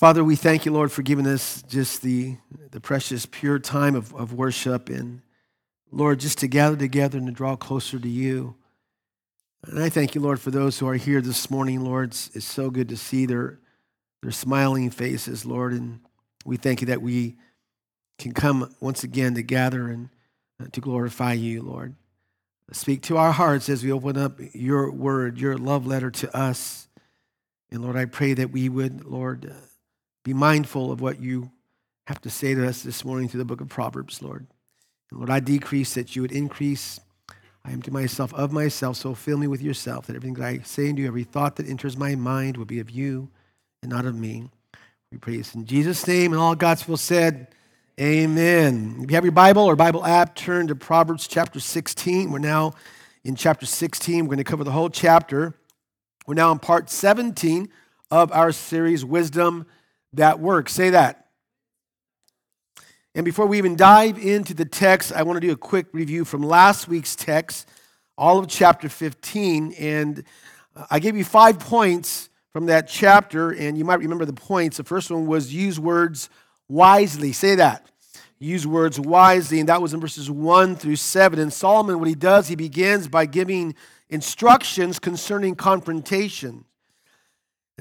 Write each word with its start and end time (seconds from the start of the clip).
Father, 0.00 0.24
we 0.24 0.34
thank 0.34 0.64
you, 0.64 0.72
Lord, 0.72 0.90
for 0.90 1.02
giving 1.02 1.26
us 1.26 1.62
just 1.68 2.00
the, 2.00 2.38
the 2.70 2.80
precious, 2.80 3.26
pure 3.26 3.58
time 3.58 3.94
of, 3.94 4.14
of 4.14 4.32
worship 4.32 4.88
and, 4.88 5.20
Lord, 5.92 6.20
just 6.20 6.38
to 6.38 6.48
gather 6.48 6.74
together 6.74 7.18
and 7.18 7.26
to 7.26 7.34
draw 7.34 7.54
closer 7.54 7.98
to 7.98 8.08
you. 8.08 8.54
And 9.66 9.78
I 9.78 9.90
thank 9.90 10.14
you, 10.14 10.22
Lord, 10.22 10.40
for 10.40 10.50
those 10.50 10.78
who 10.78 10.88
are 10.88 10.94
here 10.94 11.20
this 11.20 11.50
morning, 11.50 11.84
Lord. 11.84 12.12
It's, 12.12 12.30
it's 12.34 12.46
so 12.46 12.70
good 12.70 12.88
to 12.88 12.96
see 12.96 13.26
their, 13.26 13.58
their 14.22 14.30
smiling 14.30 14.88
faces, 14.88 15.44
Lord. 15.44 15.74
And 15.74 16.00
we 16.46 16.56
thank 16.56 16.80
you 16.80 16.86
that 16.86 17.02
we 17.02 17.36
can 18.18 18.32
come 18.32 18.74
once 18.80 19.04
again 19.04 19.34
to 19.34 19.42
gather 19.42 19.88
and 19.88 20.08
uh, 20.58 20.68
to 20.72 20.80
glorify 20.80 21.34
you, 21.34 21.60
Lord. 21.60 21.94
Speak 22.72 23.02
to 23.02 23.18
our 23.18 23.32
hearts 23.32 23.68
as 23.68 23.84
we 23.84 23.92
open 23.92 24.16
up 24.16 24.38
your 24.54 24.90
word, 24.90 25.36
your 25.36 25.58
love 25.58 25.86
letter 25.86 26.10
to 26.10 26.34
us. 26.34 26.88
And 27.70 27.82
Lord, 27.82 27.96
I 27.96 28.06
pray 28.06 28.32
that 28.32 28.50
we 28.50 28.70
would, 28.70 29.04
Lord, 29.04 29.44
uh, 29.44 29.66
be 30.24 30.34
mindful 30.34 30.92
of 30.92 31.00
what 31.00 31.20
you 31.20 31.50
have 32.06 32.20
to 32.22 32.30
say 32.30 32.54
to 32.54 32.66
us 32.66 32.82
this 32.82 33.04
morning 33.04 33.28
through 33.28 33.38
the 33.38 33.44
book 33.44 33.60
of 33.60 33.68
Proverbs, 33.68 34.22
Lord. 34.22 34.46
And 35.10 35.20
Lord, 35.20 35.30
I 35.30 35.40
decrease 35.40 35.94
that 35.94 36.14
you 36.14 36.22
would 36.22 36.32
increase. 36.32 37.00
I 37.64 37.74
to 37.74 37.92
myself 37.92 38.32
of 38.34 38.52
myself, 38.52 38.96
so 38.96 39.14
fill 39.14 39.36
me 39.38 39.46
with 39.46 39.62
yourself, 39.62 40.06
that 40.06 40.16
everything 40.16 40.34
that 40.34 40.46
I 40.46 40.58
say 40.60 40.88
and 40.88 40.96
do, 40.96 41.06
every 41.06 41.24
thought 41.24 41.56
that 41.56 41.68
enters 41.68 41.96
my 41.96 42.14
mind 42.14 42.56
will 42.56 42.64
be 42.64 42.80
of 42.80 42.90
you 42.90 43.28
and 43.82 43.90
not 43.90 44.06
of 44.06 44.14
me. 44.14 44.48
We 45.12 45.18
pray 45.18 45.36
this 45.36 45.54
in 45.54 45.66
Jesus' 45.66 46.06
name, 46.06 46.32
and 46.32 46.40
all 46.40 46.54
God's 46.54 46.82
people 46.82 46.96
said, 46.96 47.48
Amen. 48.00 49.00
If 49.02 49.10
you 49.10 49.14
have 49.14 49.24
your 49.24 49.32
Bible 49.32 49.64
or 49.64 49.76
Bible 49.76 50.06
app, 50.06 50.34
turn 50.34 50.68
to 50.68 50.74
Proverbs 50.74 51.28
chapter 51.28 51.60
16. 51.60 52.30
We're 52.30 52.38
now 52.38 52.72
in 53.24 53.36
chapter 53.36 53.66
16. 53.66 54.24
We're 54.24 54.28
going 54.28 54.38
to 54.38 54.44
cover 54.44 54.64
the 54.64 54.70
whole 54.70 54.88
chapter. 54.88 55.54
We're 56.26 56.34
now 56.34 56.50
in 56.50 56.60
part 56.60 56.88
17 56.88 57.68
of 58.10 58.32
our 58.32 58.52
series, 58.52 59.04
Wisdom 59.04 59.66
That 60.14 60.40
Works. 60.40 60.72
Say 60.72 60.90
that. 60.90 61.26
And 63.14 63.24
before 63.24 63.46
we 63.46 63.58
even 63.58 63.74
dive 63.74 64.18
into 64.18 64.54
the 64.54 64.64
text, 64.64 65.12
I 65.12 65.24
want 65.24 65.36
to 65.36 65.46
do 65.46 65.52
a 65.52 65.56
quick 65.56 65.86
review 65.92 66.24
from 66.24 66.42
last 66.42 66.86
week's 66.86 67.16
text, 67.16 67.68
all 68.16 68.38
of 68.38 68.46
chapter 68.46 68.88
15. 68.88 69.72
And 69.72 70.22
uh, 70.76 70.86
I 70.90 71.00
gave 71.00 71.16
you 71.16 71.24
five 71.24 71.58
points 71.58 72.28
from 72.52 72.66
that 72.66 72.88
chapter, 72.88 73.50
and 73.50 73.76
you 73.76 73.84
might 73.84 73.98
remember 73.98 74.24
the 74.24 74.32
points. 74.32 74.76
The 74.76 74.84
first 74.84 75.10
one 75.10 75.26
was 75.26 75.52
use 75.52 75.78
words 75.78 76.30
wisely. 76.68 77.32
Say 77.32 77.56
that. 77.56 77.86
Use 78.38 78.66
words 78.66 78.98
wisely, 78.98 79.60
and 79.60 79.68
that 79.68 79.82
was 79.82 79.92
in 79.92 80.00
verses 80.00 80.30
1 80.30 80.76
through 80.76 80.96
7. 80.96 81.38
And 81.38 81.52
Solomon, 81.52 81.98
what 81.98 82.08
he 82.08 82.14
does, 82.14 82.48
he 82.48 82.56
begins 82.56 83.06
by 83.06 83.26
giving 83.26 83.74
instructions 84.08 84.98
concerning 84.98 85.56
confrontation. 85.56 86.64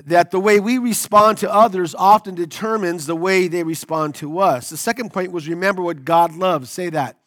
That 0.06 0.32
the 0.32 0.40
way 0.40 0.60
we 0.60 0.78
respond 0.78 1.40
to 1.40 1.54
others 1.54 1.94
often 1.94 2.36
determines 2.36 3.06
the 3.06 3.16
way 3.16 3.48
they 3.48 3.64
respond 3.64 4.16
to 4.16 4.40
us. 4.40 4.70
The 4.70 4.78
second 4.78 5.12
point 5.12 5.32
was 5.32 5.48
remember 5.48 5.82
what 5.82 6.06
God 6.06 6.36
loves. 6.36 6.70
Say 6.70 6.90
that. 6.90 7.18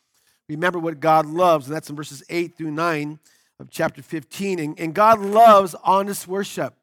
Remember 0.48 0.78
what 0.78 1.00
God 1.00 1.26
loves, 1.26 1.66
and 1.66 1.74
that's 1.74 1.88
in 1.88 1.96
verses 1.96 2.22
8 2.28 2.56
through 2.56 2.72
9 2.72 3.18
of 3.58 3.70
chapter 3.70 4.02
15. 4.02 4.58
And, 4.58 4.78
and 4.78 4.94
God 4.94 5.20
loves 5.20 5.74
honest 5.82 6.28
worship. 6.28 6.74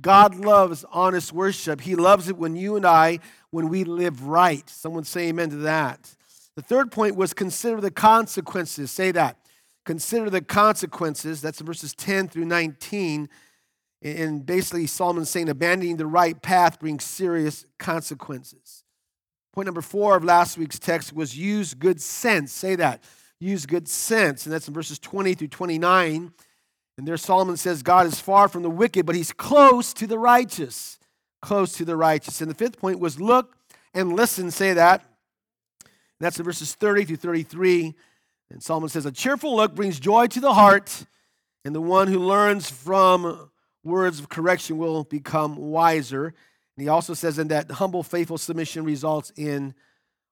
God 0.00 0.34
loves 0.34 0.84
honest 0.90 1.32
worship. 1.32 1.80
He 1.80 1.94
loves 1.94 2.28
it 2.28 2.36
when 2.36 2.56
you 2.56 2.76
and 2.76 2.84
I, 2.84 3.20
when 3.50 3.68
we 3.68 3.84
live 3.84 4.26
right. 4.26 4.68
Someone 4.68 5.04
say 5.04 5.28
amen 5.28 5.50
to 5.50 5.56
that. 5.56 6.14
The 6.56 6.62
third 6.62 6.90
point 6.90 7.16
was 7.16 7.34
consider 7.34 7.80
the 7.80 7.90
consequences. 7.90 8.90
Say 8.90 9.12
that. 9.12 9.36
Consider 9.84 10.30
the 10.30 10.40
consequences. 10.40 11.40
That's 11.40 11.60
in 11.60 11.66
verses 11.66 11.94
10 11.94 12.28
through 12.28 12.46
19. 12.46 13.28
And 14.04 14.44
basically, 14.44 14.86
Solomon's 14.86 15.30
saying 15.30 15.48
abandoning 15.48 15.96
the 15.96 16.06
right 16.06 16.40
path 16.40 16.78
brings 16.78 17.04
serious 17.04 17.64
consequences. 17.78 18.84
Point 19.54 19.64
number 19.66 19.80
four 19.80 20.16
of 20.16 20.24
last 20.24 20.58
week's 20.58 20.78
text 20.78 21.14
was 21.14 21.38
use 21.38 21.72
good 21.72 22.02
sense. 22.02 22.52
Say 22.52 22.76
that. 22.76 23.02
Use 23.40 23.64
good 23.64 23.88
sense. 23.88 24.44
And 24.44 24.52
that's 24.52 24.68
in 24.68 24.74
verses 24.74 24.98
20 24.98 25.34
through 25.34 25.48
29. 25.48 26.32
And 26.98 27.08
there 27.08 27.16
Solomon 27.16 27.56
says, 27.56 27.82
God 27.82 28.06
is 28.06 28.20
far 28.20 28.46
from 28.48 28.62
the 28.62 28.70
wicked, 28.70 29.06
but 29.06 29.16
he's 29.16 29.32
close 29.32 29.94
to 29.94 30.06
the 30.06 30.18
righteous. 30.18 30.98
Close 31.40 31.72
to 31.74 31.84
the 31.84 31.96
righteous. 31.96 32.42
And 32.42 32.50
the 32.50 32.54
fifth 32.54 32.78
point 32.78 33.00
was 33.00 33.18
look 33.18 33.56
and 33.94 34.14
listen, 34.14 34.50
say 34.50 34.74
that. 34.74 35.00
And 35.82 35.90
that's 36.20 36.38
in 36.38 36.44
verses 36.44 36.74
30 36.74 37.06
through 37.06 37.16
33. 37.16 37.94
And 38.50 38.62
Solomon 38.62 38.90
says, 38.90 39.06
A 39.06 39.12
cheerful 39.12 39.56
look 39.56 39.74
brings 39.74 39.98
joy 39.98 40.26
to 40.28 40.40
the 40.40 40.54
heart, 40.54 41.06
and 41.64 41.74
the 41.74 41.80
one 41.80 42.08
who 42.08 42.18
learns 42.18 42.68
from 42.70 43.50
words 43.84 44.18
of 44.18 44.28
correction 44.28 44.78
will 44.78 45.04
become 45.04 45.56
wiser. 45.56 46.26
And 46.26 46.82
he 46.82 46.88
also 46.88 47.14
says, 47.14 47.38
And 47.38 47.50
that 47.50 47.70
humble, 47.70 48.02
faithful 48.02 48.38
submission 48.38 48.84
results 48.84 49.32
in 49.36 49.74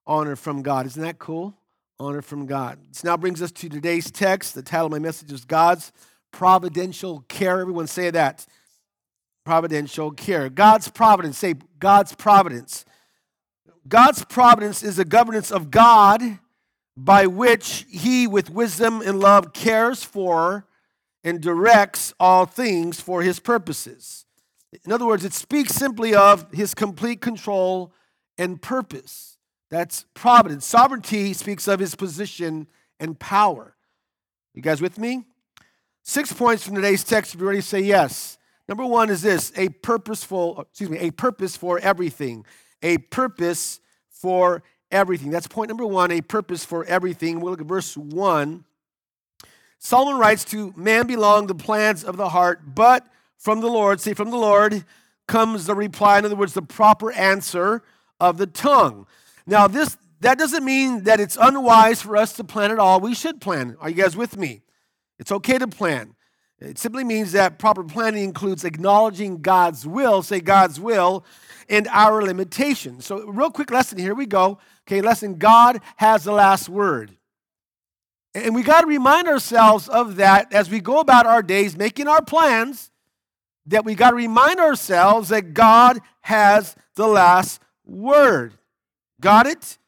honor 0.07 0.37
from 0.37 0.63
God. 0.63 0.87
Isn't 0.87 1.03
that 1.03 1.19
cool? 1.19 1.55
Honor 2.01 2.23
from 2.23 2.47
God. 2.47 2.79
This 2.89 3.05
now 3.05 3.17
brings 3.17 3.41
us 3.43 3.53
to 3.53 3.69
today's 3.69 4.11
text. 4.11 4.55
The 4.55 4.63
title 4.63 4.87
of 4.87 4.93
my 4.93 4.99
message 4.99 5.31
is 5.31 5.45
God's 5.45 5.93
providential 6.33 7.21
care. 7.29 7.61
Everyone 7.61 7.87
say 7.87 8.11
that. 8.11 8.47
Providential 9.45 10.11
care. 10.11 10.49
God's 10.49 10.89
providence. 10.89 11.39
Say 11.39 11.55
God's 11.79 12.15
providence. 12.15 12.85
God's 13.87 14.25
providence 14.25 14.83
is 14.83 14.97
the 14.97 15.05
governance 15.05 15.51
of 15.51 15.71
God 15.71 16.39
by 16.97 17.27
which 17.27 17.87
he, 17.89 18.27
with 18.27 18.51
wisdom 18.51 19.01
and 19.01 19.21
love, 19.21 19.53
cares 19.53 20.05
for 20.05 20.67
and 21.25 21.41
directs 21.41 22.13
all 22.19 22.47
things 22.47 23.01
for 23.01 23.23
his 23.23 23.39
purposes. 23.39 24.25
In 24.85 24.93
other 24.93 25.07
words, 25.07 25.25
it 25.25 25.33
speaks 25.33 25.75
simply 25.75 26.15
of 26.15 26.51
his 26.53 26.75
complete 26.75 27.21
control 27.21 27.93
and 28.39 28.61
purpose. 28.61 29.39
That's 29.71 30.07
providence. 30.15 30.67
Sovereignty 30.67 31.33
speaks 31.33 31.69
of 31.69 31.81
his 31.81 31.95
position 31.95 32.67
and 32.99 33.19
power. 33.19 33.77
You 34.55 34.63
guys 34.63 34.83
with 34.83 34.99
me? 34.99 35.25
Six 36.03 36.33
points 36.33 36.65
from 36.65 36.75
today's 36.75 37.05
text, 37.05 37.35
if 37.35 37.41
you 37.41 37.47
ready 37.47 37.61
say 37.61 37.81
yes. 37.81 38.39
Number 38.69 38.85
one 38.85 39.11
is 39.11 39.23
this 39.23 39.53
a 39.57 39.69
purposeful, 39.69 40.63
excuse 40.63 40.91
me, 40.91 40.99
a 40.99 41.11
purpose 41.11 41.57
for 41.57 41.79
everything. 41.79 42.45
A 42.83 42.99
purpose 42.99 43.81
for 44.09 44.63
everything. 44.91 45.31
That's 45.31 45.47
point 45.47 45.69
number 45.69 45.87
one, 45.87 46.11
a 46.11 46.21
purpose 46.21 46.65
for 46.65 46.85
everything. 46.85 47.41
We'll 47.41 47.53
look 47.53 47.61
at 47.61 47.67
verse 47.67 47.97
one. 47.97 48.65
Solomon 49.85 50.17
writes, 50.17 50.45
To 50.45 50.73
man 50.77 51.09
belong 51.09 51.49
the 51.49 51.57
plans 51.57 52.05
of 52.05 52.17
the 52.17 52.29
heart, 52.29 52.61
but 52.73 53.05
from 53.37 53.61
the 53.61 53.67
Lord, 53.67 54.01
see, 54.01 54.15
from 54.15 54.31
the 54.31 54.37
Lord 54.37 54.85
comes 55.27 55.67
the 55.67 55.75
reply. 55.75 56.21
In 56.21 56.25
other 56.25 56.37
words, 56.37 56.55
the 56.55 56.63
proper 56.63 57.11
answer 57.11 57.83
of 58.21 58.39
the 58.39 58.47
tongue. 58.47 59.09
Now, 59.45 59.67
this 59.67 59.97
that 60.21 60.39
doesn't 60.39 60.65
mean 60.65 61.03
that 61.03 61.19
it's 61.19 61.37
unwise 61.37 62.01
for 62.01 62.17
us 62.17 62.33
to 62.35 62.45
plan 62.45 62.71
at 62.71 62.79
all. 62.79 63.01
We 63.01 63.13
should 63.13 63.41
plan. 63.41 63.77
Are 63.81 63.91
you 63.91 63.97
guys 63.97 64.17
with 64.17 64.37
me? 64.37 64.63
It's 65.19 65.33
okay 65.33 65.59
to 65.59 65.67
plan. 65.67 66.15
It 66.61 66.79
simply 66.79 67.03
means 67.03 67.33
that 67.33 67.59
proper 67.59 67.83
planning 67.83 68.23
includes 68.23 68.65
acknowledging 68.65 69.43
God's 69.43 69.85
will, 69.85 70.23
say 70.23 70.39
God's 70.39 70.79
will, 70.79 71.25
and 71.69 71.89
our 71.89 72.23
limitations. 72.23 73.05
So, 73.05 73.27
real 73.27 73.51
quick 73.51 73.73
lesson 73.73 73.99
here 73.99 74.15
we 74.15 74.27
go. 74.27 74.61
Okay, 74.87 75.01
lesson 75.01 75.39
God 75.39 75.81
has 75.97 76.23
the 76.23 76.33
last 76.33 76.69
word. 76.69 77.17
And 78.35 78.55
we 78.55 78.63
got 78.63 78.83
to 78.83 78.87
remind 78.87 79.29
ourselves 79.29 79.89
of 79.89 80.17
that 80.17 80.53
as 80.53 80.71
we 80.71 80.81
go 80.81 81.01
about 81.01 81.27
our 81.27 81.43
days 81.43 81.77
making 81.77 82.09
our 82.09 82.23
plans, 82.23 82.91
that 83.67 83.85
we 83.85 83.95
got 83.95 84.11
to 84.11 84.17
remind 84.17 84.59
ourselves 84.59 85.29
that 85.29 85.55
God 85.55 85.99
has 86.23 86.75
the 86.95 87.07
last 87.07 87.61
word. 87.85 88.55
Got 89.21 89.47
it? 89.47 89.79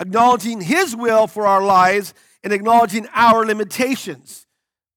Acknowledging 0.00 0.62
His 0.62 0.96
will 0.96 1.26
for 1.26 1.46
our 1.46 1.62
lives 1.62 2.14
and 2.42 2.52
acknowledging 2.52 3.06
our 3.14 3.44
limitations 3.46 4.46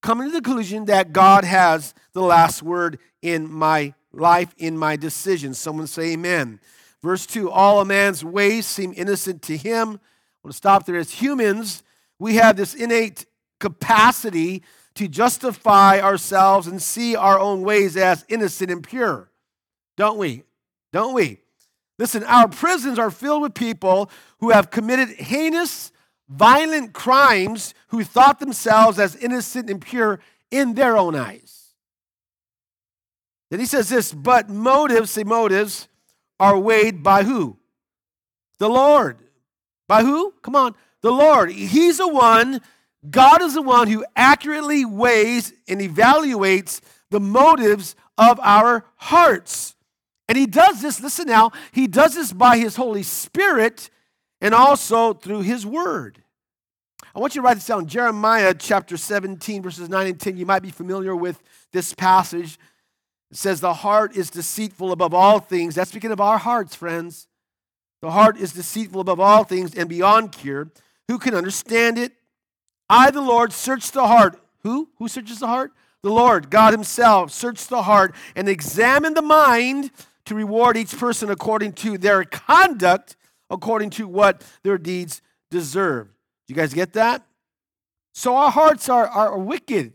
coming 0.05 0.27
to 0.27 0.33
the 0.33 0.41
conclusion 0.41 0.85
that 0.85 1.11
God 1.11 1.43
has 1.43 1.93
the 2.13 2.21
last 2.21 2.61
word 2.61 2.99
in 3.21 3.51
my 3.51 3.93
life, 4.13 4.53
in 4.57 4.77
my 4.77 4.95
decisions. 4.95 5.57
Someone 5.57 5.87
say 5.87 6.13
amen. 6.13 6.59
Verse 7.01 7.25
2 7.25 7.49
All 7.49 7.81
a 7.81 7.85
man's 7.85 8.23
ways 8.23 8.65
seem 8.65 8.93
innocent 8.95 9.41
to 9.43 9.57
him. 9.57 9.89
I 9.89 10.39
want 10.43 10.51
to 10.51 10.53
stop 10.53 10.85
there. 10.85 10.97
As 10.97 11.11
humans, 11.11 11.83
we 12.19 12.35
have 12.35 12.55
this 12.55 12.73
innate 12.73 13.25
capacity 13.59 14.63
to 14.95 15.07
justify 15.07 15.99
ourselves 15.99 16.67
and 16.67 16.81
see 16.81 17.15
our 17.15 17.39
own 17.39 17.61
ways 17.61 17.97
as 17.97 18.25
innocent 18.29 18.71
and 18.71 18.83
pure. 18.83 19.29
Don't 19.97 20.17
we? 20.17 20.43
Don't 20.93 21.13
we? 21.13 21.39
Listen, 21.97 22.23
our 22.23 22.47
prisons 22.47 22.99
are 22.99 23.11
filled 23.11 23.41
with 23.41 23.53
people 23.53 24.09
who 24.39 24.51
have 24.51 24.71
committed 24.71 25.09
heinous 25.09 25.91
violent 26.27 26.93
crimes 26.93 27.73
who 27.87 28.03
thought 28.03 28.39
themselves 28.39 28.99
as 28.99 29.15
innocent 29.15 29.69
and 29.69 29.81
pure 29.81 30.19
in 30.51 30.73
their 30.73 30.97
own 30.97 31.15
eyes. 31.15 31.73
Then 33.51 33.59
he 33.59 33.65
says 33.65 33.89
this, 33.89 34.13
but 34.13 34.49
motives, 34.49 35.11
say 35.11 35.23
motives, 35.23 35.87
are 36.39 36.57
weighed 36.57 37.03
by 37.03 37.23
who? 37.23 37.57
The 38.59 38.69
Lord. 38.69 39.17
By 39.87 40.03
who? 40.03 40.33
Come 40.41 40.55
on. 40.55 40.75
The 41.05 41.11
Lord. 41.11 41.51
He's 41.51 41.99
the 41.99 42.07
one, 42.07 42.61
God 43.07 43.43
is 43.43 43.53
the 43.53 43.61
one 43.61 43.87
who 43.89 44.03
accurately 44.15 44.85
weighs 44.85 45.53
and 45.67 45.79
evaluates 45.79 46.81
the 47.11 47.19
motives 47.19 47.95
of 48.17 48.39
our 48.39 48.85
hearts. 48.95 49.75
And 50.27 50.35
he 50.35 50.47
does 50.47 50.81
this, 50.81 50.99
listen 50.99 51.27
now, 51.27 51.51
he 51.71 51.85
does 51.85 52.15
this 52.15 52.33
by 52.33 52.57
his 52.57 52.75
Holy 52.75 53.03
Spirit 53.03 53.91
and 54.41 54.55
also 54.55 55.13
through 55.13 55.41
his 55.41 55.63
word. 55.63 56.23
I 57.13 57.19
want 57.19 57.35
you 57.35 57.43
to 57.43 57.45
write 57.45 57.53
this 57.53 57.67
down 57.67 57.85
Jeremiah 57.85 58.55
chapter 58.57 58.97
17, 58.97 59.61
verses 59.61 59.87
9 59.87 60.07
and 60.07 60.19
10. 60.19 60.37
You 60.37 60.47
might 60.47 60.63
be 60.63 60.71
familiar 60.71 61.15
with 61.15 61.39
this 61.71 61.93
passage. 61.93 62.57
It 63.29 63.37
says, 63.37 63.61
The 63.61 63.75
heart 63.75 64.15
is 64.15 64.31
deceitful 64.31 64.91
above 64.91 65.13
all 65.13 65.37
things. 65.37 65.75
That's 65.75 65.91
speaking 65.91 66.11
of 66.11 66.19
our 66.19 66.39
hearts, 66.39 66.73
friends. 66.73 67.27
The 68.01 68.09
heart 68.09 68.37
is 68.37 68.53
deceitful 68.53 69.01
above 69.01 69.19
all 69.19 69.43
things 69.43 69.75
and 69.75 69.87
beyond 69.87 70.31
cure. 70.31 70.71
Who 71.07 71.17
can 71.19 71.35
understand 71.35 71.97
it? 71.97 72.13
I, 72.89 73.11
the 73.11 73.21
Lord, 73.21 73.53
search 73.53 73.91
the 73.91 74.07
heart. 74.07 74.39
Who? 74.63 74.89
Who 74.97 75.07
searches 75.07 75.39
the 75.39 75.47
heart? 75.47 75.71
The 76.03 76.11
Lord, 76.11 76.49
God 76.49 76.73
Himself, 76.73 77.31
search 77.31 77.67
the 77.67 77.83
heart 77.83 78.13
and 78.35 78.47
examine 78.47 79.15
the 79.15 79.21
mind 79.21 79.91
to 80.25 80.35
reward 80.35 80.77
each 80.77 80.97
person 80.97 81.29
according 81.29 81.73
to 81.73 81.97
their 81.97 82.23
conduct, 82.23 83.15
according 83.49 83.91
to 83.91 84.07
what 84.07 84.43
their 84.63 84.77
deeds 84.77 85.21
deserve. 85.49 86.09
You 86.47 86.55
guys 86.55 86.73
get 86.73 86.93
that? 86.93 87.25
So 88.13 88.35
our 88.35 88.51
hearts 88.51 88.87
are, 88.87 89.07
are 89.07 89.37
wicked 89.37 89.93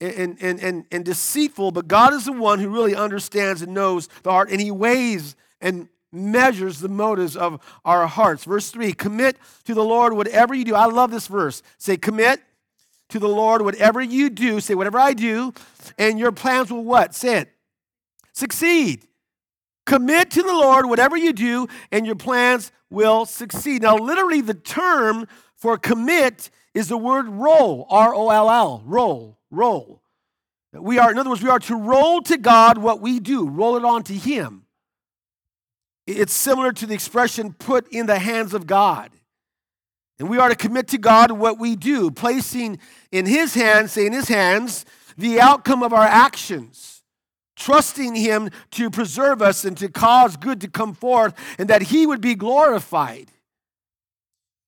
and, 0.00 0.36
and, 0.40 0.60
and, 0.60 0.84
and 0.90 1.04
deceitful, 1.04 1.72
but 1.72 1.88
God 1.88 2.14
is 2.14 2.24
the 2.24 2.32
one 2.32 2.60
who 2.60 2.68
really 2.68 2.94
understands 2.94 3.62
and 3.62 3.74
knows 3.74 4.08
the 4.22 4.30
heart, 4.30 4.50
and 4.50 4.60
He 4.60 4.70
weighs 4.70 5.34
and 5.60 5.88
measures 6.12 6.80
the 6.80 6.88
motives 6.88 7.36
of 7.36 7.60
our 7.84 8.06
hearts. 8.06 8.44
Verse 8.44 8.70
3 8.70 8.92
Commit 8.92 9.36
to 9.64 9.74
the 9.74 9.84
Lord 9.84 10.12
whatever 10.12 10.54
you 10.54 10.64
do. 10.64 10.74
I 10.74 10.86
love 10.86 11.10
this 11.10 11.26
verse. 11.26 11.62
Say, 11.78 11.96
Commit 11.96 12.40
to 13.10 13.18
the 13.18 13.28
Lord 13.28 13.62
whatever 13.62 14.00
you 14.00 14.30
do. 14.30 14.60
Say, 14.60 14.74
Whatever 14.74 14.98
I 14.98 15.12
do, 15.12 15.52
and 15.98 16.18
your 16.18 16.32
plans 16.32 16.70
will 16.70 16.84
what? 16.84 17.14
Say 17.14 17.38
it. 17.38 17.52
Succeed. 18.32 19.06
Commit 19.86 20.30
to 20.32 20.42
the 20.42 20.52
Lord 20.52 20.86
whatever 20.86 21.16
you 21.16 21.32
do, 21.32 21.66
and 21.90 22.04
your 22.04 22.14
plans 22.14 22.70
will 22.90 23.24
succeed. 23.24 23.82
Now, 23.82 23.96
literally, 23.96 24.42
the 24.42 24.54
term 24.54 25.26
for 25.56 25.78
commit 25.78 26.50
is 26.74 26.88
the 26.88 26.96
word 26.98 27.26
roll, 27.28 27.86
R 27.88 28.14
O 28.14 28.28
L 28.28 28.50
L, 28.50 28.82
roll, 28.84 29.38
roll. 29.50 30.02
We 30.72 30.98
are, 30.98 31.10
in 31.10 31.18
other 31.18 31.30
words, 31.30 31.42
we 31.42 31.48
are 31.48 31.58
to 31.60 31.76
roll 31.76 32.20
to 32.22 32.36
God 32.36 32.78
what 32.78 33.00
we 33.00 33.18
do, 33.18 33.48
roll 33.48 33.76
it 33.76 33.84
on 33.84 34.02
to 34.04 34.14
Him. 34.14 34.64
It's 36.08 36.32
similar 36.32 36.72
to 36.72 36.86
the 36.86 36.94
expression 36.94 37.52
put 37.52 37.86
in 37.92 38.06
the 38.06 38.18
hands 38.18 38.54
of 38.54 38.66
God. 38.66 39.10
And 40.18 40.30
we 40.30 40.38
are 40.38 40.48
to 40.48 40.56
commit 40.56 40.88
to 40.88 40.98
God 40.98 41.30
what 41.30 41.58
we 41.58 41.76
do, 41.76 42.10
placing 42.10 42.78
in 43.12 43.26
His 43.26 43.52
hands, 43.52 43.92
say 43.92 44.06
in 44.06 44.14
His 44.14 44.28
hands, 44.28 44.86
the 45.18 45.38
outcome 45.38 45.82
of 45.82 45.92
our 45.92 46.06
actions, 46.06 47.02
trusting 47.56 48.14
Him 48.14 48.48
to 48.72 48.88
preserve 48.88 49.42
us 49.42 49.66
and 49.66 49.76
to 49.76 49.90
cause 49.90 50.38
good 50.38 50.62
to 50.62 50.68
come 50.68 50.94
forth, 50.94 51.34
and 51.58 51.68
that 51.68 51.82
He 51.82 52.06
would 52.06 52.22
be 52.22 52.34
glorified. 52.34 53.30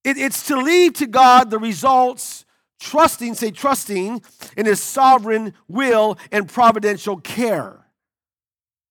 It, 0.04 0.18
it's 0.18 0.46
to 0.48 0.56
leave 0.56 0.92
to 0.94 1.06
God 1.06 1.48
the 1.48 1.58
results, 1.58 2.44
trusting, 2.80 3.34
say, 3.34 3.50
trusting 3.50 4.22
in 4.58 4.66
His 4.66 4.82
sovereign 4.82 5.54
will 5.68 6.18
and 6.30 6.46
providential 6.46 7.16
care. 7.16 7.86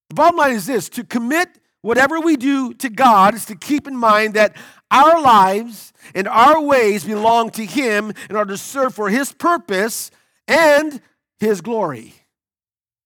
The 0.10 0.16
bottom 0.16 0.38
line 0.38 0.56
is 0.56 0.66
this 0.66 0.90
to 0.90 1.04
commit 1.04 1.59
whatever 1.82 2.20
we 2.20 2.36
do 2.36 2.74
to 2.76 2.90
God 2.90 3.36
is 3.36 3.46
to 3.46 3.56
keep 3.56 3.88
in 3.88 3.96
mind 3.96 4.34
that 4.34 4.56
our 4.92 5.22
lives 5.22 5.94
and 6.16 6.28
our 6.28 6.62
ways 6.62 7.04
belong 7.04 7.52
to 7.52 7.66
Him 7.66 8.12
in 8.30 8.36
order 8.36 8.54
to 8.54 8.58
serve 8.58 8.94
for 8.96 9.10
His 9.10 9.32
purpose 9.32 10.12
and 10.48 11.02
His 11.40 11.62
glory. 11.62 12.14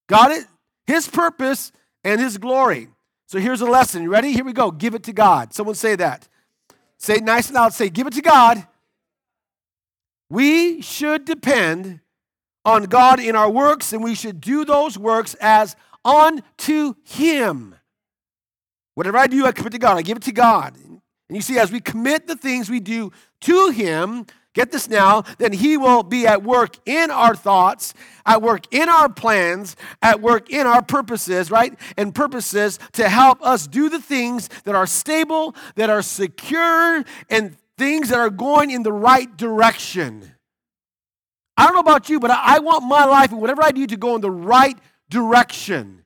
Got 0.07 0.31
it? 0.31 0.45
His 0.87 1.07
purpose 1.07 1.71
and 2.03 2.19
His 2.19 2.37
glory. 2.37 2.89
So 3.27 3.39
here's 3.39 3.61
a 3.61 3.65
lesson. 3.65 4.03
You 4.03 4.11
ready? 4.11 4.31
Here 4.31 4.45
we 4.45 4.53
go. 4.53 4.71
Give 4.71 4.95
it 4.95 5.03
to 5.03 5.13
God. 5.13 5.53
Someone 5.53 5.75
say 5.75 5.95
that. 5.95 6.27
Say 6.97 7.15
it 7.15 7.23
nice 7.23 7.47
and 7.47 7.55
loud. 7.55 7.73
Say, 7.73 7.89
give 7.89 8.07
it 8.07 8.13
to 8.13 8.21
God. 8.21 8.65
We 10.29 10.81
should 10.81 11.25
depend 11.25 11.99
on 12.65 12.85
God 12.85 13.19
in 13.19 13.35
our 13.35 13.49
works, 13.49 13.91
and 13.91 14.03
we 14.03 14.15
should 14.15 14.39
do 14.39 14.63
those 14.63 14.97
works 14.97 15.35
as 15.41 15.75
unto 16.05 16.93
Him. 17.03 17.75
Whatever 18.95 19.17
I 19.17 19.27
do, 19.27 19.45
I 19.45 19.51
commit 19.51 19.73
to 19.73 19.79
God. 19.79 19.97
I 19.97 20.01
give 20.01 20.17
it 20.17 20.23
to 20.23 20.31
God. 20.31 20.77
And 20.77 21.01
you 21.35 21.41
see, 21.41 21.57
as 21.57 21.71
we 21.71 21.79
commit 21.79 22.27
the 22.27 22.35
things 22.35 22.69
we 22.69 22.79
do 22.79 23.11
to 23.41 23.69
Him, 23.69 24.25
get 24.53 24.71
this 24.71 24.87
now, 24.87 25.23
then 25.39 25.51
He 25.51 25.77
will 25.77 26.03
be 26.03 26.27
at 26.27 26.43
work 26.43 26.77
in 26.85 27.09
our 27.09 27.35
thoughts, 27.35 27.93
at 28.25 28.41
work 28.41 28.71
in 28.71 28.89
our 28.89 29.09
plans, 29.09 29.75
at 30.01 30.21
work 30.21 30.49
in 30.49 30.67
our 30.67 30.83
purposes, 30.83 31.49
right? 31.49 31.73
And 31.97 32.13
purposes 32.13 32.77
to 32.93 33.09
help 33.09 33.41
us 33.41 33.65
do 33.65 33.89
the 33.89 34.01
things 34.01 34.49
that 34.65 34.75
are 34.75 34.85
stable, 34.85 35.55
that 35.75 35.89
are 35.89 36.03
secure, 36.03 37.03
and 37.29 37.57
things 37.77 38.09
that 38.09 38.19
are 38.19 38.29
going 38.29 38.69
in 38.69 38.83
the 38.83 38.93
right 38.93 39.35
direction. 39.35 40.31
I 41.57 41.65
don't 41.65 41.73
know 41.73 41.81
about 41.81 42.09
you, 42.09 42.19
but 42.19 42.31
I 42.31 42.59
want 42.59 42.83
my 42.83 43.05
life 43.05 43.31
and 43.31 43.41
whatever 43.41 43.63
I 43.63 43.71
do 43.71 43.85
to 43.87 43.97
go 43.97 44.15
in 44.15 44.21
the 44.21 44.31
right 44.31 44.77
direction, 45.09 46.03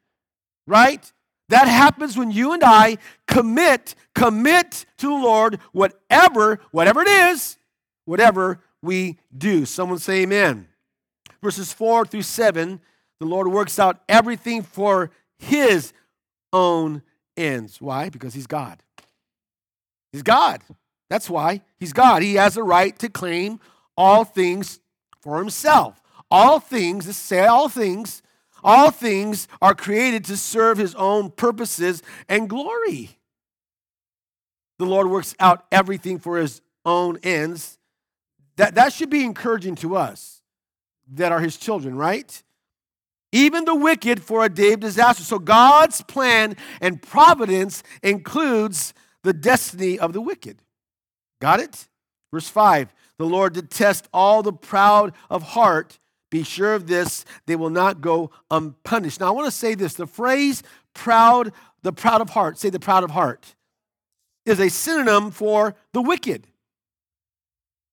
right? 0.66 1.12
That 1.50 1.68
happens 1.68 2.18
when 2.18 2.32
you 2.32 2.54
and 2.54 2.64
I 2.64 2.98
commit, 3.26 3.96
commit 4.14 4.86
to 4.98 5.08
the 5.08 5.14
Lord 5.14 5.60
whatever, 5.72 6.60
whatever 6.72 7.02
it 7.02 7.08
is, 7.08 7.58
whatever 8.06 8.60
we 8.82 9.18
do. 9.36 9.66
Someone 9.66 10.00
say 10.00 10.24
amen. 10.24 10.68
Verses 11.42 11.72
4 11.72 12.06
through 12.06 12.24
7, 12.24 12.82
the 13.20 13.26
Lord 13.26 13.48
works 13.48 13.80
out 13.80 14.02
everything 14.10 14.62
for 14.62 15.12
his 15.38 15.94
own 16.52 17.02
ends. 17.38 17.80
Why? 17.80 18.10
Because 18.10 18.34
he's 18.34 18.48
God. 18.48 18.82
He's 20.12 20.24
God. 20.24 20.62
That's 21.10 21.30
why 21.30 21.62
he's 21.80 21.94
God. 21.94 22.24
He 22.24 22.36
has 22.36 22.58
a 22.58 22.64
right 22.64 22.98
to 23.00 23.10
claim 23.10 23.60
all 23.96 24.26
things 24.26 24.80
for 25.22 25.38
himself. 25.38 26.02
All 26.30 26.60
things, 26.60 27.16
say 27.16 27.46
all 27.46 27.70
things 27.70 28.22
all 28.63 28.92
things 28.92 29.48
are 29.62 29.75
created 29.75 30.25
to 30.25 30.38
serve 30.38 30.77
his 30.77 30.95
own 30.95 31.31
purposes 31.31 32.01
and 32.27 32.50
glory. 32.50 33.18
The 34.80 34.86
Lord 34.86 35.09
works 35.09 35.36
out 35.39 35.65
everything 35.71 36.19
for 36.19 36.38
his 36.38 36.62
own 36.86 37.18
ends. 37.24 37.77
That, 38.57 38.75
that 38.75 38.94
should 38.94 39.09
be 39.09 39.24
encouraging 39.24 39.75
to 39.75 39.95
us 39.95 40.42
that 41.13 41.31
are 41.31 41.39
his 41.39 41.57
children, 41.57 41.95
right? 41.95 42.44
Even 43.31 43.65
the 43.65 43.75
wicked 43.75 44.21
for 44.21 44.44
a 44.44 44.50
day 44.50 44.74
of 44.74 44.80
disaster. 44.80 45.24
So 45.24 45.39
God's 45.39 46.01
plan 46.01 46.56
and 46.81 47.01
providence 47.01 47.83
includes 48.01 48.94
the 49.24 49.33
destiny 49.33 49.99
of 49.99 50.14
the 50.14 50.21
wicked. 50.21 50.61
Got 51.42 51.59
it? 51.59 51.87
Verse 52.31 52.49
5 52.49 52.94
The 53.18 53.26
Lord 53.26 53.54
detests 53.54 54.07
all 54.14 54.44
the 54.44 54.54
proud 54.54 55.14
of 55.30 55.44
heart 55.44 55.99
be 56.30 56.44
sure 56.44 56.74
of 56.74 56.88
this, 56.88 57.26
they 57.46 57.56
will 57.56 57.69
not 57.69 58.02
go 58.02 58.31
unpunished. 58.52 59.19
Now, 59.19 59.28
I 59.28 59.31
want 59.31 59.46
to 59.48 59.52
say 59.52 59.76
this 59.76 59.94
the 59.94 60.07
phrase 60.07 60.64
proud, 60.94 61.54
the 61.84 61.94
proud 61.94 62.22
of 62.22 62.30
heart, 62.31 62.57
say 62.57 62.69
the 62.69 62.80
proud 62.80 63.04
of 63.04 63.12
heart, 63.12 63.56
is 64.46 64.60
a 64.60 64.69
synonym 64.69 65.31
for 65.31 65.76
the 65.94 66.02
wicked. 66.02 66.48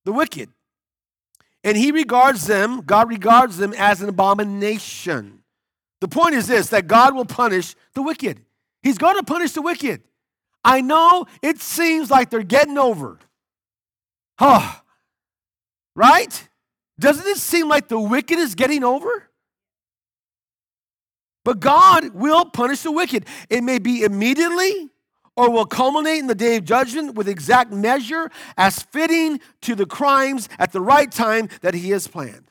The 0.04 0.12
wicked. 0.12 0.50
And 1.62 1.76
he 1.76 1.92
regards 1.92 2.46
them, 2.46 2.82
God 2.82 3.08
regards 3.08 3.56
them 3.56 3.72
as 3.76 4.02
an 4.02 4.08
abomination. 4.08 5.42
The 6.00 6.08
point 6.08 6.34
is 6.34 6.46
this 6.46 6.68
that 6.68 6.86
God 6.86 7.14
will 7.14 7.24
punish 7.24 7.74
the 7.94 8.02
wicked. 8.02 8.44
He's 8.82 8.98
going 8.98 9.16
to 9.16 9.22
punish 9.22 9.52
the 9.52 9.62
wicked. 9.62 10.02
I 10.62 10.80
know 10.80 11.26
it 11.42 11.60
seems 11.60 12.10
like 12.10 12.30
they're 12.30 12.42
getting 12.42 12.78
over. 12.78 13.18
Huh. 14.38 14.80
Right? 15.94 16.48
Doesn't 16.98 17.26
it 17.26 17.38
seem 17.38 17.68
like 17.68 17.88
the 17.88 17.98
wicked 17.98 18.38
is 18.38 18.54
getting 18.54 18.84
over? 18.84 19.28
But 21.44 21.60
God 21.60 22.14
will 22.14 22.46
punish 22.46 22.82
the 22.82 22.92
wicked. 22.92 23.26
It 23.50 23.62
may 23.62 23.78
be 23.78 24.02
immediately 24.02 24.90
or 25.36 25.50
will 25.50 25.66
culminate 25.66 26.20
in 26.20 26.26
the 26.26 26.34
day 26.34 26.56
of 26.56 26.64
judgment 26.64 27.16
with 27.16 27.28
exact 27.28 27.72
measure 27.72 28.30
as 28.56 28.82
fitting 28.82 29.40
to 29.62 29.74
the 29.74 29.86
crimes 29.86 30.48
at 30.58 30.72
the 30.72 30.80
right 30.80 31.10
time 31.10 31.48
that 31.60 31.74
He 31.74 31.90
has 31.90 32.06
planned. 32.06 32.50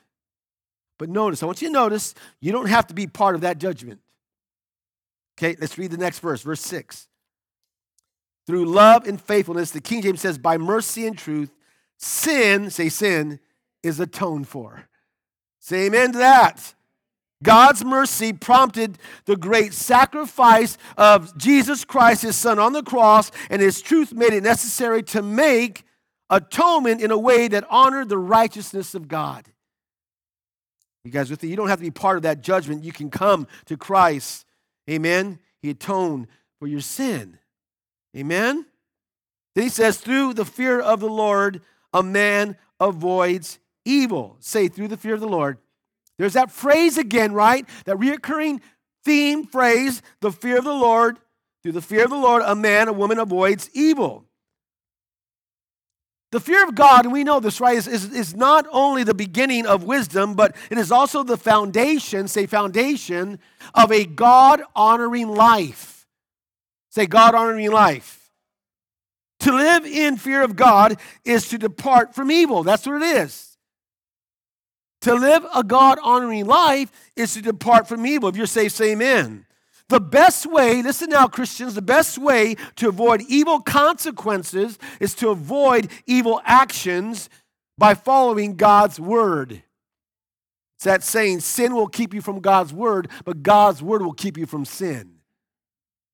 But 0.98 1.08
notice, 1.08 1.42
I 1.42 1.46
want 1.46 1.60
you 1.60 1.68
to 1.68 1.74
notice, 1.74 2.14
you 2.40 2.52
don't 2.52 2.68
have 2.68 2.86
to 2.88 2.94
be 2.94 3.06
part 3.06 3.34
of 3.34 3.40
that 3.40 3.58
judgment. 3.58 4.00
Okay, 5.36 5.56
let's 5.60 5.76
read 5.76 5.90
the 5.90 5.96
next 5.96 6.20
verse, 6.20 6.42
verse 6.42 6.60
6. 6.60 7.08
Through 8.46 8.66
love 8.66 9.06
and 9.06 9.20
faithfulness, 9.20 9.70
the 9.70 9.80
King 9.80 10.02
James 10.02 10.20
says, 10.20 10.38
by 10.38 10.58
mercy 10.58 11.06
and 11.06 11.18
truth, 11.18 11.50
sin, 11.98 12.70
say 12.70 12.88
sin, 12.88 13.40
is 13.84 14.00
atoned 14.00 14.48
for. 14.48 14.88
Say 15.60 15.86
amen 15.86 16.12
to 16.12 16.18
that. 16.18 16.74
God's 17.42 17.84
mercy 17.84 18.32
prompted 18.32 18.98
the 19.26 19.36
great 19.36 19.74
sacrifice 19.74 20.78
of 20.96 21.36
Jesus 21.36 21.84
Christ, 21.84 22.22
his 22.22 22.36
son, 22.36 22.58
on 22.58 22.72
the 22.72 22.82
cross, 22.82 23.30
and 23.50 23.60
his 23.60 23.82
truth 23.82 24.12
made 24.12 24.32
it 24.32 24.42
necessary 24.42 25.02
to 25.04 25.22
make 25.22 25.84
atonement 26.30 27.02
in 27.02 27.10
a 27.10 27.18
way 27.18 27.48
that 27.48 27.64
honored 27.68 28.08
the 28.08 28.18
righteousness 28.18 28.94
of 28.94 29.08
God. 29.08 29.46
You 31.04 31.10
guys 31.10 31.30
with 31.30 31.42
me? 31.42 31.50
You 31.50 31.56
don't 31.56 31.68
have 31.68 31.80
to 31.80 31.84
be 31.84 31.90
part 31.90 32.16
of 32.16 32.22
that 32.22 32.40
judgment. 32.40 32.82
You 32.82 32.92
can 32.92 33.10
come 33.10 33.46
to 33.66 33.76
Christ. 33.76 34.46
Amen. 34.88 35.38
He 35.60 35.70
atoned 35.70 36.28
for 36.58 36.66
your 36.66 36.80
sin. 36.80 37.38
Amen? 38.16 38.64
Then 39.54 39.64
he 39.64 39.70
says, 39.70 39.98
through 39.98 40.32
the 40.34 40.46
fear 40.46 40.80
of 40.80 41.00
the 41.00 41.08
Lord, 41.08 41.60
a 41.92 42.02
man 42.02 42.56
avoids 42.80 43.58
evil. 43.84 44.36
Say, 44.40 44.68
through 44.68 44.88
the 44.88 44.96
fear 44.96 45.14
of 45.14 45.20
the 45.20 45.28
Lord. 45.28 45.58
There's 46.18 46.34
that 46.34 46.50
phrase 46.50 46.96
again, 46.98 47.32
right? 47.32 47.68
That 47.86 47.96
reoccurring 47.96 48.60
theme 49.04 49.46
phrase, 49.46 50.02
the 50.20 50.32
fear 50.32 50.58
of 50.58 50.64
the 50.64 50.72
Lord. 50.72 51.18
Through 51.62 51.72
the 51.72 51.82
fear 51.82 52.04
of 52.04 52.10
the 52.10 52.16
Lord, 52.16 52.42
a 52.44 52.54
man, 52.54 52.88
a 52.88 52.92
woman 52.92 53.18
avoids 53.18 53.70
evil. 53.72 54.26
The 56.30 56.40
fear 56.40 56.64
of 56.64 56.74
God, 56.74 57.04
and 57.04 57.12
we 57.12 57.22
know 57.22 57.38
this, 57.38 57.60
right, 57.60 57.76
is, 57.76 57.86
is, 57.86 58.12
is 58.12 58.34
not 58.34 58.66
only 58.72 59.04
the 59.04 59.14
beginning 59.14 59.66
of 59.66 59.84
wisdom, 59.84 60.34
but 60.34 60.56
it 60.68 60.78
is 60.78 60.90
also 60.90 61.22
the 61.22 61.36
foundation, 61.36 62.26
say 62.26 62.46
foundation, 62.46 63.38
of 63.72 63.92
a 63.92 64.04
God 64.04 64.62
honoring 64.74 65.28
life. 65.28 66.06
Say 66.90 67.06
God 67.06 67.34
honoring 67.34 67.70
life. 67.70 68.32
To 69.40 69.52
live 69.52 69.86
in 69.86 70.16
fear 70.16 70.42
of 70.42 70.56
God 70.56 70.98
is 71.24 71.48
to 71.50 71.58
depart 71.58 72.14
from 72.14 72.30
evil. 72.30 72.62
That's 72.62 72.84
what 72.84 73.00
it 73.00 73.16
is. 73.16 73.53
To 75.04 75.14
live 75.14 75.44
a 75.54 75.62
God 75.62 75.98
honoring 76.02 76.46
life 76.46 76.90
is 77.14 77.34
to 77.34 77.42
depart 77.42 77.86
from 77.86 78.06
evil. 78.06 78.30
If 78.30 78.36
you're 78.36 78.46
saved, 78.46 78.72
say 78.72 78.92
amen. 78.92 79.44
The 79.90 80.00
best 80.00 80.46
way, 80.46 80.80
listen 80.80 81.10
now, 81.10 81.26
Christians, 81.26 81.74
the 81.74 81.82
best 81.82 82.16
way 82.16 82.56
to 82.76 82.88
avoid 82.88 83.20
evil 83.28 83.60
consequences 83.60 84.78
is 85.00 85.14
to 85.16 85.28
avoid 85.28 85.90
evil 86.06 86.40
actions 86.46 87.28
by 87.76 87.92
following 87.92 88.56
God's 88.56 88.98
word. 88.98 89.62
It's 90.76 90.84
that 90.84 91.02
saying, 91.02 91.40
sin 91.40 91.74
will 91.74 91.86
keep 91.86 92.14
you 92.14 92.22
from 92.22 92.40
God's 92.40 92.72
word, 92.72 93.10
but 93.26 93.42
God's 93.42 93.82
word 93.82 94.00
will 94.00 94.14
keep 94.14 94.38
you 94.38 94.46
from 94.46 94.64
sin. 94.64 95.16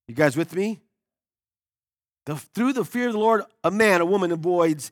You 0.09 0.17
guys 0.17 0.37
with 0.37 0.53
me? 0.53 0.81
The, 2.27 2.35
through 2.35 2.73
the 2.73 2.85
fear 2.85 3.07
of 3.07 3.13
the 3.13 3.21
Lord, 3.21 3.45
a 3.63 3.71
man, 3.71 4.01
a 4.01 4.05
woman 4.05 4.33
avoids 4.33 4.91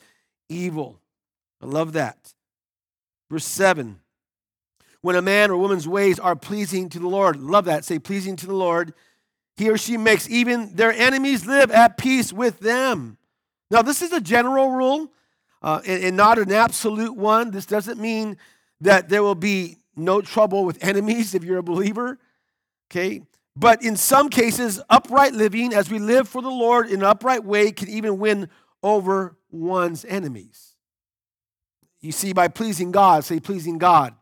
evil. 0.48 1.00
I 1.60 1.66
love 1.66 1.94
that. 1.94 2.32
Verse 3.30 3.44
7 3.44 4.00
when 5.00 5.16
a 5.16 5.23
man 5.23 5.50
or 5.50 5.56
woman's 5.56 5.87
ways 5.87 6.18
are 6.18 6.37
pleasing 6.37 6.88
to 6.90 6.99
the 6.99 7.08
Lord. 7.08 7.37
Love 7.37 7.66
that. 7.66 7.85
Say, 7.85 7.99
pleasing 7.99 8.37
to 8.37 8.47
the 8.47 8.54
Lord. 8.54 8.94
He 9.56 9.70
or 9.70 9.78
she 9.78 9.97
makes 9.97 10.28
even 10.28 10.75
their 10.75 10.92
enemies 10.92 11.47
live 11.47 11.70
at 11.70 11.97
peace 11.97 12.32
with 12.32 12.61
them. 12.61 13.16
Now, 13.70 13.82
this 13.82 14.02
is 14.02 14.12
a 14.12 14.20
general 14.20 14.70
rule 14.70 15.12
uh, 15.62 15.80
and, 15.87 16.04
and 16.04 16.16
not 16.16 16.38
an 16.38 16.52
absolute 16.52 17.16
one. 17.16 17.50
This 17.50 17.66
doesn't 17.66 18.00
mean 18.00 18.37
that 18.80 19.08
there 19.08 19.23
will 19.23 19.35
be 19.35 19.78
no 19.97 20.20
trouble 20.20 20.64
with 20.64 20.82
enemies 20.82 21.35
if 21.35 21.44
you're 21.44 21.58
a 21.58 21.62
believer. 21.62 22.18
Okay? 22.90 23.23
But 23.56 23.82
in 23.82 23.97
some 23.97 24.28
cases, 24.28 24.80
upright 24.88 25.32
living, 25.32 25.75
as 25.75 25.90
we 25.90 25.99
live 25.99 26.28
for 26.28 26.40
the 26.40 26.50
Lord 26.50 26.87
in 26.87 27.00
an 27.00 27.04
upright 27.04 27.44
way, 27.44 27.73
can 27.73 27.88
even 27.88 28.18
win 28.18 28.49
over 28.82 29.37
one's 29.50 30.04
enemies. 30.04 30.75
You 32.00 32.12
see, 32.12 32.32
by 32.32 32.48
pleasing 32.48 32.92
God, 32.92 33.24
say 33.24 33.40
pleasing 33.40 33.78
God 33.78 34.14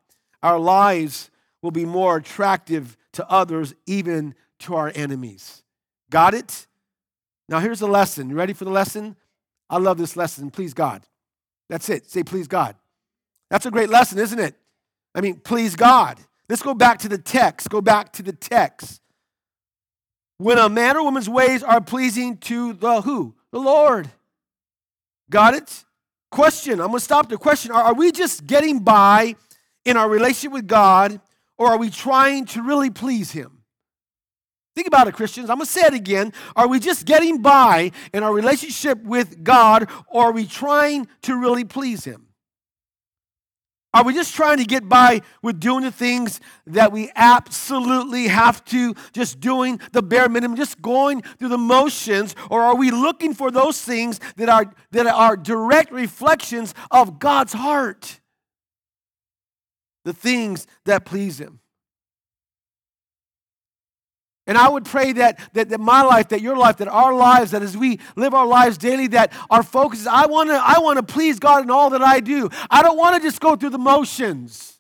our 0.42 0.58
lives 0.58 1.30
will 1.60 1.72
be 1.72 1.84
more 1.84 2.16
attractive 2.16 2.96
to 3.12 3.28
others, 3.28 3.74
even 3.86 4.34
to 4.60 4.76
our 4.76 4.92
enemies. 4.94 5.64
Got 6.10 6.34
it? 6.34 6.66
Now, 7.48 7.58
here's 7.58 7.80
the 7.80 7.88
lesson. 7.88 8.30
You 8.30 8.36
ready 8.36 8.52
for 8.52 8.64
the 8.64 8.70
lesson? 8.70 9.16
I 9.68 9.78
love 9.78 9.98
this 9.98 10.16
lesson. 10.16 10.50
Please 10.50 10.74
God. 10.74 11.02
That's 11.68 11.88
it. 11.88 12.08
Say, 12.08 12.22
please 12.22 12.46
God. 12.46 12.76
That's 13.50 13.66
a 13.66 13.70
great 13.70 13.88
lesson, 13.88 14.18
isn't 14.18 14.38
it? 14.38 14.54
I 15.14 15.20
mean, 15.20 15.40
please 15.40 15.74
God. 15.74 16.20
Let's 16.48 16.62
go 16.62 16.74
back 16.74 16.98
to 17.00 17.08
the 17.08 17.18
text. 17.18 17.68
Go 17.68 17.80
back 17.80 18.12
to 18.12 18.22
the 18.22 18.32
text. 18.32 19.00
When 20.38 20.58
a 20.58 20.68
man 20.68 20.96
or 20.96 21.02
woman's 21.02 21.28
ways 21.28 21.62
are 21.62 21.80
pleasing 21.80 22.36
to 22.38 22.74
the 22.74 23.00
who? 23.00 23.34
The 23.50 23.58
Lord. 23.58 24.10
Got 25.30 25.54
it? 25.54 25.84
Question. 26.36 26.82
I'm 26.82 26.88
going 26.88 26.98
to 26.98 27.00
stop 27.00 27.30
the 27.30 27.38
question. 27.38 27.70
Are, 27.70 27.82
are 27.82 27.94
we 27.94 28.12
just 28.12 28.46
getting 28.46 28.80
by 28.80 29.36
in 29.86 29.96
our 29.96 30.06
relationship 30.06 30.52
with 30.52 30.66
God, 30.66 31.18
or 31.56 31.68
are 31.68 31.78
we 31.78 31.88
trying 31.88 32.44
to 32.48 32.60
really 32.60 32.90
please 32.90 33.32
Him? 33.32 33.62
Think 34.74 34.86
about 34.86 35.08
it, 35.08 35.14
Christians. 35.14 35.48
I'm 35.48 35.56
going 35.56 35.64
to 35.64 35.72
say 35.72 35.86
it 35.86 35.94
again. 35.94 36.34
Are 36.54 36.68
we 36.68 36.78
just 36.78 37.06
getting 37.06 37.40
by 37.40 37.90
in 38.12 38.22
our 38.22 38.34
relationship 38.34 39.02
with 39.02 39.42
God, 39.44 39.88
or 40.08 40.26
are 40.26 40.32
we 40.32 40.44
trying 40.44 41.08
to 41.22 41.40
really 41.40 41.64
please 41.64 42.04
Him? 42.04 42.25
Are 43.96 44.04
we 44.04 44.12
just 44.12 44.34
trying 44.34 44.58
to 44.58 44.64
get 44.64 44.88
by 44.88 45.22
with 45.42 45.58
doing 45.58 45.82
the 45.82 45.90
things 45.90 46.40
that 46.66 46.92
we 46.92 47.10
absolutely 47.16 48.28
have 48.28 48.64
to, 48.66 48.94
just 49.12 49.40
doing 49.40 49.80
the 49.92 50.02
bare 50.02 50.28
minimum, 50.28 50.56
just 50.56 50.82
going 50.82 51.22
through 51.22 51.48
the 51.48 51.58
motions? 51.58 52.36
Or 52.50 52.60
are 52.60 52.76
we 52.76 52.90
looking 52.90 53.32
for 53.32 53.50
those 53.50 53.80
things 53.80 54.20
that 54.36 54.48
are, 54.48 54.72
that 54.90 55.06
are 55.06 55.36
direct 55.36 55.90
reflections 55.92 56.74
of 56.90 57.18
God's 57.18 57.54
heart? 57.54 58.20
the 60.06 60.12
things 60.14 60.68
that 60.84 61.04
please 61.04 61.38
Him. 61.38 61.58
And 64.46 64.56
I 64.56 64.68
would 64.68 64.84
pray 64.84 65.12
that, 65.14 65.40
that, 65.54 65.70
that 65.70 65.80
my 65.80 66.02
life, 66.02 66.28
that 66.28 66.40
your 66.40 66.56
life, 66.56 66.76
that 66.76 66.88
our 66.88 67.12
lives, 67.12 67.50
that 67.50 67.62
as 67.62 67.76
we 67.76 67.98
live 68.14 68.32
our 68.32 68.46
lives 68.46 68.78
daily, 68.78 69.08
that 69.08 69.32
our 69.50 69.64
focus 69.64 70.00
is 70.00 70.06
I 70.06 70.26
want 70.26 70.50
to 70.50 70.54
I 70.54 70.78
want 70.78 70.98
to 70.98 71.02
please 71.02 71.40
God 71.40 71.64
in 71.64 71.70
all 71.70 71.90
that 71.90 72.02
I 72.02 72.20
do. 72.20 72.48
I 72.70 72.82
don't 72.82 72.96
want 72.96 73.16
to 73.16 73.22
just 73.22 73.40
go 73.40 73.56
through 73.56 73.70
the 73.70 73.78
motions. 73.78 74.78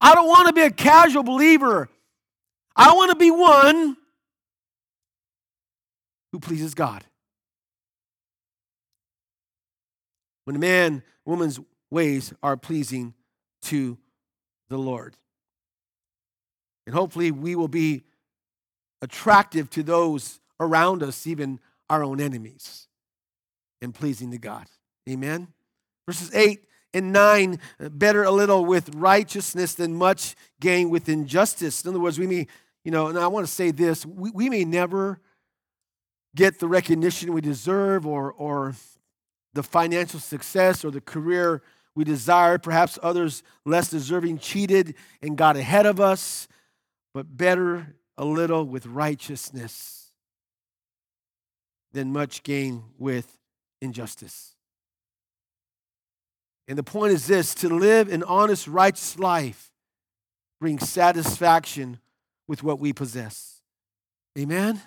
I 0.00 0.14
don't 0.14 0.26
want 0.26 0.48
to 0.48 0.52
be 0.52 0.62
a 0.62 0.70
casual 0.70 1.22
believer. 1.22 1.88
I 2.74 2.94
want 2.94 3.10
to 3.10 3.16
be 3.16 3.30
one 3.30 3.96
who 6.32 6.40
pleases 6.40 6.74
God. 6.74 7.04
When 10.44 10.56
a 10.56 10.58
man, 10.58 11.02
woman's 11.24 11.60
ways 11.90 12.32
are 12.42 12.56
pleasing 12.56 13.14
to 13.62 13.98
the 14.68 14.78
Lord. 14.78 15.16
And 16.86 16.94
hopefully, 16.94 17.30
we 17.30 17.54
will 17.54 17.68
be 17.68 18.04
attractive 19.02 19.70
to 19.70 19.82
those 19.82 20.40
around 20.58 21.02
us, 21.02 21.26
even 21.26 21.60
our 21.88 22.04
own 22.04 22.20
enemies, 22.20 22.86
and 23.80 23.94
pleasing 23.94 24.30
to 24.30 24.38
God. 24.38 24.66
Amen. 25.08 25.48
Verses 26.06 26.34
8 26.34 26.64
and 26.92 27.12
9 27.12 27.58
uh, 27.80 27.88
better 27.88 28.24
a 28.24 28.30
little 28.30 28.64
with 28.64 28.94
righteousness 28.94 29.74
than 29.74 29.94
much 29.94 30.34
gain 30.60 30.90
with 30.90 31.08
injustice. 31.08 31.84
In 31.84 31.90
other 31.90 32.00
words, 32.00 32.18
we 32.18 32.26
may, 32.26 32.46
you 32.84 32.90
know, 32.90 33.06
and 33.06 33.18
I 33.18 33.26
want 33.28 33.46
to 33.46 33.52
say 33.52 33.70
this 33.70 34.04
we, 34.04 34.30
we 34.30 34.48
may 34.48 34.64
never 34.64 35.20
get 36.34 36.58
the 36.58 36.68
recognition 36.68 37.32
we 37.32 37.40
deserve 37.40 38.06
or, 38.06 38.32
or 38.32 38.74
the 39.54 39.62
financial 39.62 40.20
success 40.20 40.84
or 40.84 40.90
the 40.90 41.00
career 41.00 41.62
we 41.94 42.04
desire. 42.04 42.58
Perhaps 42.58 42.98
others 43.02 43.42
less 43.64 43.90
deserving 43.90 44.38
cheated 44.38 44.94
and 45.22 45.36
got 45.36 45.56
ahead 45.56 45.86
of 45.86 46.00
us, 46.00 46.46
but 47.14 47.36
better 47.36 47.94
a 48.20 48.24
little 48.24 48.66
with 48.66 48.84
righteousness 48.84 50.10
than 51.92 52.12
much 52.12 52.42
gain 52.42 52.84
with 52.98 53.38
injustice. 53.80 54.54
And 56.68 56.76
the 56.76 56.82
point 56.82 57.14
is 57.14 57.26
this 57.26 57.54
to 57.56 57.70
live 57.70 58.12
an 58.12 58.22
honest, 58.24 58.68
righteous 58.68 59.18
life 59.18 59.72
brings 60.60 60.86
satisfaction 60.86 61.98
with 62.46 62.62
what 62.62 62.78
we 62.78 62.92
possess. 62.92 63.62
Amen? 64.38 64.82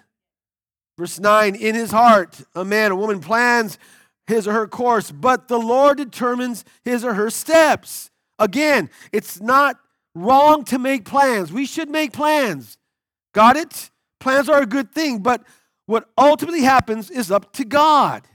Verse 0.96 1.20
9 1.20 1.56
In 1.56 1.74
his 1.74 1.90
heart, 1.90 2.40
a 2.54 2.64
man, 2.64 2.92
a 2.92 2.96
woman 2.96 3.20
plans 3.20 3.80
his 4.28 4.48
or 4.48 4.54
her 4.54 4.68
course, 4.68 5.10
but 5.10 5.48
the 5.48 5.58
Lord 5.58 5.98
determines 5.98 6.64
his 6.84 7.04
or 7.04 7.16
her 7.16 7.32
steps. 7.32 8.12
Again, 8.38 8.92
it's 9.12 9.42
not 9.42 9.80
wrong 10.14 10.64
to 10.66 10.78
make 10.78 11.04
plans. 11.04 11.52
We 11.52 11.66
should 11.66 11.90
make 11.90 12.14
plans. 12.14 12.78
Got 13.34 13.58
it? 13.58 13.92
Plans 14.20 14.48
are 14.48 14.62
a 14.62 14.66
good 14.66 14.92
thing, 14.92 15.20
but 15.20 15.44
what 15.86 16.10
ultimately 16.18 16.62
happens 16.62 17.12
is 17.12 17.32
up 17.32 17.52
to 17.54 17.66
God. 17.66 18.28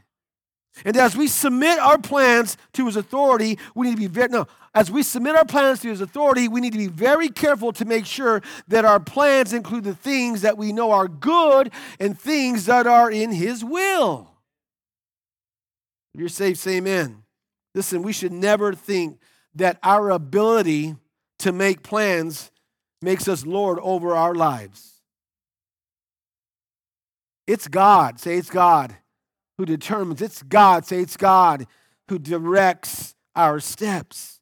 And 0.85 0.97
as 0.97 1.17
we 1.17 1.27
submit 1.27 1.79
our 1.79 1.99
plans 1.99 2.57
to 2.75 2.87
his 2.87 2.97
authority, 2.97 3.59
we 3.75 3.89
need 3.89 3.95
to 3.95 4.01
be 4.01 4.07
very 4.07 4.29
no, 4.29 4.47
as 4.75 4.91
we 4.91 5.03
submit 5.03 5.35
our 5.35 5.45
plans 5.45 5.81
to 5.81 5.89
his 5.89 6.01
authority, 6.01 6.47
we 6.47 6.61
need 6.61 6.73
to 6.73 6.79
be 6.79 6.87
very 6.87 7.29
careful 7.29 7.73
to 7.73 7.85
make 7.85 8.07
sure 8.07 8.43
that 8.69 8.85
our 8.85 9.01
plans 9.01 9.53
include 9.53 9.85
the 9.85 9.95
things 9.95 10.43
that 10.43 10.57
we 10.57 10.73
know 10.73 10.93
are 10.93 11.09
good 11.09 11.73
and 11.99 12.19
things 12.19 12.67
that 12.67 12.87
are 12.87 13.11
in 13.11 13.33
his 13.33 13.65
will. 13.65 14.31
If 16.15 16.21
you're 16.21 16.29
saved, 16.29 16.59
say 16.59 16.77
amen. 16.77 17.25
Listen, 17.75 18.03
we 18.03 18.13
should 18.13 18.33
never 18.33 18.73
think 18.73 19.19
that 19.55 19.79
our 19.83 20.11
ability 20.11 20.97
to 21.41 21.53
make 21.53 21.83
plans 21.83 22.51
makes 23.03 23.29
us 23.29 23.47
Lord 23.47 23.79
over 23.83 24.15
our 24.15 24.35
lives. 24.35 24.95
It's 27.47 27.69
God, 27.69 28.21
say 28.21 28.37
it's 28.37 28.51
God, 28.51 28.95
who 29.57 29.65
determines. 29.65 30.21
It's 30.21 30.43
God, 30.43 30.85
say 30.85 31.01
it's 31.01 31.17
God, 31.17 31.67
who 32.09 32.19
directs 32.19 33.15
our 33.35 33.61
steps. 33.61 34.41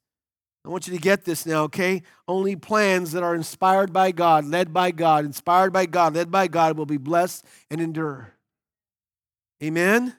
I 0.64 0.68
want 0.68 0.88
you 0.88 0.94
to 0.94 1.00
get 1.00 1.24
this 1.24 1.46
now, 1.46 1.62
okay? 1.64 2.02
Only 2.26 2.56
plans 2.56 3.12
that 3.12 3.22
are 3.22 3.36
inspired 3.36 3.92
by 3.92 4.10
God, 4.10 4.44
led 4.44 4.72
by 4.74 4.90
God, 4.90 5.24
inspired 5.24 5.72
by 5.72 5.86
God, 5.86 6.16
led 6.16 6.32
by 6.32 6.48
God 6.48 6.76
will 6.76 6.86
be 6.86 6.96
blessed 6.96 7.44
and 7.70 7.80
endure. 7.80 8.32
Amen? 9.62 10.16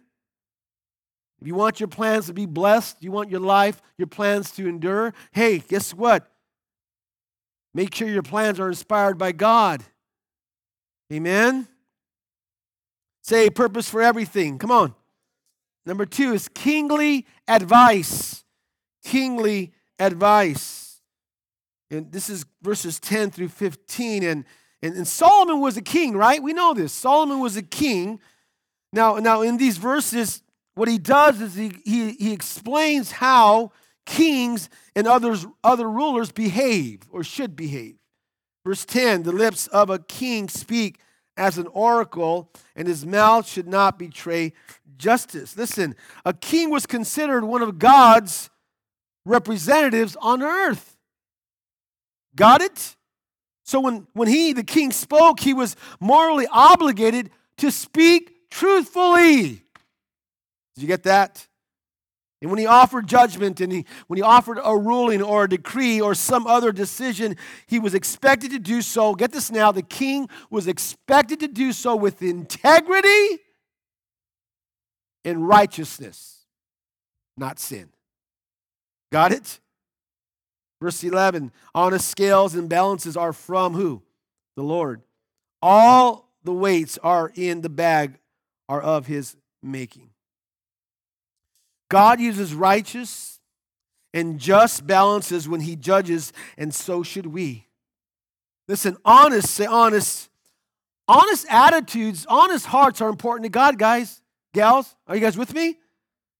If 1.41 1.47
you 1.47 1.53
want 1.53 1.81
your 1.81 1.87
plans 1.87 2.27
to 2.27 2.33
be 2.33 2.45
blessed, 2.45 3.03
you 3.03 3.11
want 3.11 3.29
your 3.29 3.41
life, 3.41 3.81
your 3.97 4.07
plans 4.07 4.51
to 4.51 4.67
endure, 4.67 5.13
hey, 5.31 5.59
guess 5.59 5.93
what? 5.93 6.31
Make 7.77 7.93
sure 7.93 8.09
your 8.09 8.23
plans 8.23 8.59
are 8.59 8.69
inspired 8.69 9.19
by 9.19 9.33
God. 9.33 9.83
Amen? 11.13 11.67
Say 13.21 13.51
purpose 13.51 13.87
for 13.87 14.01
everything. 14.01 14.57
Come 14.57 14.71
on. 14.71 14.95
Number 15.85 16.07
two 16.07 16.33
is 16.33 16.47
kingly 16.47 17.27
advice. 17.47 18.43
Kingly 19.05 19.73
advice. 19.99 21.01
And 21.91 22.11
this 22.11 22.31
is 22.31 22.47
verses 22.63 22.99
10 22.99 23.29
through 23.29 23.49
15. 23.49 24.23
And, 24.23 24.45
and, 24.81 24.95
and 24.95 25.07
Solomon 25.07 25.61
was 25.61 25.77
a 25.77 25.83
king, 25.83 26.17
right? 26.17 26.41
We 26.41 26.53
know 26.53 26.73
this. 26.73 26.91
Solomon 26.91 27.41
was 27.41 27.57
a 27.57 27.61
king. 27.61 28.19
Now, 28.91 29.17
now 29.17 29.43
in 29.43 29.57
these 29.57 29.77
verses, 29.77 30.41
what 30.73 30.87
he 30.87 30.97
does 30.97 31.41
is 31.41 31.53
he, 31.53 31.73
he, 31.85 32.13
he 32.13 32.33
explains 32.33 33.11
how 33.11 33.71
kings 34.07 34.69
and 34.95 35.05
others, 35.05 35.45
other 35.63 35.87
rulers 35.87 36.31
behave 36.31 37.01
or 37.11 37.23
should 37.23 37.55
behave. 37.55 37.97
Verse 38.65 38.85
10 38.85 39.21
The 39.21 39.31
lips 39.31 39.67
of 39.67 39.91
a 39.91 39.99
king 39.99 40.49
speak 40.49 40.99
as 41.35 41.59
an 41.59 41.67
oracle, 41.67 42.51
and 42.75 42.87
his 42.87 43.05
mouth 43.05 43.47
should 43.47 43.67
not 43.67 43.99
betray 43.99 44.53
justice. 44.97 45.55
Listen, 45.55 45.95
a 46.25 46.33
king 46.33 46.71
was 46.71 46.87
considered 46.87 47.43
one 47.43 47.61
of 47.61 47.77
God's 47.77 48.49
representatives 49.25 50.17
on 50.19 50.41
earth. 50.41 50.97
Got 52.35 52.61
it? 52.61 52.95
So 53.63 53.79
when, 53.79 54.07
when 54.13 54.27
he, 54.27 54.53
the 54.53 54.63
king, 54.63 54.91
spoke, 54.91 55.39
he 55.41 55.53
was 55.53 55.75
morally 55.99 56.47
obligated 56.51 57.29
to 57.57 57.69
speak 57.69 58.49
truthfully. 58.49 59.61
Did 60.75 60.81
you 60.81 60.87
get 60.87 61.03
that? 61.03 61.45
And 62.41 62.51
when 62.51 62.59
he 62.59 62.67
offered 62.67 63.07
judgment 63.07 63.61
and 63.61 63.71
he, 63.71 63.85
when 64.07 64.17
he 64.17 64.23
offered 64.23 64.59
a 64.63 64.77
ruling 64.77 65.23
or 65.23 65.45
a 65.45 65.49
decree 65.49 65.99
or 65.99 66.13
some 66.13 66.45
other 66.45 66.71
decision, 66.71 67.35
he 67.65 67.79
was 67.79 67.95
expected 67.95 68.51
to 68.51 68.59
do 68.59 68.81
so. 68.83 69.15
Get 69.15 69.31
this 69.31 69.51
now 69.51 69.71
the 69.71 69.81
king 69.81 70.29
was 70.51 70.67
expected 70.67 71.39
to 71.39 71.47
do 71.47 71.71
so 71.71 71.95
with 71.95 72.21
integrity 72.21 73.39
and 75.25 75.47
righteousness, 75.47 76.45
not 77.35 77.59
sin. 77.59 77.89
Got 79.11 79.31
it? 79.31 79.59
Verse 80.79 81.03
11 81.03 81.51
honest 81.73 82.07
scales 82.07 82.53
and 82.53 82.69
balances 82.69 83.17
are 83.17 83.33
from 83.33 83.73
who? 83.73 84.03
The 84.55 84.63
Lord. 84.63 85.01
All 85.61 86.29
the 86.43 86.53
weights 86.53 86.99
are 87.01 87.31
in 87.35 87.61
the 87.61 87.69
bag 87.69 88.19
are 88.69 88.81
of 88.81 89.07
his 89.07 89.35
making. 89.63 90.11
God 91.89 92.19
uses 92.19 92.53
righteous 92.53 93.39
and 94.13 94.39
just 94.39 94.87
balances 94.87 95.47
when 95.47 95.61
he 95.61 95.75
judges, 95.75 96.33
and 96.57 96.73
so 96.73 97.03
should 97.03 97.27
we. 97.27 97.67
Listen, 98.67 98.97
honest, 99.05 99.49
say 99.49 99.65
honest. 99.65 100.29
Honest 101.07 101.45
attitudes, 101.49 102.25
honest 102.27 102.65
hearts 102.65 102.99
are 102.99 103.09
important 103.09 103.45
to 103.45 103.49
God, 103.49 103.77
guys, 103.77 104.21
gals. 104.53 104.93
Are 105.07 105.15
you 105.15 105.21
guys 105.21 105.37
with 105.37 105.53
me? 105.53 105.77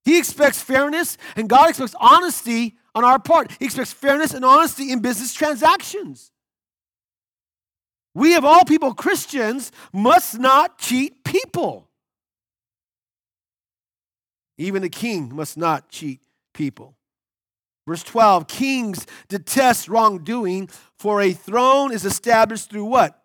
He 0.03 0.17
expects 0.17 0.61
fairness, 0.61 1.17
and 1.35 1.47
God 1.47 1.69
expects 1.69 1.95
honesty 1.99 2.77
on 2.93 3.05
our 3.05 3.19
part. 3.19 3.51
He 3.59 3.65
expects 3.65 3.93
fairness 3.93 4.33
and 4.33 4.43
honesty 4.43 4.91
in 4.91 5.01
business 5.01 5.33
transactions. 5.33 6.31
We, 8.13 8.35
of 8.35 8.43
all 8.43 8.65
people, 8.65 8.93
Christians, 8.93 9.71
must 9.93 10.39
not 10.39 10.79
cheat 10.79 11.23
people. 11.23 11.86
Even 14.57 14.81
the 14.81 14.89
king 14.89 15.33
must 15.35 15.57
not 15.57 15.89
cheat 15.89 16.21
people. 16.53 16.95
Verse 17.87 18.03
12 18.03 18.47
Kings 18.47 19.05
detest 19.29 19.87
wrongdoing, 19.87 20.69
for 20.97 21.21
a 21.21 21.31
throne 21.31 21.91
is 21.91 22.05
established 22.05 22.69
through 22.69 22.85
what? 22.85 23.23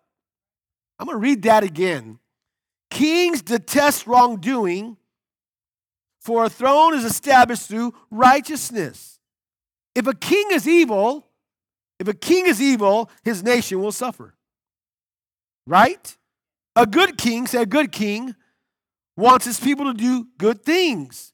I'm 0.97 1.07
going 1.07 1.15
to 1.15 1.19
read 1.19 1.41
that 1.43 1.63
again. 1.63 2.19
Kings 2.89 3.41
detest 3.41 4.07
wrongdoing, 4.07 4.97
for 6.21 6.45
a 6.45 6.49
throne 6.49 6.93
is 6.93 7.03
established 7.03 7.67
through 7.67 7.93
righteousness. 8.11 9.19
If 9.95 10.07
a 10.07 10.13
king 10.13 10.47
is 10.51 10.67
evil, 10.67 11.27
if 11.99 12.07
a 12.07 12.13
king 12.13 12.45
is 12.45 12.61
evil, 12.61 13.09
his 13.23 13.43
nation 13.43 13.81
will 13.81 13.91
suffer. 13.91 14.35
Right? 15.67 16.17
A 16.75 16.85
good 16.85 17.17
king, 17.17 17.47
say 17.47 17.61
a 17.61 17.65
good 17.65 17.91
king, 17.91 18.35
wants 19.15 19.45
his 19.45 19.59
people 19.59 19.85
to 19.85 19.93
do 19.93 20.27
good 20.37 20.63
things. 20.63 21.33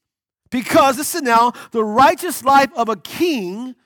Because, 0.50 0.98
listen 0.98 1.24
now, 1.24 1.52
the 1.70 1.84
righteous 1.84 2.44
life 2.44 2.70
of 2.76 2.88
a 2.88 2.96
king 2.96 3.76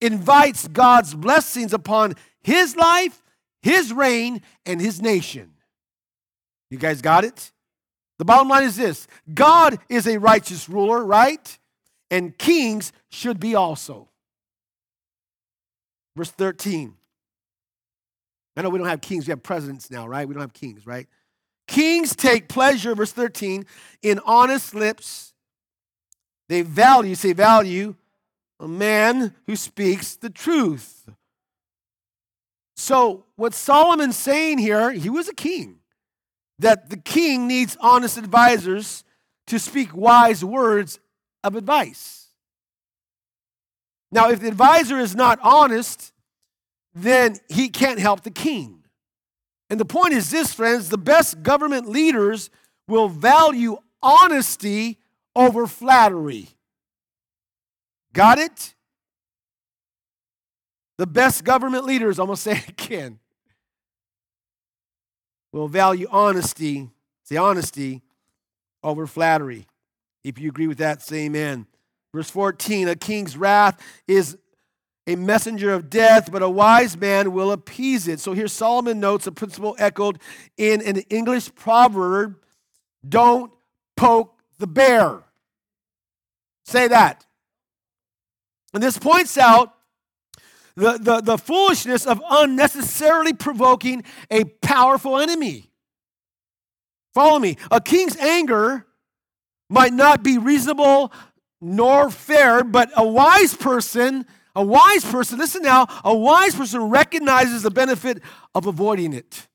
invites 0.00 0.66
God's 0.68 1.14
blessings 1.14 1.72
upon 1.72 2.14
his 2.42 2.76
life, 2.76 3.22
his 3.62 3.92
reign, 3.92 4.40
and 4.64 4.80
his 4.80 5.02
nation. 5.02 5.52
You 6.70 6.78
guys 6.78 7.02
got 7.02 7.24
it? 7.24 7.52
The 8.18 8.24
bottom 8.24 8.48
line 8.48 8.64
is 8.64 8.76
this 8.76 9.06
God 9.32 9.78
is 9.88 10.06
a 10.06 10.18
righteous 10.18 10.68
ruler, 10.68 11.04
right? 11.04 11.58
And 12.10 12.36
kings 12.38 12.92
should 13.10 13.38
be 13.38 13.54
also. 13.54 14.08
Verse 16.16 16.30
13. 16.30 16.94
I 18.56 18.62
know 18.62 18.70
we 18.70 18.78
don't 18.78 18.88
have 18.88 19.00
kings, 19.00 19.26
we 19.26 19.30
have 19.30 19.42
presidents 19.42 19.88
now, 19.88 20.08
right? 20.08 20.26
We 20.26 20.34
don't 20.34 20.40
have 20.40 20.52
kings, 20.52 20.84
right? 20.84 21.06
Kings 21.68 22.16
take 22.16 22.48
pleasure, 22.48 22.96
verse 22.96 23.12
13, 23.12 23.64
in 24.02 24.18
honest 24.26 24.74
lips. 24.74 25.34
They 26.48 26.62
value, 26.62 27.14
say, 27.14 27.32
value 27.32 27.94
a 28.60 28.66
man 28.66 29.34
who 29.46 29.54
speaks 29.54 30.16
the 30.16 30.30
truth. 30.30 31.08
So, 32.76 33.24
what 33.36 33.54
Solomon's 33.54 34.16
saying 34.16 34.58
here, 34.58 34.90
he 34.90 35.10
was 35.10 35.28
a 35.28 35.34
king, 35.34 35.76
that 36.58 36.90
the 36.90 36.96
king 36.96 37.46
needs 37.46 37.76
honest 37.80 38.16
advisors 38.16 39.04
to 39.46 39.58
speak 39.58 39.94
wise 39.94 40.44
words 40.44 40.98
of 41.44 41.54
advice. 41.54 42.28
Now, 44.10 44.30
if 44.30 44.40
the 44.40 44.48
advisor 44.48 44.98
is 44.98 45.14
not 45.14 45.38
honest, 45.42 46.12
then 46.94 47.36
he 47.48 47.68
can't 47.68 47.98
help 47.98 48.22
the 48.22 48.30
king. 48.30 48.77
And 49.70 49.78
the 49.78 49.84
point 49.84 50.14
is 50.14 50.30
this, 50.30 50.52
friends 50.52 50.88
the 50.88 50.98
best 50.98 51.42
government 51.42 51.88
leaders 51.88 52.50
will 52.86 53.08
value 53.08 53.76
honesty 54.02 54.98
over 55.36 55.66
flattery. 55.66 56.48
Got 58.12 58.38
it? 58.38 58.74
The 60.96 61.06
best 61.06 61.44
government 61.44 61.84
leaders, 61.84 62.18
I'm 62.18 62.26
going 62.26 62.36
to 62.36 62.42
say 62.42 62.52
it 62.52 62.68
again, 62.86 63.18
will 65.52 65.68
value 65.68 66.06
honesty, 66.10 66.88
say 67.24 67.36
honesty, 67.36 68.02
over 68.82 69.06
flattery. 69.06 69.66
If 70.24 70.38
you 70.38 70.48
agree 70.48 70.66
with 70.66 70.78
that, 70.78 71.02
say 71.02 71.26
amen. 71.26 71.66
Verse 72.14 72.30
14 72.30 72.88
A 72.88 72.96
king's 72.96 73.36
wrath 73.36 73.80
is 74.06 74.36
a 75.08 75.16
messenger 75.16 75.72
of 75.72 75.88
death, 75.88 76.30
but 76.30 76.42
a 76.42 76.48
wise 76.48 76.94
man 76.96 77.32
will 77.32 77.50
appease 77.50 78.06
it. 78.06 78.20
So 78.20 78.34
here 78.34 78.46
Solomon 78.46 79.00
notes 79.00 79.26
a 79.26 79.32
principle 79.32 79.74
echoed 79.78 80.20
in 80.58 80.82
an 80.82 80.98
English 81.08 81.52
proverb 81.54 82.36
don't 83.08 83.50
poke 83.96 84.38
the 84.58 84.66
bear. 84.66 85.22
Say 86.66 86.88
that. 86.88 87.24
And 88.74 88.82
this 88.82 88.98
points 88.98 89.38
out 89.38 89.74
the, 90.74 90.98
the, 91.00 91.22
the 91.22 91.38
foolishness 91.38 92.06
of 92.06 92.22
unnecessarily 92.28 93.32
provoking 93.32 94.04
a 94.30 94.44
powerful 94.44 95.18
enemy. 95.18 95.70
Follow 97.14 97.38
me. 97.38 97.56
A 97.70 97.80
king's 97.80 98.16
anger 98.16 98.86
might 99.70 99.94
not 99.94 100.22
be 100.22 100.36
reasonable 100.36 101.12
nor 101.62 102.10
fair, 102.10 102.62
but 102.62 102.90
a 102.94 103.08
wise 103.08 103.54
person 103.54 104.26
a 104.58 104.62
wise 104.62 105.04
person, 105.04 105.38
listen 105.38 105.62
now, 105.62 105.86
a 106.04 106.14
wise 106.14 106.52
person 106.52 106.82
recognizes 106.90 107.62
the 107.62 107.70
benefit 107.70 108.20
of 108.56 108.66
avoiding 108.66 109.12
it. 109.12 109.46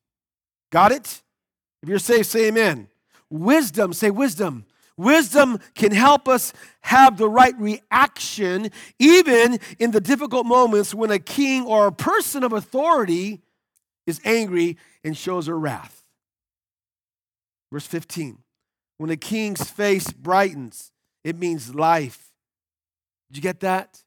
Got 0.71 0.93
it? 0.93 1.21
If 1.81 1.89
you're 1.89 1.99
safe, 1.99 2.25
say 2.25 2.47
amen. 2.47 2.87
Wisdom, 3.29 3.91
say 3.91 4.09
wisdom. 4.11 4.65
Wisdom 4.95 5.59
can 5.75 5.91
help 5.91 6.29
us 6.29 6.53
have 6.81 7.17
the 7.17 7.27
right 7.27 7.53
reaction 7.59 8.69
even 8.97 9.59
in 9.77 9.91
the 9.91 9.99
difficult 9.99 10.45
moments 10.45 10.95
when 10.95 11.11
a 11.11 11.19
king 11.19 11.65
or 11.65 11.87
a 11.87 11.91
person 11.91 12.41
of 12.41 12.53
authority 12.53 13.41
is 14.07 14.21
angry 14.23 14.77
and 15.03 15.17
shows 15.17 15.47
her 15.47 15.59
wrath. 15.59 16.05
Verse 17.73 17.85
15 17.85 18.37
When 18.99 19.09
a 19.09 19.17
king's 19.17 19.69
face 19.69 20.13
brightens, 20.13 20.93
it 21.25 21.37
means 21.37 21.75
life. 21.75 22.31
Did 23.29 23.37
you 23.37 23.41
get 23.41 23.59
that? 23.59 24.02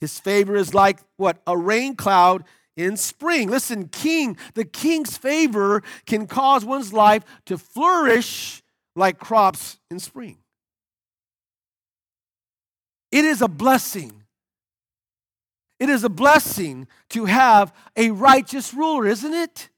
His 0.00 0.18
favor 0.18 0.56
is 0.56 0.74
like 0.74 1.00
what? 1.16 1.40
A 1.46 1.56
rain 1.56 1.96
cloud 1.96 2.44
in 2.76 2.96
spring. 2.96 3.50
Listen, 3.50 3.88
king, 3.88 4.36
the 4.54 4.64
king's 4.64 5.18
favor 5.18 5.82
can 6.06 6.26
cause 6.26 6.64
one's 6.64 6.92
life 6.92 7.24
to 7.46 7.58
flourish 7.58 8.62
like 8.94 9.18
crops 9.18 9.78
in 9.90 9.98
spring. 9.98 10.38
It 13.10 13.24
is 13.24 13.42
a 13.42 13.48
blessing. 13.48 14.22
It 15.80 15.88
is 15.88 16.04
a 16.04 16.08
blessing 16.08 16.88
to 17.10 17.24
have 17.24 17.72
a 17.96 18.10
righteous 18.10 18.74
ruler, 18.74 19.06
isn't 19.06 19.32
it? 19.32 19.70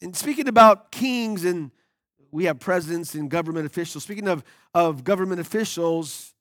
And 0.00 0.16
speaking 0.16 0.48
about 0.48 0.90
kings 0.90 1.44
and 1.44 1.70
we 2.32 2.44
have 2.46 2.58
presidents 2.58 3.14
and 3.14 3.30
government 3.30 3.66
officials, 3.66 4.02
speaking 4.02 4.26
of, 4.26 4.42
of 4.74 5.04
government 5.04 5.40
officials, 5.40 6.31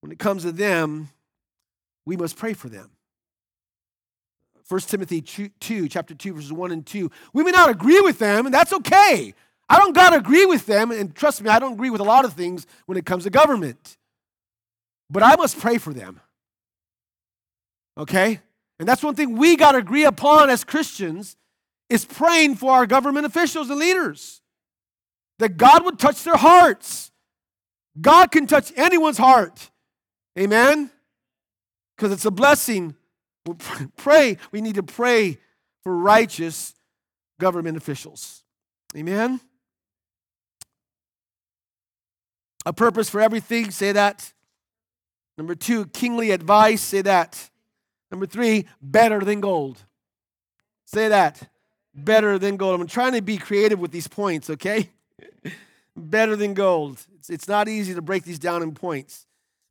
when 0.00 0.12
it 0.12 0.18
comes 0.18 0.42
to 0.42 0.52
them, 0.52 1.08
we 2.04 2.16
must 2.16 2.36
pray 2.36 2.52
for 2.52 2.68
them. 2.68 2.90
1 4.68 4.80
Timothy 4.82 5.20
2, 5.22 5.88
chapter 5.88 6.14
2, 6.14 6.34
verses 6.34 6.52
1 6.52 6.72
and 6.72 6.84
2. 6.84 7.10
We 7.32 7.44
may 7.44 7.52
not 7.52 7.70
agree 7.70 8.00
with 8.00 8.18
them, 8.18 8.46
and 8.46 8.54
that's 8.54 8.72
okay. 8.72 9.32
I 9.68 9.78
don't 9.78 9.94
got 9.94 10.10
to 10.10 10.16
agree 10.16 10.46
with 10.46 10.66
them, 10.66 10.90
and 10.90 11.14
trust 11.14 11.42
me, 11.42 11.50
I 11.50 11.58
don't 11.58 11.74
agree 11.74 11.90
with 11.90 12.00
a 12.00 12.04
lot 12.04 12.24
of 12.24 12.32
things 12.32 12.66
when 12.86 12.98
it 12.98 13.06
comes 13.06 13.24
to 13.24 13.30
government. 13.30 13.96
But 15.08 15.22
I 15.22 15.36
must 15.36 15.58
pray 15.58 15.78
for 15.78 15.92
them. 15.92 16.20
Okay? 17.96 18.40
And 18.78 18.88
that's 18.88 19.02
one 19.02 19.14
thing 19.14 19.36
we 19.36 19.56
got 19.56 19.72
to 19.72 19.78
agree 19.78 20.04
upon 20.04 20.50
as 20.50 20.64
Christians 20.64 21.36
is 21.88 22.04
praying 22.04 22.56
for 22.56 22.72
our 22.72 22.86
government 22.86 23.26
officials 23.26 23.70
and 23.70 23.78
leaders. 23.78 24.40
That 25.38 25.56
God 25.56 25.84
would 25.84 25.98
touch 25.98 26.24
their 26.24 26.36
hearts. 26.36 27.12
God 28.00 28.30
can 28.32 28.46
touch 28.46 28.72
anyone's 28.76 29.18
heart. 29.18 29.70
Amen? 30.38 30.90
because 31.96 32.12
it's 32.12 32.24
a 32.24 32.30
blessing. 32.30 32.94
Pray, 33.96 34.38
we 34.52 34.60
need 34.60 34.74
to 34.74 34.82
pray 34.82 35.38
for 35.82 35.96
righteous 35.96 36.74
government 37.40 37.76
officials. 37.76 38.42
Amen? 38.96 39.40
A 42.64 42.72
purpose 42.72 43.08
for 43.08 43.20
everything, 43.20 43.70
say 43.70 43.92
that. 43.92 44.32
Number 45.38 45.54
two, 45.54 45.86
kingly 45.86 46.32
advice, 46.32 46.82
say 46.82 47.02
that. 47.02 47.50
Number 48.10 48.26
three, 48.26 48.66
better 48.80 49.20
than 49.20 49.40
gold. 49.40 49.82
Say 50.86 51.08
that. 51.08 51.48
Better 51.94 52.38
than 52.38 52.56
gold. 52.56 52.80
I'm 52.80 52.86
trying 52.86 53.12
to 53.12 53.22
be 53.22 53.36
creative 53.36 53.78
with 53.78 53.90
these 53.90 54.08
points, 54.08 54.50
okay? 54.50 54.90
better 55.96 56.36
than 56.36 56.54
gold. 56.54 57.00
It's, 57.16 57.30
it's 57.30 57.48
not 57.48 57.68
easy 57.68 57.94
to 57.94 58.02
break 58.02 58.24
these 58.24 58.38
down 58.38 58.62
in 58.62 58.74
points 58.74 59.25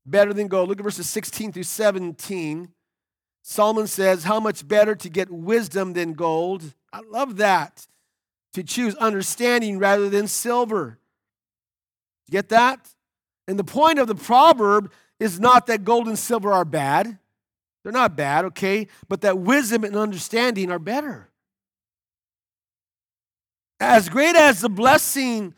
better 0.06 0.34
than 0.34 0.48
gold. 0.48 0.70
Look 0.70 0.80
at 0.80 0.84
verses 0.84 1.10
16 1.10 1.54
through 1.54 1.64
17. 1.64 2.70
Solomon 3.42 3.88
says, 3.88 4.24
How 4.24 4.40
much 4.40 4.68
better 4.68 4.96
to 4.96 5.10
get 5.10 5.30
wisdom 5.30 5.94
than 5.94 6.14
gold? 6.14 6.74
I 6.92 7.02
love 7.02 7.38
that. 7.38 7.88
To 8.54 8.64
choose 8.64 8.96
understanding 8.96 9.80
rather 9.80 10.10
than 10.10 10.28
silver. 10.28 11.00
Get 12.30 12.50
that? 12.50 12.94
And 13.48 13.60
the 13.60 13.64
point 13.64 14.00
of 14.00 14.08
the 14.08 14.16
proverb 14.16 14.92
is 15.20 15.40
not 15.40 15.68
that 15.68 15.84
gold 15.84 16.08
and 16.08 16.18
silver 16.18 16.52
are 16.52 16.66
bad. 16.66 17.20
They're 17.84 17.92
not 17.92 18.16
bad, 18.16 18.46
okay? 18.46 18.88
But 19.08 19.22
that 19.22 19.38
wisdom 19.38 19.84
and 19.84 19.96
understanding 19.96 20.72
are 20.72 20.80
better. 20.80 21.30
As 23.80 24.10
great 24.10 24.36
as 24.36 24.62
the 24.62 24.70
blessing 24.70 25.54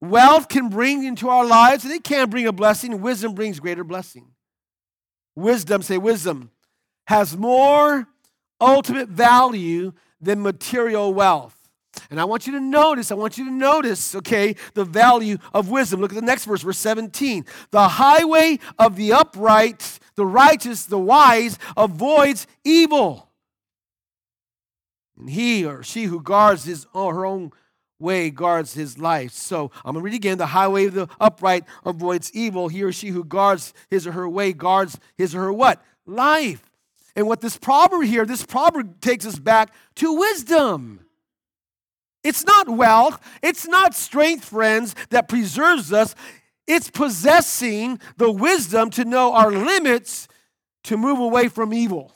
Wealth 0.00 0.48
can 0.48 0.68
bring 0.68 1.04
into 1.04 1.28
our 1.28 1.44
lives, 1.44 1.84
and 1.84 1.92
it 1.92 2.04
can 2.04 2.30
bring 2.30 2.46
a 2.46 2.52
blessing. 2.52 3.00
Wisdom 3.00 3.34
brings 3.34 3.60
greater 3.60 3.84
blessing. 3.84 4.28
Wisdom, 5.36 5.82
say 5.82 5.98
wisdom, 5.98 6.50
has 7.06 7.36
more 7.36 8.08
ultimate 8.60 9.08
value 9.08 9.92
than 10.20 10.42
material 10.42 11.12
wealth. 11.12 11.56
And 12.10 12.20
I 12.20 12.24
want 12.24 12.46
you 12.46 12.52
to 12.54 12.60
notice, 12.60 13.10
I 13.10 13.14
want 13.14 13.36
you 13.36 13.44
to 13.44 13.50
notice, 13.50 14.14
okay, 14.14 14.56
the 14.74 14.84
value 14.84 15.38
of 15.52 15.70
wisdom. 15.70 16.00
Look 16.00 16.12
at 16.12 16.16
the 16.16 16.22
next 16.22 16.44
verse, 16.44 16.62
verse 16.62 16.78
17. 16.78 17.44
The 17.70 17.88
highway 17.88 18.58
of 18.78 18.96
the 18.96 19.12
upright, 19.12 19.98
the 20.14 20.26
righteous, 20.26 20.86
the 20.86 20.98
wise 20.98 21.58
avoids 21.76 22.46
evil. 22.64 23.28
And 25.18 25.28
he 25.30 25.64
or 25.64 25.82
she 25.82 26.04
who 26.04 26.22
guards 26.22 26.64
his 26.64 26.86
or 26.92 27.14
her 27.14 27.26
own 27.26 27.52
way 28.00 28.30
guards 28.30 28.74
his 28.74 28.98
life. 28.98 29.32
So 29.32 29.70
I'm 29.84 29.92
going 29.92 30.02
to 30.02 30.10
read 30.10 30.14
again. 30.14 30.38
The 30.38 30.46
highway 30.46 30.86
of 30.86 30.94
the 30.94 31.08
upright 31.20 31.64
avoids 31.84 32.32
evil. 32.32 32.68
He 32.68 32.82
or 32.82 32.92
she 32.92 33.08
who 33.08 33.24
guards 33.24 33.74
his 33.90 34.06
or 34.06 34.12
her 34.12 34.28
way 34.28 34.52
guards 34.52 34.98
his 35.16 35.34
or 35.34 35.40
her 35.40 35.52
what? 35.52 35.82
Life. 36.06 36.70
And 37.14 37.26
what 37.26 37.40
this 37.40 37.56
proverb 37.56 38.04
here, 38.04 38.24
this 38.24 38.44
proverb 38.44 39.00
takes 39.00 39.26
us 39.26 39.38
back 39.38 39.74
to 39.96 40.12
wisdom. 40.12 41.00
It's 42.22 42.44
not 42.44 42.68
wealth, 42.68 43.18
it's 43.42 43.66
not 43.66 43.94
strength, 43.94 44.44
friends, 44.44 44.94
that 45.08 45.28
preserves 45.28 45.92
us. 45.92 46.14
It's 46.66 46.90
possessing 46.90 47.98
the 48.16 48.30
wisdom 48.30 48.90
to 48.90 49.04
know 49.04 49.32
our 49.32 49.50
limits 49.50 50.28
to 50.84 50.96
move 50.96 51.18
away 51.18 51.48
from 51.48 51.72
evil. 51.74 52.12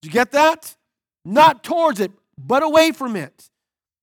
Did 0.00 0.08
you 0.08 0.12
get 0.12 0.32
that? 0.32 0.76
Not 1.24 1.64
towards 1.64 2.00
it, 2.00 2.12
but 2.38 2.62
away 2.62 2.92
from 2.92 3.16
it. 3.16 3.50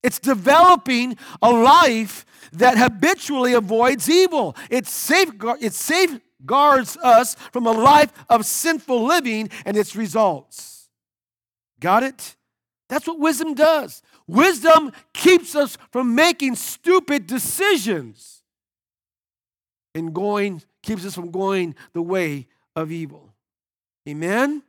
It's 0.03 0.19
developing 0.19 1.17
a 1.41 1.51
life 1.51 2.25
that 2.53 2.77
habitually 2.77 3.53
avoids 3.53 4.09
evil. 4.09 4.55
It, 4.69 4.87
safeguard, 4.87 5.61
it 5.61 5.73
safeguards 5.73 6.97
us 6.97 7.35
from 7.51 7.67
a 7.67 7.71
life 7.71 8.11
of 8.29 8.45
sinful 8.45 9.03
living 9.03 9.49
and 9.65 9.77
its 9.77 9.95
results. 9.95 10.89
Got 11.79 12.03
it? 12.03 12.35
That's 12.89 13.07
what 13.07 13.19
wisdom 13.19 13.53
does. 13.53 14.01
Wisdom 14.27 14.91
keeps 15.13 15.55
us 15.55 15.77
from 15.91 16.15
making 16.15 16.55
stupid 16.55 17.27
decisions 17.27 18.41
and 19.93 20.13
going 20.13 20.61
keeps 20.81 21.05
us 21.05 21.15
from 21.15 21.31
going 21.31 21.75
the 21.93 22.01
way 22.01 22.47
of 22.75 22.91
evil. 22.91 23.33
Amen. 24.07 24.63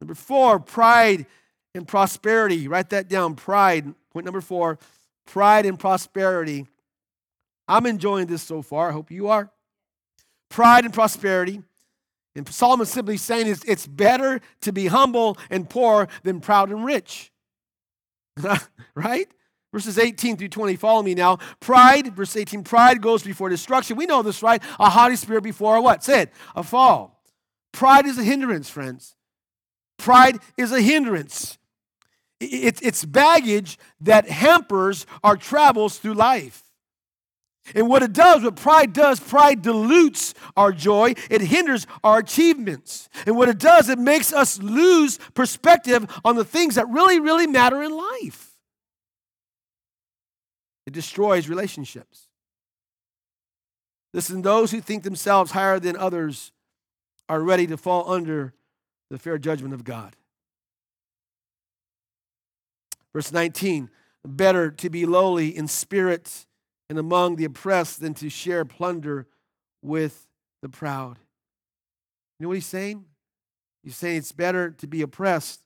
Number 0.00 0.14
4, 0.14 0.60
pride 0.60 1.26
and 1.74 1.86
prosperity. 1.86 2.68
Write 2.68 2.90
that 2.90 3.08
down. 3.08 3.34
Pride 3.34 3.94
Point 4.12 4.24
number 4.24 4.40
four 4.40 4.78
pride 5.26 5.66
and 5.66 5.78
prosperity. 5.78 6.66
I'm 7.68 7.86
enjoying 7.86 8.26
this 8.26 8.42
so 8.42 8.60
far. 8.60 8.90
I 8.90 8.92
hope 8.92 9.10
you 9.10 9.28
are. 9.28 9.50
Pride 10.48 10.84
and 10.84 10.92
prosperity. 10.92 11.62
And 12.34 12.48
Solomon 12.48 12.86
simply 12.86 13.16
saying 13.16 13.46
is 13.46 13.62
it's 13.66 13.86
better 13.86 14.40
to 14.62 14.72
be 14.72 14.86
humble 14.86 15.38
and 15.50 15.68
poor 15.68 16.08
than 16.22 16.40
proud 16.40 16.70
and 16.70 16.84
rich. 16.84 17.30
right? 18.94 19.28
Verses 19.72 19.98
18 19.98 20.36
through 20.36 20.48
20, 20.48 20.76
follow 20.76 21.02
me 21.02 21.14
now. 21.14 21.38
Pride, 21.60 22.14
verse 22.14 22.36
18, 22.36 22.62
pride 22.62 23.00
goes 23.00 23.22
before 23.22 23.48
destruction. 23.48 23.96
We 23.96 24.06
know 24.06 24.22
this, 24.22 24.42
right? 24.42 24.62
A 24.78 24.90
haughty 24.90 25.16
spirit 25.16 25.42
before 25.42 25.76
a 25.76 25.82
what? 25.82 26.04
Say 26.04 26.22
it, 26.22 26.32
a 26.54 26.62
fall. 26.62 27.22
Pride 27.72 28.04
is 28.06 28.18
a 28.18 28.22
hindrance, 28.22 28.68
friends. 28.68 29.14
Pride 29.98 30.38
is 30.58 30.72
a 30.72 30.80
hindrance. 30.80 31.58
It's, 32.42 32.80
it's 32.82 33.04
baggage 33.04 33.78
that 34.00 34.28
hampers 34.28 35.06
our 35.22 35.36
travels 35.36 35.98
through 35.98 36.14
life. 36.14 36.62
And 37.74 37.88
what 37.88 38.02
it 38.02 38.12
does, 38.12 38.42
what 38.42 38.56
pride 38.56 38.92
does, 38.92 39.20
pride 39.20 39.62
dilutes 39.62 40.34
our 40.56 40.72
joy. 40.72 41.14
It 41.30 41.40
hinders 41.42 41.86
our 42.02 42.18
achievements. 42.18 43.08
And 43.24 43.36
what 43.36 43.48
it 43.48 43.58
does, 43.58 43.88
it 43.88 43.98
makes 43.98 44.32
us 44.32 44.60
lose 44.60 45.18
perspective 45.34 46.06
on 46.24 46.34
the 46.34 46.44
things 46.44 46.74
that 46.74 46.88
really, 46.88 47.20
really 47.20 47.46
matter 47.46 47.80
in 47.82 47.96
life. 47.96 48.56
It 50.86 50.92
destroys 50.92 51.48
relationships. 51.48 52.26
Listen, 54.12 54.42
those 54.42 54.72
who 54.72 54.80
think 54.80 55.04
themselves 55.04 55.52
higher 55.52 55.78
than 55.78 55.96
others 55.96 56.50
are 57.28 57.40
ready 57.40 57.68
to 57.68 57.76
fall 57.76 58.10
under 58.10 58.52
the 59.08 59.18
fair 59.18 59.38
judgment 59.38 59.72
of 59.72 59.84
God. 59.84 60.16
Verse 63.12 63.32
19 63.32 63.90
better 64.24 64.70
to 64.70 64.88
be 64.88 65.04
lowly 65.04 65.48
in 65.48 65.66
spirit 65.66 66.46
and 66.88 66.98
among 66.98 67.36
the 67.36 67.44
oppressed 67.44 68.00
than 68.00 68.14
to 68.14 68.28
share 68.28 68.64
plunder 68.64 69.26
with 69.82 70.28
the 70.60 70.68
proud. 70.68 71.18
You 72.38 72.44
know 72.44 72.48
what 72.48 72.58
he's 72.58 72.66
saying? 72.66 73.04
He's 73.82 73.96
saying 73.96 74.18
it's 74.18 74.32
better 74.32 74.70
to 74.70 74.86
be 74.86 75.02
oppressed 75.02 75.60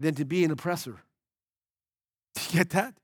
than 0.00 0.14
to 0.14 0.24
be 0.24 0.44
an 0.44 0.50
oppressor. 0.50 0.96
Do 2.34 2.42
you 2.50 2.58
get 2.58 2.70
that? 2.70 2.94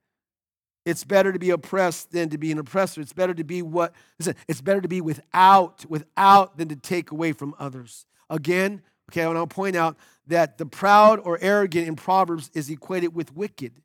It's 0.85 1.05
better 1.05 1.31
to 1.31 1.39
be 1.39 1.49
oppressed 1.49 2.11
than 2.11 2.29
to 2.29 2.37
be 2.37 2.51
an 2.51 2.59
oppressor. 2.59 2.99
It's 2.99 3.13
better 3.13 3.33
to 3.33 3.43
be 3.43 3.61
what 3.61 3.93
listen, 4.19 4.35
it's 4.49 4.59
better 4.59 4.81
to 4.81 4.87
be 4.89 4.99
without, 4.99 5.85
without 5.87 6.57
than 6.57 6.67
to 6.67 6.75
take 6.75 7.09
away 7.11 7.31
from 7.31 7.55
others. 7.57 8.05
Again, 8.29 8.81
okay, 9.11 9.21
and 9.21 9.37
I'll 9.37 9.47
point 9.47 9.75
out 9.75 9.97
that 10.27 10.57
the 10.57 10.65
proud 10.65 11.19
or 11.19 11.37
arrogant 11.41 11.87
in 11.87 11.95
Proverbs 11.95 12.49
is 12.53 12.69
equated 12.69 13.13
with 13.13 13.35
wicked, 13.35 13.81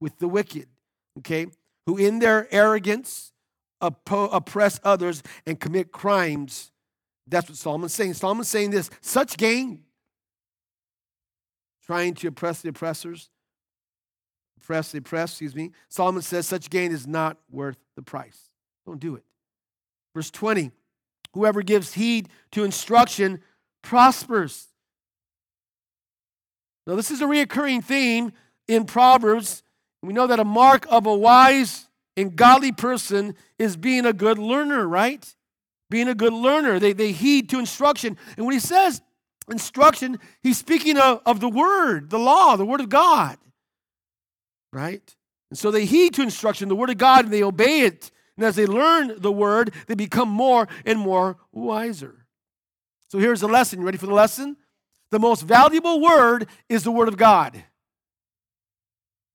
with 0.00 0.18
the 0.18 0.28
wicked, 0.28 0.68
okay, 1.18 1.46
who 1.86 1.96
in 1.96 2.18
their 2.18 2.52
arrogance 2.52 3.32
oppress 3.80 4.78
others 4.84 5.22
and 5.46 5.58
commit 5.58 5.90
crimes 5.90 6.70
That's 7.26 7.48
what 7.48 7.58
Solomon's 7.58 7.92
saying. 7.92 8.14
Solomon's 8.14 8.48
saying 8.48 8.70
this 8.70 8.90
such 9.00 9.36
gain, 9.36 9.82
trying 11.84 12.14
to 12.14 12.28
oppress 12.28 12.62
the 12.62 12.68
oppressors, 12.68 13.30
oppress 14.60 14.92
the 14.92 14.98
oppressed, 14.98 15.34
excuse 15.34 15.54
me. 15.54 15.72
Solomon 15.88 16.22
says 16.22 16.46
such 16.46 16.70
gain 16.70 16.92
is 16.92 17.06
not 17.06 17.38
worth 17.50 17.78
the 17.96 18.02
price. 18.02 18.50
Don't 18.86 19.00
do 19.00 19.16
it. 19.16 19.24
Verse 20.14 20.30
20 20.30 20.70
Whoever 21.34 21.62
gives 21.62 21.94
heed 21.94 22.28
to 22.50 22.62
instruction 22.62 23.40
prospers. 23.82 24.68
Now, 26.86 26.96
this 26.96 27.10
is 27.10 27.20
a 27.20 27.26
reoccurring 27.26 27.84
theme 27.84 28.32
in 28.66 28.84
Proverbs. 28.84 29.62
We 30.02 30.12
know 30.12 30.26
that 30.26 30.40
a 30.40 30.44
mark 30.44 30.86
of 30.90 31.06
a 31.06 31.14
wise 31.14 31.88
and 32.16 32.34
godly 32.34 32.72
person 32.72 33.34
is 33.58 33.76
being 33.76 34.04
a 34.04 34.12
good 34.12 34.38
learner, 34.38 34.86
right? 34.86 35.34
Being 35.90 36.08
a 36.08 36.14
good 36.14 36.32
learner. 36.32 36.78
They, 36.78 36.92
they 36.92 37.12
heed 37.12 37.48
to 37.50 37.58
instruction. 37.58 38.16
And 38.36 38.46
when 38.46 38.52
he 38.52 38.60
says 38.60 39.00
instruction, 39.50 40.18
he's 40.42 40.58
speaking 40.58 40.98
of, 40.98 41.20
of 41.24 41.40
the 41.40 41.48
word, 41.48 42.10
the 42.10 42.18
law, 42.18 42.56
the 42.56 42.64
word 42.64 42.80
of 42.80 42.88
God, 42.88 43.38
right? 44.72 45.14
And 45.50 45.58
so 45.58 45.70
they 45.70 45.84
heed 45.84 46.14
to 46.14 46.22
instruction, 46.22 46.68
the 46.68 46.76
word 46.76 46.90
of 46.90 46.98
God, 46.98 47.24
and 47.24 47.32
they 47.32 47.42
obey 47.42 47.82
it. 47.82 48.10
And 48.36 48.44
as 48.46 48.56
they 48.56 48.66
learn 48.66 49.20
the 49.20 49.32
word, 49.32 49.72
they 49.86 49.94
become 49.94 50.28
more 50.28 50.66
and 50.86 50.98
more 50.98 51.36
wiser. 51.52 52.21
So 53.12 53.18
here's 53.18 53.42
the 53.42 53.46
lesson. 53.46 53.78
You 53.78 53.84
ready 53.84 53.98
for 53.98 54.06
the 54.06 54.14
lesson? 54.14 54.56
The 55.10 55.18
most 55.18 55.42
valuable 55.42 56.00
word 56.00 56.48
is 56.70 56.82
the 56.82 56.90
word 56.90 57.08
of 57.08 57.18
God. 57.18 57.62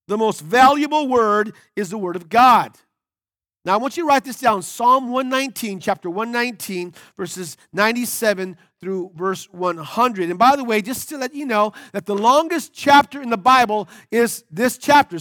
The 0.07 0.17
most 0.17 0.41
valuable 0.41 1.07
word 1.07 1.53
is 1.75 1.91
the 1.91 1.97
word 1.99 2.15
of 2.15 2.27
God. 2.27 2.75
Now, 3.63 3.75
I 3.75 3.77
want 3.77 3.95
you 3.95 4.01
to 4.01 4.07
write 4.07 4.23
this 4.23 4.39
down 4.39 4.63
Psalm 4.63 5.11
119, 5.11 5.79
chapter 5.79 6.09
119, 6.09 6.95
verses 7.17 7.55
97 7.71 8.57
through 8.81 9.11
verse 9.13 9.47
100. 9.51 10.31
And 10.31 10.39
by 10.39 10.55
the 10.55 10.63
way, 10.63 10.81
just 10.81 11.07
to 11.09 11.17
let 11.19 11.35
you 11.35 11.45
know 11.45 11.73
that 11.91 12.07
the 12.07 12.15
longest 12.15 12.73
chapter 12.73 13.21
in 13.21 13.29
the 13.29 13.37
Bible 13.37 13.87
is 14.09 14.43
this 14.49 14.79
chapter, 14.79 15.19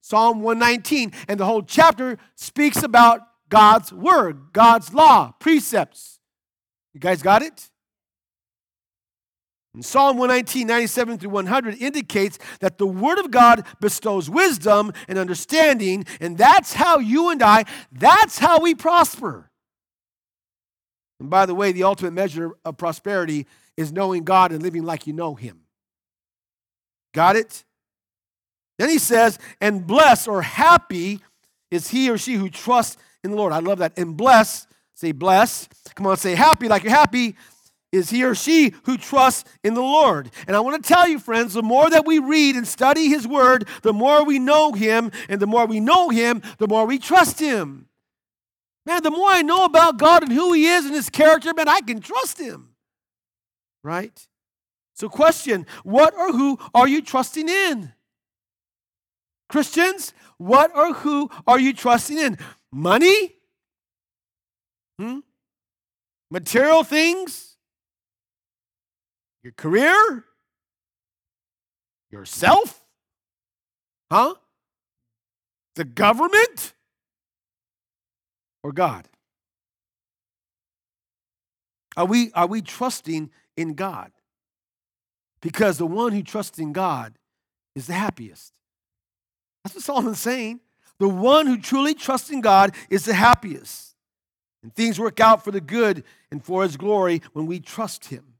Psalm 0.00 0.40
119. 0.40 1.12
And 1.28 1.38
the 1.38 1.44
whole 1.44 1.62
chapter 1.62 2.16
speaks 2.36 2.82
about 2.82 3.20
God's 3.50 3.92
word, 3.92 4.54
God's 4.54 4.94
law, 4.94 5.34
precepts. 5.38 6.20
You 6.94 7.00
guys 7.00 7.20
got 7.20 7.42
it? 7.42 7.68
And 9.78 9.84
Psalm 9.84 10.16
119, 10.16 10.66
97 10.66 11.18
through 11.18 11.30
100 11.30 11.76
indicates 11.80 12.36
that 12.58 12.78
the 12.78 12.86
Word 12.88 13.20
of 13.20 13.30
God 13.30 13.64
bestows 13.80 14.28
wisdom 14.28 14.92
and 15.06 15.16
understanding, 15.16 16.04
and 16.20 16.36
that's 16.36 16.72
how 16.72 16.98
you 16.98 17.30
and 17.30 17.40
I, 17.40 17.64
that's 17.92 18.40
how 18.40 18.58
we 18.58 18.74
prosper. 18.74 19.52
And 21.20 21.30
by 21.30 21.46
the 21.46 21.54
way, 21.54 21.70
the 21.70 21.84
ultimate 21.84 22.10
measure 22.10 22.56
of 22.64 22.76
prosperity 22.76 23.46
is 23.76 23.92
knowing 23.92 24.24
God 24.24 24.50
and 24.50 24.64
living 24.64 24.82
like 24.82 25.06
you 25.06 25.12
know 25.12 25.36
Him. 25.36 25.60
Got 27.14 27.36
it? 27.36 27.62
Then 28.80 28.88
he 28.88 28.98
says, 28.98 29.38
and 29.60 29.86
blessed 29.86 30.26
or 30.26 30.42
happy 30.42 31.20
is 31.70 31.86
he 31.86 32.10
or 32.10 32.18
she 32.18 32.34
who 32.34 32.50
trusts 32.50 32.96
in 33.22 33.30
the 33.30 33.36
Lord. 33.36 33.52
I 33.52 33.60
love 33.60 33.78
that. 33.78 33.96
And 33.96 34.16
blessed, 34.16 34.66
say 34.94 35.12
blessed. 35.12 35.72
Come 35.94 36.08
on, 36.08 36.16
say 36.16 36.34
happy 36.34 36.66
like 36.66 36.82
you're 36.82 36.90
happy 36.90 37.36
is 37.92 38.10
he 38.10 38.22
or 38.24 38.34
she 38.34 38.74
who 38.84 38.96
trusts 38.98 39.48
in 39.64 39.74
the 39.74 39.82
Lord. 39.82 40.30
And 40.46 40.54
I 40.54 40.60
want 40.60 40.82
to 40.82 40.86
tell 40.88 41.08
you, 41.08 41.18
friends, 41.18 41.54
the 41.54 41.62
more 41.62 41.88
that 41.88 42.06
we 42.06 42.18
read 42.18 42.54
and 42.54 42.66
study 42.66 43.08
his 43.08 43.26
word, 43.26 43.66
the 43.82 43.92
more 43.92 44.24
we 44.24 44.38
know 44.38 44.72
him. 44.72 45.10
And 45.28 45.40
the 45.40 45.46
more 45.46 45.66
we 45.66 45.80
know 45.80 46.10
him, 46.10 46.42
the 46.58 46.68
more 46.68 46.86
we 46.86 46.98
trust 46.98 47.40
him. 47.40 47.88
Man, 48.84 49.02
the 49.02 49.10
more 49.10 49.30
I 49.30 49.42
know 49.42 49.64
about 49.64 49.98
God 49.98 50.22
and 50.22 50.32
who 50.32 50.52
he 50.52 50.66
is 50.66 50.84
and 50.84 50.94
his 50.94 51.10
character, 51.10 51.52
man, 51.54 51.68
I 51.68 51.80
can 51.80 52.00
trust 52.00 52.38
him. 52.38 52.70
Right? 53.82 54.26
So, 54.94 55.08
question 55.08 55.66
what 55.84 56.14
or 56.14 56.32
who 56.32 56.58
are 56.74 56.88
you 56.88 57.02
trusting 57.02 57.48
in? 57.48 57.92
Christians, 59.48 60.12
what 60.36 60.74
or 60.76 60.92
who 60.92 61.30
are 61.46 61.58
you 61.58 61.72
trusting 61.72 62.18
in? 62.18 62.38
Money? 62.70 63.34
Hmm? 64.98 65.20
Material 66.30 66.84
things? 66.84 67.47
Your 69.42 69.52
career? 69.52 70.24
Yourself? 72.10 72.84
Huh? 74.10 74.34
The 75.74 75.84
government? 75.84 76.74
Or 78.62 78.72
God? 78.72 79.08
Are 81.96 82.04
we, 82.04 82.32
are 82.32 82.46
we 82.46 82.62
trusting 82.62 83.30
in 83.56 83.74
God? 83.74 84.12
Because 85.40 85.78
the 85.78 85.86
one 85.86 86.12
who 86.12 86.22
trusts 86.22 86.58
in 86.58 86.72
God 86.72 87.14
is 87.74 87.86
the 87.86 87.94
happiest. 87.94 88.52
That's 89.62 89.74
what 89.74 89.84
Solomon's 89.84 90.20
saying. 90.20 90.60
The 90.98 91.08
one 91.08 91.46
who 91.46 91.58
truly 91.58 91.94
trusts 91.94 92.30
in 92.30 92.40
God 92.40 92.74
is 92.90 93.04
the 93.04 93.14
happiest. 93.14 93.94
And 94.62 94.74
things 94.74 94.98
work 94.98 95.20
out 95.20 95.44
for 95.44 95.50
the 95.50 95.60
good 95.60 96.02
and 96.30 96.44
for 96.44 96.64
his 96.64 96.76
glory 96.76 97.22
when 97.32 97.46
we 97.46 97.60
trust 97.60 98.06
him. 98.06 98.34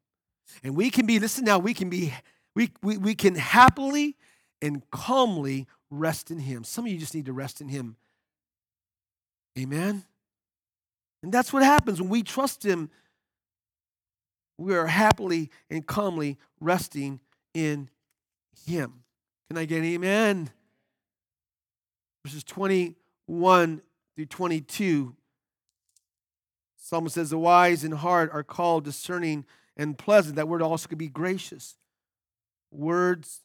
And 0.63 0.77
we 0.77 0.91
can 0.91 1.07
be, 1.07 1.19
listen 1.19 1.45
now, 1.45 1.59
we 1.59 1.75
can 1.75 1.89
be, 1.89 2.13
we, 2.55 2.71
we, 2.83 2.97
we 2.97 3.15
can 3.15 3.35
happily 3.35 4.17
and 4.61 4.89
calmly 4.91 5.67
rest 5.91 6.31
in 6.31 6.39
him. 6.39 6.65
Some 6.65 6.87
of 6.87 6.93
you 6.93 6.99
just 6.99 7.15
need 7.15 7.27
to 7.27 7.33
rest 7.33 7.61
in 7.61 7.69
him. 7.69 7.97
Amen. 9.59 10.05
And 11.23 11.33
that's 11.33 11.53
what 11.53 11.63
happens 11.63 12.01
when 12.01 12.11
we 12.11 12.23
trust 12.23 12.65
him. 12.65 12.91
We 14.57 14.75
are 14.75 14.87
happily 14.87 15.51
and 15.71 15.87
calmly 15.87 16.39
resting 16.61 17.21
in 17.55 17.91
him. 18.67 19.05
Can 19.49 19.57
I 19.57 19.65
get 19.65 19.83
amen? 19.83 20.51
Verses 22.25 22.45
21 22.45 23.83
through 24.17 24.27
22. 24.27 25.15
Psalm 26.77 27.09
says, 27.09 27.31
The 27.31 27.39
wise 27.39 27.85
in 27.85 27.93
heart 27.93 28.31
are 28.33 28.43
called 28.43 28.85
discerning 28.85 29.45
and 29.79 29.97
pleasant. 29.97 30.37
That 30.37 30.49
word 30.49 30.61
also 30.61 30.89
could 30.89 30.99
be 30.99 31.09
gracious. 31.09 31.77
Words, 32.71 33.41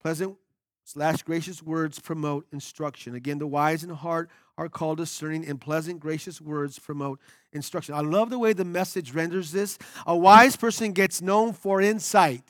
pleasant 0.00 0.36
slash 0.84 1.22
gracious 1.22 1.62
words 1.62 1.98
promote 1.98 2.46
instruction. 2.52 3.14
Again, 3.16 3.38
the 3.38 3.46
wise 3.46 3.82
in 3.82 3.90
heart 3.90 4.30
are 4.56 4.68
called 4.68 4.98
discerning, 4.98 5.46
and 5.46 5.60
pleasant, 5.60 6.00
gracious 6.00 6.40
words 6.40 6.78
promote 6.78 7.20
instruction. 7.52 7.94
I 7.94 8.00
love 8.00 8.30
the 8.30 8.38
way 8.38 8.52
the 8.52 8.64
message 8.64 9.12
renders 9.12 9.52
this. 9.52 9.78
A 10.06 10.16
wise 10.16 10.56
person 10.56 10.92
gets 10.92 11.20
known 11.20 11.52
for 11.52 11.80
insight. 11.80 12.42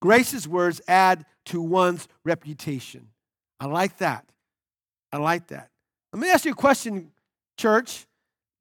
Gracious 0.00 0.46
words 0.46 0.80
add 0.86 1.24
to 1.46 1.62
one's 1.62 2.08
reputation. 2.24 3.08
I 3.60 3.66
like 3.66 3.98
that. 3.98 4.30
I 5.12 5.18
like 5.18 5.46
that. 5.48 5.70
Let 6.12 6.20
me 6.20 6.30
ask 6.30 6.44
you 6.44 6.52
a 6.52 6.56
question, 6.56 7.10
church. 7.56 8.06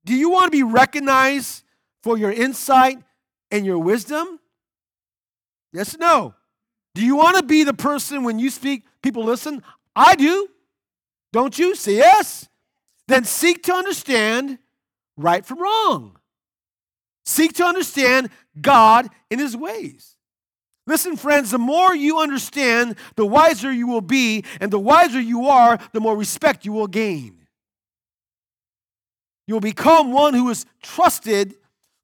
Do 0.05 0.15
you 0.15 0.29
want 0.29 0.45
to 0.45 0.57
be 0.57 0.63
recognized 0.63 1.63
for 2.03 2.17
your 2.17 2.31
insight 2.31 2.99
and 3.51 3.65
your 3.65 3.79
wisdom? 3.79 4.39
Yes 5.73 5.95
or 5.95 5.99
no? 5.99 6.33
Do 6.95 7.05
you 7.05 7.15
want 7.15 7.37
to 7.37 7.43
be 7.43 7.63
the 7.63 7.73
person 7.73 8.23
when 8.23 8.39
you 8.39 8.49
speak, 8.49 8.83
people 9.01 9.23
listen? 9.23 9.61
I 9.95 10.15
do. 10.15 10.47
Don't 11.33 11.57
you? 11.59 11.75
Say 11.75 11.95
yes. 11.95 12.47
Then 13.07 13.23
seek 13.23 13.63
to 13.63 13.73
understand 13.73 14.57
right 15.15 15.45
from 15.45 15.61
wrong. 15.61 16.17
Seek 17.25 17.53
to 17.53 17.65
understand 17.65 18.29
God 18.59 19.09
in 19.29 19.39
his 19.39 19.55
ways. 19.55 20.15
Listen, 20.87 21.17
friends, 21.17 21.51
the 21.51 21.57
more 21.57 21.93
you 21.93 22.19
understand, 22.19 22.95
the 23.15 23.25
wiser 23.25 23.71
you 23.71 23.87
will 23.87 24.01
be, 24.01 24.45
and 24.61 24.71
the 24.71 24.79
wiser 24.79 25.19
you 25.19 25.45
are, 25.47 25.77
the 25.91 25.99
more 25.99 26.15
respect 26.15 26.65
you 26.65 26.71
will 26.71 26.87
gain. 26.87 27.45
You 29.45 29.55
will 29.55 29.61
become 29.61 30.13
one 30.13 30.33
who 30.33 30.49
is 30.49 30.65
trusted 30.81 31.55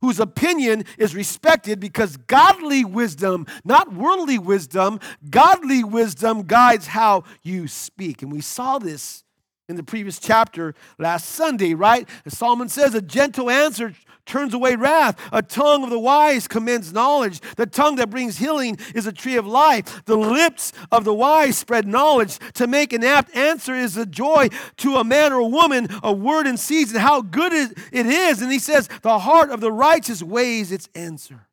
whose 0.04 0.20
opinion 0.20 0.84
is 0.98 1.16
respected 1.16 1.80
because 1.80 2.18
godly 2.18 2.84
wisdom, 2.84 3.48
not 3.64 3.94
worldly 3.94 4.38
wisdom, 4.38 5.00
godly 5.30 5.82
wisdom 5.82 6.44
guides 6.44 6.88
how 6.88 7.24
you 7.42 7.70
speak. 7.70 8.22
And 8.22 8.30
we 8.30 8.42
saw 8.42 8.80
this 8.80 9.24
in 9.70 9.78
the 9.78 9.84
previous 9.84 10.20
chapter 10.20 10.76
last 11.00 11.30
Sunday, 11.30 11.74
right? 11.74 12.06
As 12.26 12.38
Solomon 12.38 12.68
says, 12.68 12.94
a 12.94 13.02
gentle 13.02 13.50
answer 13.50 13.96
turns 14.26 14.54
away 14.54 14.76
wrath. 14.76 15.20
A 15.32 15.42
tongue 15.42 15.84
of 15.84 15.90
the 15.90 16.00
wise 16.00 16.48
commends 16.48 16.94
knowledge. 16.94 17.42
The 17.56 17.66
tongue 17.66 17.98
that 17.98 18.10
brings 18.10 18.38
healing 18.38 18.78
is 18.96 19.06
a 19.06 19.12
tree 19.12 19.36
of 19.36 19.46
life. 19.46 20.06
The 20.06 20.18
lips 20.18 20.72
of 20.92 21.04
the 21.04 21.14
wise 21.14 21.58
spread 21.58 21.88
knowledge. 21.88 22.40
To 22.54 22.68
make 22.68 22.94
an 22.94 23.04
apt 23.04 23.36
answer 23.36 23.76
is 23.76 23.98
a 23.98 24.06
joy 24.06 24.50
to 24.78 24.96
a 24.96 25.04
man 25.04 25.34
or 25.34 25.40
a 25.40 25.48
woman, 25.48 25.88
a 26.02 26.14
word 26.14 26.48
in 26.48 26.58
season. 26.58 27.00
How 27.00 27.22
good 27.22 27.54
it 27.54 28.06
is. 28.06 28.42
And 28.42 28.52
he 28.52 28.60
says, 28.60 28.90
the 29.02 29.20
heart 29.20 29.50
of 29.50 29.62
the 29.62 29.72
righteous 29.72 30.24
weighs 30.24 30.72
its 30.72 30.90
answer. 30.96 31.48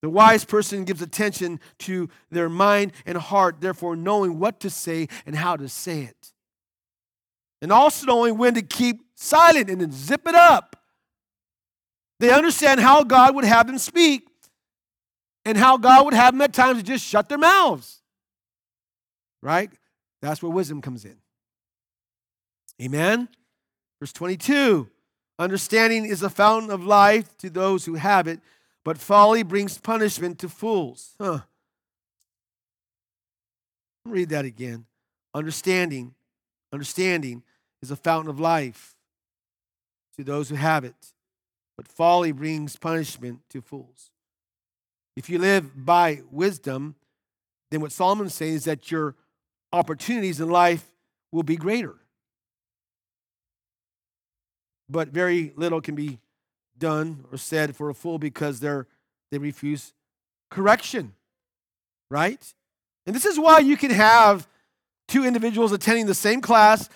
The 0.00 0.10
wise 0.10 0.44
person 0.44 0.84
gives 0.84 1.02
attention 1.02 1.58
to 1.80 2.08
their 2.30 2.48
mind 2.48 2.92
and 3.04 3.18
heart, 3.18 3.60
therefore 3.60 3.96
knowing 3.96 4.38
what 4.38 4.60
to 4.60 4.70
say 4.70 5.08
and 5.26 5.34
how 5.34 5.56
to 5.56 5.68
say 5.68 6.02
it. 6.02 6.32
And 7.60 7.72
also 7.72 8.06
knowing 8.06 8.38
when 8.38 8.54
to 8.54 8.62
keep 8.62 9.00
silent 9.14 9.68
and 9.68 9.80
then 9.80 9.92
zip 9.92 10.26
it 10.26 10.34
up. 10.34 10.76
They 12.20 12.30
understand 12.30 12.80
how 12.80 13.04
God 13.04 13.34
would 13.34 13.44
have 13.44 13.66
them 13.66 13.78
speak 13.78 14.28
and 15.44 15.56
how 15.56 15.76
God 15.76 16.04
would 16.04 16.14
have 16.14 16.34
them 16.34 16.42
at 16.42 16.52
times 16.52 16.82
just 16.82 17.04
shut 17.04 17.28
their 17.28 17.38
mouths. 17.38 18.02
Right? 19.42 19.70
That's 20.20 20.42
where 20.42 20.50
wisdom 20.50 20.82
comes 20.82 21.04
in. 21.04 21.16
Amen. 22.82 23.28
Verse 24.00 24.12
22 24.12 24.88
Understanding 25.38 26.04
is 26.04 26.22
a 26.22 26.30
fountain 26.30 26.70
of 26.70 26.84
life 26.84 27.36
to 27.38 27.48
those 27.48 27.84
who 27.84 27.94
have 27.94 28.26
it, 28.26 28.40
but 28.84 28.98
folly 28.98 29.44
brings 29.44 29.78
punishment 29.78 30.38
to 30.40 30.48
fools. 30.48 31.14
Huh. 31.20 31.40
Read 34.04 34.30
that 34.30 34.44
again. 34.44 34.86
Understanding, 35.34 36.14
understanding 36.72 37.42
is 37.82 37.90
a 37.90 37.96
fountain 37.96 38.30
of 38.30 38.40
life 38.40 38.94
to 40.16 40.24
those 40.24 40.48
who 40.48 40.56
have 40.56 40.84
it, 40.84 41.12
but 41.76 41.86
folly 41.86 42.32
brings 42.32 42.76
punishment 42.76 43.40
to 43.50 43.60
fools. 43.60 44.10
If 45.16 45.30
you 45.30 45.38
live 45.38 45.84
by 45.84 46.22
wisdom, 46.30 46.94
then 47.70 47.80
what 47.80 47.92
Solomon's 47.92 48.34
saying 48.34 48.54
is 48.54 48.64
that 48.64 48.90
your 48.90 49.14
opportunities 49.72 50.40
in 50.40 50.48
life 50.48 50.86
will 51.32 51.42
be 51.42 51.56
greater 51.56 51.96
but 54.88 55.08
very 55.08 55.52
little 55.56 55.80
can 55.80 55.94
be 55.94 56.18
done 56.78 57.24
or 57.30 57.38
said 57.38 57.76
for 57.76 57.90
a 57.90 57.94
fool 57.94 58.18
because 58.18 58.60
they're 58.60 58.86
they 59.30 59.38
refuse 59.38 59.92
correction 60.50 61.12
right 62.10 62.54
and 63.06 63.14
this 63.14 63.24
is 63.24 63.38
why 63.38 63.58
you 63.58 63.76
can 63.76 63.90
have 63.90 64.46
two 65.08 65.24
individuals 65.24 65.72
attending 65.72 66.06
the 66.06 66.14
same 66.14 66.40
class 66.40 66.88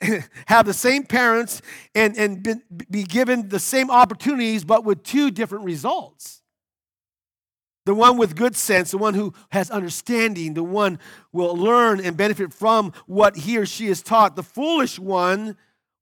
have 0.46 0.66
the 0.66 0.74
same 0.74 1.04
parents 1.04 1.62
and, 1.94 2.16
and 2.16 2.42
be, 2.42 2.54
be 2.90 3.02
given 3.02 3.48
the 3.48 3.58
same 3.58 3.90
opportunities 3.90 4.64
but 4.64 4.84
with 4.84 5.02
two 5.02 5.30
different 5.30 5.64
results. 5.64 6.42
The 7.86 7.94
one 7.94 8.18
with 8.18 8.36
good 8.36 8.56
sense 8.56 8.90
the 8.90 8.98
one 8.98 9.14
who 9.14 9.34
has 9.50 9.70
understanding 9.70 10.54
the 10.54 10.62
one 10.62 10.98
will 11.32 11.56
learn 11.56 12.00
and 12.00 12.16
benefit 12.16 12.52
from 12.52 12.92
what 13.06 13.36
he 13.36 13.58
or 13.58 13.66
she 13.66 13.86
is 13.86 14.02
taught. 14.02 14.36
The 14.36 14.42
foolish 14.42 14.98
one 14.98 15.56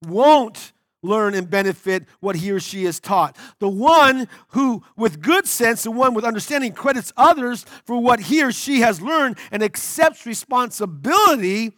won't 0.04 0.72
learn 1.02 1.34
and 1.34 1.48
benefit 1.48 2.04
what 2.20 2.36
he 2.36 2.50
or 2.50 2.60
she 2.60 2.84
is 2.84 3.00
taught. 3.00 3.36
The 3.58 3.68
one 3.68 4.28
who, 4.48 4.82
with 4.96 5.20
good 5.20 5.46
sense, 5.46 5.84
the 5.84 5.90
one 5.90 6.14
with 6.14 6.24
understanding, 6.24 6.72
credits 6.72 7.12
others 7.16 7.64
for 7.84 8.00
what 8.00 8.20
he 8.20 8.42
or 8.42 8.52
she 8.52 8.80
has 8.80 9.00
learned 9.00 9.38
and 9.50 9.62
accepts 9.62 10.26
responsibility 10.26 11.72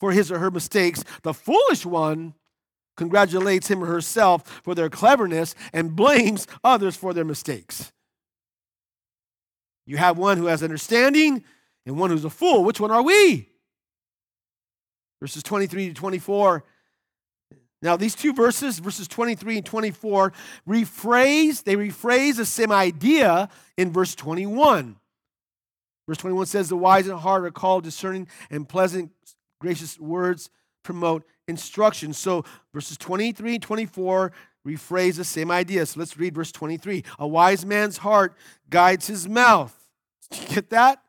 for 0.00 0.12
his 0.12 0.30
or 0.30 0.38
her 0.38 0.50
mistakes. 0.50 1.04
The 1.22 1.34
foolish 1.34 1.86
one 1.86 2.34
congratulates 2.96 3.68
him 3.68 3.82
or 3.82 3.86
herself 3.86 4.60
for 4.62 4.74
their 4.74 4.90
cleverness 4.90 5.54
and 5.72 5.96
blames 5.96 6.46
others 6.62 6.96
for 6.96 7.12
their 7.12 7.24
mistakes. 7.24 7.92
You 9.86 9.96
have 9.98 10.18
one 10.18 10.38
who 10.38 10.46
has 10.46 10.62
understanding 10.62 11.44
and 11.86 11.98
one 11.98 12.10
who's 12.10 12.24
a 12.24 12.30
fool. 12.30 12.64
Which 12.64 12.80
one 12.80 12.90
are 12.90 13.02
we? 13.02 13.48
Verses 15.20 15.42
23 15.42 15.88
to 15.88 15.94
24 15.94 16.64
now, 17.84 17.98
these 17.98 18.14
two 18.14 18.32
verses, 18.32 18.78
verses 18.78 19.06
23 19.06 19.58
and 19.58 19.66
24, 19.66 20.32
rephrase, 20.66 21.62
they 21.62 21.76
rephrase 21.76 22.36
the 22.36 22.46
same 22.46 22.72
idea 22.72 23.50
in 23.76 23.92
verse 23.92 24.14
21. 24.14 24.96
Verse 26.08 26.16
21 26.16 26.46
says, 26.46 26.70
The 26.70 26.78
wise 26.78 27.06
in 27.06 27.16
heart 27.18 27.44
are 27.44 27.50
called 27.50 27.84
discerning, 27.84 28.26
and 28.50 28.66
pleasant, 28.66 29.12
gracious 29.60 30.00
words 30.00 30.48
promote 30.82 31.24
instruction. 31.46 32.14
So, 32.14 32.46
verses 32.72 32.96
23 32.96 33.56
and 33.56 33.62
24 33.62 34.32
rephrase 34.66 35.16
the 35.16 35.24
same 35.24 35.50
idea. 35.50 35.84
So, 35.84 36.00
let's 36.00 36.16
read 36.16 36.34
verse 36.34 36.52
23. 36.52 37.04
A 37.18 37.28
wise 37.28 37.66
man's 37.66 37.98
heart 37.98 38.34
guides 38.70 39.08
his 39.08 39.28
mouth. 39.28 39.78
Did 40.30 40.40
you 40.40 40.54
get 40.54 40.70
that? 40.70 41.02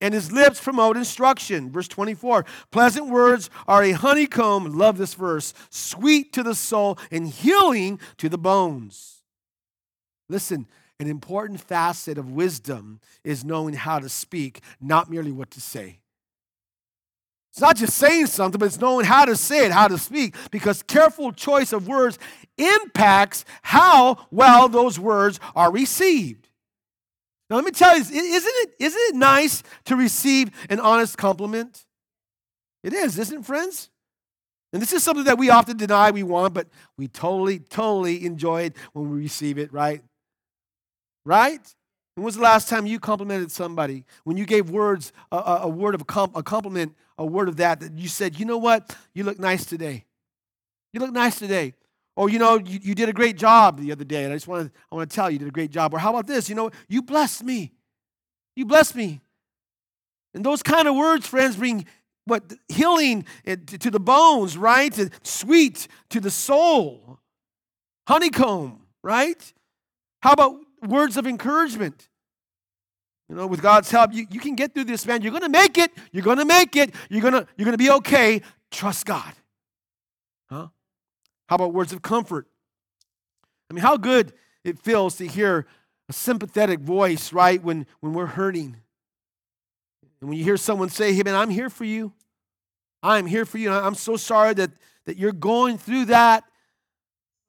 And 0.00 0.14
his 0.14 0.30
lips 0.30 0.60
promote 0.60 0.96
instruction. 0.96 1.70
Verse 1.70 1.88
24 1.88 2.44
Pleasant 2.70 3.08
words 3.08 3.50
are 3.66 3.82
a 3.82 3.92
honeycomb, 3.92 4.76
love 4.76 4.98
this 4.98 5.14
verse, 5.14 5.54
sweet 5.70 6.32
to 6.32 6.42
the 6.42 6.54
soul 6.54 6.98
and 7.10 7.28
healing 7.28 7.98
to 8.18 8.28
the 8.28 8.38
bones. 8.38 9.22
Listen, 10.28 10.66
an 11.00 11.06
important 11.06 11.60
facet 11.60 12.18
of 12.18 12.32
wisdom 12.32 13.00
is 13.24 13.44
knowing 13.44 13.74
how 13.74 13.98
to 13.98 14.08
speak, 14.08 14.60
not 14.80 15.10
merely 15.10 15.32
what 15.32 15.50
to 15.52 15.60
say. 15.60 16.00
It's 17.52 17.60
not 17.60 17.76
just 17.76 17.96
saying 17.96 18.26
something, 18.26 18.58
but 18.58 18.66
it's 18.66 18.80
knowing 18.80 19.06
how 19.06 19.24
to 19.24 19.34
say 19.34 19.66
it, 19.66 19.72
how 19.72 19.88
to 19.88 19.98
speak, 19.98 20.34
because 20.50 20.82
careful 20.82 21.32
choice 21.32 21.72
of 21.72 21.88
words 21.88 22.18
impacts 22.56 23.44
how 23.62 24.26
well 24.30 24.68
those 24.68 24.98
words 24.98 25.40
are 25.56 25.72
received. 25.72 26.47
Now, 27.48 27.56
let 27.56 27.64
me 27.64 27.70
tell 27.70 27.96
you, 27.96 28.02
isn't 28.02 28.14
it, 28.14 28.74
isn't 28.78 29.00
it 29.00 29.14
nice 29.14 29.62
to 29.86 29.96
receive 29.96 30.50
an 30.68 30.80
honest 30.80 31.16
compliment? 31.16 31.84
It 32.82 32.92
is, 32.92 33.18
isn't 33.18 33.40
it, 33.40 33.44
friends? 33.44 33.90
And 34.72 34.82
this 34.82 34.92
is 34.92 35.02
something 35.02 35.24
that 35.24 35.38
we 35.38 35.48
often 35.48 35.78
deny 35.78 36.10
we 36.10 36.22
want, 36.22 36.52
but 36.52 36.68
we 36.98 37.08
totally, 37.08 37.58
totally 37.58 38.26
enjoy 38.26 38.64
it 38.64 38.76
when 38.92 39.10
we 39.10 39.18
receive 39.18 39.56
it, 39.56 39.72
right? 39.72 40.02
Right? 41.24 41.60
When 42.14 42.24
was 42.24 42.34
the 42.34 42.42
last 42.42 42.68
time 42.68 42.84
you 42.84 43.00
complimented 43.00 43.50
somebody? 43.50 44.04
When 44.24 44.36
you 44.36 44.44
gave 44.44 44.68
words, 44.68 45.12
a, 45.32 45.36
a, 45.36 45.58
a 45.62 45.68
word 45.68 45.94
of 45.94 46.06
comp, 46.06 46.36
a 46.36 46.42
compliment, 46.42 46.94
a 47.16 47.24
word 47.24 47.48
of 47.48 47.56
that, 47.56 47.80
that 47.80 47.92
you 47.92 48.08
said, 48.08 48.38
you 48.38 48.44
know 48.44 48.58
what? 48.58 48.94
You 49.14 49.24
look 49.24 49.38
nice 49.38 49.64
today. 49.64 50.04
You 50.92 51.00
look 51.00 51.12
nice 51.12 51.38
today. 51.38 51.74
Or, 52.18 52.28
you 52.28 52.40
know, 52.40 52.58
you, 52.58 52.80
you 52.82 52.94
did 52.96 53.08
a 53.08 53.12
great 53.12 53.36
job 53.36 53.78
the 53.78 53.92
other 53.92 54.02
day, 54.02 54.24
and 54.24 54.32
I 54.32 54.36
just 54.36 54.48
want 54.48 54.66
to 54.66 54.80
I 54.90 54.96
want 54.96 55.08
to 55.08 55.14
tell 55.14 55.30
you, 55.30 55.34
you 55.34 55.38
did 55.38 55.46
a 55.46 55.52
great 55.52 55.70
job. 55.70 55.94
Or 55.94 55.98
how 55.98 56.10
about 56.10 56.26
this? 56.26 56.48
You 56.48 56.56
know, 56.56 56.72
you 56.88 57.00
blessed 57.00 57.44
me. 57.44 57.70
You 58.56 58.66
blessed 58.66 58.96
me. 58.96 59.20
And 60.34 60.44
those 60.44 60.60
kind 60.60 60.88
of 60.88 60.96
words, 60.96 61.28
friends, 61.28 61.54
bring 61.54 61.86
what 62.24 62.52
healing 62.66 63.24
eh, 63.46 63.54
to 63.66 63.88
the 63.88 64.00
bones, 64.00 64.58
right? 64.58 64.92
Sweet 65.22 65.86
to 66.10 66.18
the 66.18 66.32
soul. 66.32 67.20
Honeycomb, 68.08 68.80
right? 69.04 69.52
How 70.20 70.32
about 70.32 70.56
words 70.88 71.16
of 71.16 71.24
encouragement? 71.24 72.08
You 73.28 73.36
know, 73.36 73.46
with 73.46 73.62
God's 73.62 73.92
help, 73.92 74.12
you, 74.12 74.26
you 74.28 74.40
can 74.40 74.56
get 74.56 74.74
through 74.74 74.84
this, 74.84 75.06
man. 75.06 75.22
You're 75.22 75.30
gonna 75.30 75.48
make 75.48 75.78
it. 75.78 75.92
You're 76.10 76.24
gonna 76.24 76.44
make 76.44 76.74
it. 76.74 76.92
You're 77.10 77.22
gonna, 77.22 77.46
you're 77.56 77.64
gonna 77.64 77.78
be 77.78 77.90
okay. 77.90 78.42
Trust 78.72 79.06
God. 79.06 79.34
Huh? 80.50 80.68
How 81.48 81.56
about 81.56 81.72
words 81.72 81.92
of 81.92 82.02
comfort? 82.02 82.46
I 83.70 83.74
mean, 83.74 83.82
how 83.82 83.96
good 83.96 84.32
it 84.64 84.78
feels 84.78 85.16
to 85.16 85.26
hear 85.26 85.66
a 86.08 86.12
sympathetic 86.12 86.80
voice, 86.80 87.32
right, 87.32 87.62
when, 87.62 87.86
when 88.00 88.12
we're 88.12 88.26
hurting. 88.26 88.76
And 90.20 90.30
when 90.30 90.38
you 90.38 90.44
hear 90.44 90.56
someone 90.56 90.88
say, 90.88 91.12
hey, 91.12 91.22
man, 91.22 91.34
I'm 91.34 91.50
here 91.50 91.70
for 91.70 91.84
you. 91.84 92.12
I'm 93.02 93.26
here 93.26 93.44
for 93.44 93.58
you. 93.58 93.70
I'm 93.70 93.94
so 93.94 94.16
sorry 94.16 94.54
that, 94.54 94.70
that 95.04 95.16
you're 95.16 95.32
going 95.32 95.78
through 95.78 96.06
that. 96.06 96.44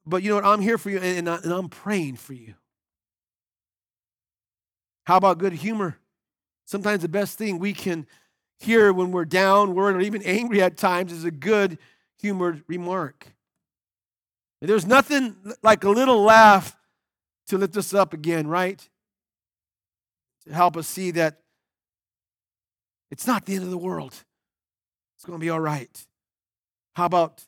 But 0.06 0.24
you 0.24 0.30
know 0.30 0.36
what? 0.36 0.46
I'm 0.46 0.62
here 0.62 0.78
for 0.78 0.90
you, 0.90 0.98
and, 0.98 1.20
and, 1.20 1.30
I, 1.30 1.36
and 1.38 1.54
I'm 1.54 1.70
praying 1.70 2.18
for 2.18 2.34
you. 2.34 2.54
How 5.06 5.18
about 5.18 5.40
good 5.40 5.54
humor? 5.54 5.98
Sometimes 6.66 7.02
the 7.02 7.10
best 7.10 7.38
thing 7.38 7.60
we 7.60 7.74
can 7.74 8.06
hear 8.60 8.94
when 8.94 9.12
we're 9.12 9.26
down, 9.26 9.74
worried, 9.74 9.96
or 9.96 10.02
even 10.02 10.22
angry 10.24 10.62
at 10.62 10.78
times 10.78 11.12
is 11.12 11.24
a 11.24 11.32
good 11.32 11.80
humored 12.20 12.64
remark. 12.68 13.28
There's 14.62 14.86
nothing 14.86 15.36
like 15.64 15.84
a 15.84 15.90
little 15.90 16.22
laugh 16.22 16.76
to 17.48 17.58
lift 17.58 17.78
us 17.78 17.94
up 17.94 18.14
again, 18.14 18.48
right? 18.48 18.88
To 20.46 20.54
help 20.54 20.76
us 20.76 20.88
see 20.88 21.12
that 21.12 21.40
it's 23.10 23.26
not 23.26 23.46
the 23.46 23.56
end 23.56 23.64
of 23.64 23.72
the 23.72 23.78
world. 23.78 24.14
It's 25.16 25.26
going 25.26 25.40
to 25.40 25.44
be 25.44 25.50
all 25.50 25.60
right. 25.60 25.90
How 26.96 27.06
about 27.06 27.46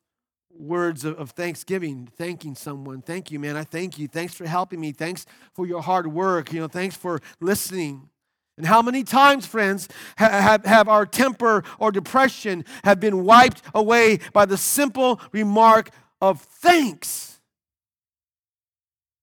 words 0.58 1.06
of, 1.06 1.32
thanksgiving, 1.32 2.10
thanking 2.18 2.56
someone? 2.56 3.02
Thank 3.02 3.32
you, 3.32 3.40
man. 3.40 3.56
I 3.58 3.64
thank 3.64 4.00
you. 4.00 4.08
Thanks 4.08 4.34
for 4.34 4.48
helping 4.48 4.80
me. 4.80 4.92
Thanks 4.92 5.26
for 5.54 5.66
your 5.66 5.82
hard 5.82 6.08
work. 6.08 6.52
You 6.52 6.62
know, 6.62 6.68
thanks 6.68 6.96
for 6.96 7.22
listening. 7.40 8.10
And 8.58 8.66
how 8.66 8.82
many 8.82 9.04
times, 9.04 9.46
friends, 9.46 9.88
have, 10.18 10.66
have 10.66 10.88
our 10.88 11.06
temper 11.06 11.64
or 11.80 11.92
depression 11.92 12.66
have 12.84 13.00
been 13.00 13.24
wiped 13.24 13.62
away 13.74 14.20
by 14.34 14.46
the 14.46 14.58
simple 14.58 15.20
remark 15.32 15.90
of 16.22 16.42
thanks. 16.42 17.40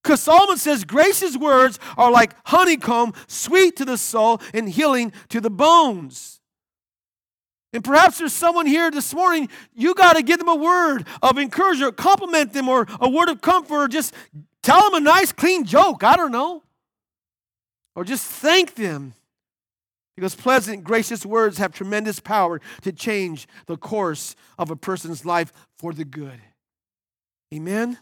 Because 0.03 0.21
Solomon 0.21 0.57
says, 0.57 0.85
gracious 0.85 1.37
words 1.37 1.77
are 1.97 2.11
like 2.11 2.33
honeycomb, 2.45 3.13
sweet 3.27 3.75
to 3.77 3.85
the 3.85 3.97
soul 3.97 4.41
and 4.53 4.69
healing 4.69 5.11
to 5.29 5.41
the 5.41 5.49
bones. 5.49 6.39
And 7.73 7.83
perhaps 7.83 8.17
there's 8.17 8.33
someone 8.33 8.65
here 8.65 8.89
this 8.89 9.13
morning, 9.13 9.49
you 9.75 9.93
got 9.93 10.15
to 10.15 10.23
give 10.23 10.39
them 10.39 10.47
a 10.47 10.55
word 10.55 11.05
of 11.21 11.37
encouragement, 11.37 11.97
compliment 11.97 12.53
them, 12.53 12.67
or 12.67 12.87
a 12.99 13.07
word 13.07 13.29
of 13.29 13.41
comfort, 13.41 13.75
or 13.75 13.87
just 13.87 14.15
tell 14.63 14.81
them 14.89 14.95
a 14.95 14.99
nice, 14.99 15.31
clean 15.31 15.65
joke. 15.65 16.03
I 16.03 16.15
don't 16.15 16.31
know. 16.31 16.63
Or 17.95 18.03
just 18.03 18.25
thank 18.25 18.75
them. 18.75 19.13
Because 20.15 20.33
pleasant, 20.35 20.83
gracious 20.83 21.25
words 21.25 21.59
have 21.59 21.71
tremendous 21.71 22.19
power 22.19 22.59
to 22.81 22.91
change 22.91 23.47
the 23.67 23.77
course 23.77 24.35
of 24.57 24.71
a 24.71 24.75
person's 24.75 25.23
life 25.23 25.53
for 25.77 25.93
the 25.93 26.03
good. 26.03 26.41
Amen? 27.53 27.97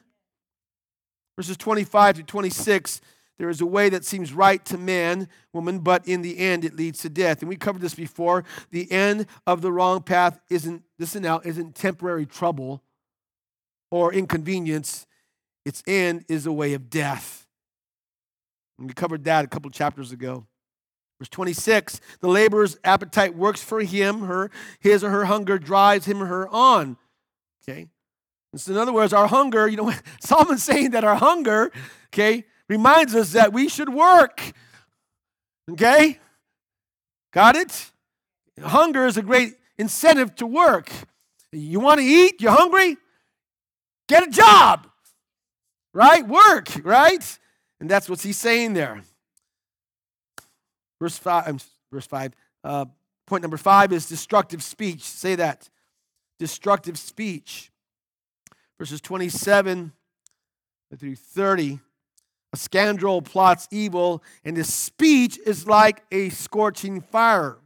Verses 1.37 1.57
25 1.57 2.17
to 2.17 2.23
26 2.23 3.01
there 3.37 3.49
is 3.49 3.61
a 3.61 3.65
way 3.65 3.89
that 3.89 4.03
seems 4.03 4.33
right 4.33 4.63
to 4.65 4.77
man, 4.77 5.29
woman, 5.53 5.79
but 5.79 6.07
in 6.07 6.21
the 6.21 6.39
end 6.39 6.65
it 6.65 6.75
leads 6.75 6.99
to 7.01 7.09
death. 7.09 7.41
And 7.41 7.49
we 7.49 7.55
covered 7.55 7.81
this 7.81 7.93
before. 7.93 8.43
The 8.71 8.91
end 8.91 9.27
of 9.45 9.61
the 9.61 9.71
wrong 9.71 10.01
path 10.01 10.39
isn't, 10.49 10.83
listen 10.97 11.21
now, 11.21 11.41
isn't 11.43 11.75
temporary 11.75 12.25
trouble 12.25 12.81
or 13.91 14.11
inconvenience. 14.11 15.05
Its 15.65 15.83
end 15.85 16.25
is 16.27 16.45
a 16.45 16.51
way 16.51 16.73
of 16.73 16.89
death. 16.89 17.45
And 18.79 18.87
we 18.87 18.93
covered 18.93 19.23
that 19.25 19.45
a 19.45 19.47
couple 19.47 19.69
chapters 19.69 20.11
ago. 20.11 20.45
Verse 21.19 21.29
26 21.29 21.99
the 22.19 22.27
laborer's 22.27 22.77
appetite 22.83 23.35
works 23.35 23.61
for 23.61 23.81
him, 23.81 24.21
her, 24.21 24.51
his 24.79 25.03
or 25.03 25.09
her 25.09 25.25
hunger 25.25 25.57
drives 25.57 26.05
him 26.05 26.21
or 26.21 26.27
her 26.27 26.47
on. 26.49 26.97
Okay? 27.67 27.87
So, 28.57 28.71
in 28.71 28.77
other 28.77 28.93
words, 28.93 29.13
our 29.13 29.27
hunger, 29.27 29.67
you 29.67 29.77
know, 29.77 29.93
Solomon's 30.19 30.63
saying 30.63 30.91
that 30.91 31.03
our 31.03 31.15
hunger, 31.15 31.71
okay, 32.13 32.45
reminds 32.67 33.15
us 33.15 33.31
that 33.33 33.53
we 33.53 33.69
should 33.69 33.89
work. 33.89 34.41
Okay? 35.71 36.19
Got 37.31 37.55
it? 37.55 37.91
Hunger 38.61 39.05
is 39.05 39.17
a 39.17 39.21
great 39.21 39.55
incentive 39.77 40.35
to 40.35 40.47
work. 40.47 40.91
You 41.51 41.79
want 41.79 41.99
to 41.99 42.05
eat? 42.05 42.41
You're 42.41 42.51
hungry? 42.51 42.97
Get 44.07 44.27
a 44.27 44.31
job. 44.31 44.87
Right? 45.93 46.27
Work, 46.27 46.81
right? 46.83 47.39
And 47.79 47.89
that's 47.89 48.09
what 48.09 48.21
he's 48.21 48.37
saying 48.37 48.73
there. 48.73 49.01
Verse 50.99 51.17
5, 51.17 51.47
um, 51.47 51.59
verse 51.91 52.07
5 52.07 52.33
uh, 52.63 52.85
point 53.27 53.41
number 53.43 53.57
5 53.57 53.93
is 53.93 54.07
destructive 54.07 54.63
speech. 54.63 55.01
Say 55.03 55.35
that. 55.35 55.69
Destructive 56.39 56.97
speech. 56.97 57.71
Verses 58.79 59.01
27 59.01 59.91
through 60.97 61.15
30. 61.15 61.79
A 62.53 62.57
scoundrel 62.57 63.21
plots 63.21 63.67
evil, 63.71 64.23
and 64.45 64.55
his 64.55 64.73
speech 64.73 65.37
is 65.45 65.67
like 65.67 66.03
a 66.11 66.29
scorching 66.29 67.01
fire. 67.01 67.57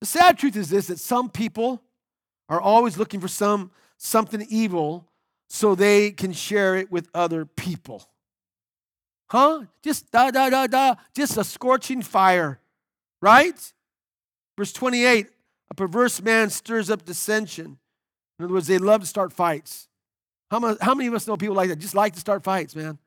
The 0.00 0.06
sad 0.06 0.38
truth 0.38 0.54
is 0.56 0.70
this 0.70 0.86
that 0.86 1.00
some 1.00 1.28
people 1.28 1.82
are 2.48 2.60
always 2.60 2.96
looking 2.96 3.20
for 3.20 3.26
some 3.26 3.72
something 3.96 4.46
evil 4.48 5.08
so 5.48 5.74
they 5.74 6.12
can 6.12 6.32
share 6.32 6.76
it 6.76 6.92
with 6.92 7.08
other 7.12 7.44
people. 7.44 8.08
Huh? 9.30 9.64
Just 9.82 10.10
da 10.12 10.30
da 10.30 10.48
da 10.48 10.68
da, 10.68 10.94
just 11.14 11.36
a 11.36 11.42
scorching 11.42 12.02
fire, 12.02 12.60
right? 13.20 13.72
Verse 14.56 14.72
28 14.72 15.26
a 15.70 15.74
perverse 15.74 16.22
man 16.22 16.50
stirs 16.50 16.88
up 16.88 17.04
dissension. 17.04 17.78
In 18.38 18.44
other 18.44 18.54
words, 18.54 18.66
they 18.66 18.78
love 18.78 19.00
to 19.00 19.06
start 19.06 19.32
fights. 19.32 19.88
How 20.50 20.60
many, 20.60 20.76
how 20.80 20.94
many 20.94 21.08
of 21.08 21.14
us 21.14 21.26
know 21.26 21.36
people 21.36 21.56
like 21.56 21.68
that? 21.68 21.78
Just 21.78 21.94
like 21.94 22.14
to 22.14 22.20
start 22.20 22.44
fights, 22.44 22.74
man. 22.74 22.98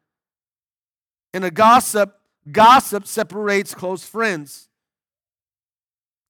And 1.33 1.45
a 1.45 1.51
gossip, 1.51 2.19
gossip 2.51 3.07
separates 3.07 3.73
close 3.73 4.03
friends. 4.03 4.67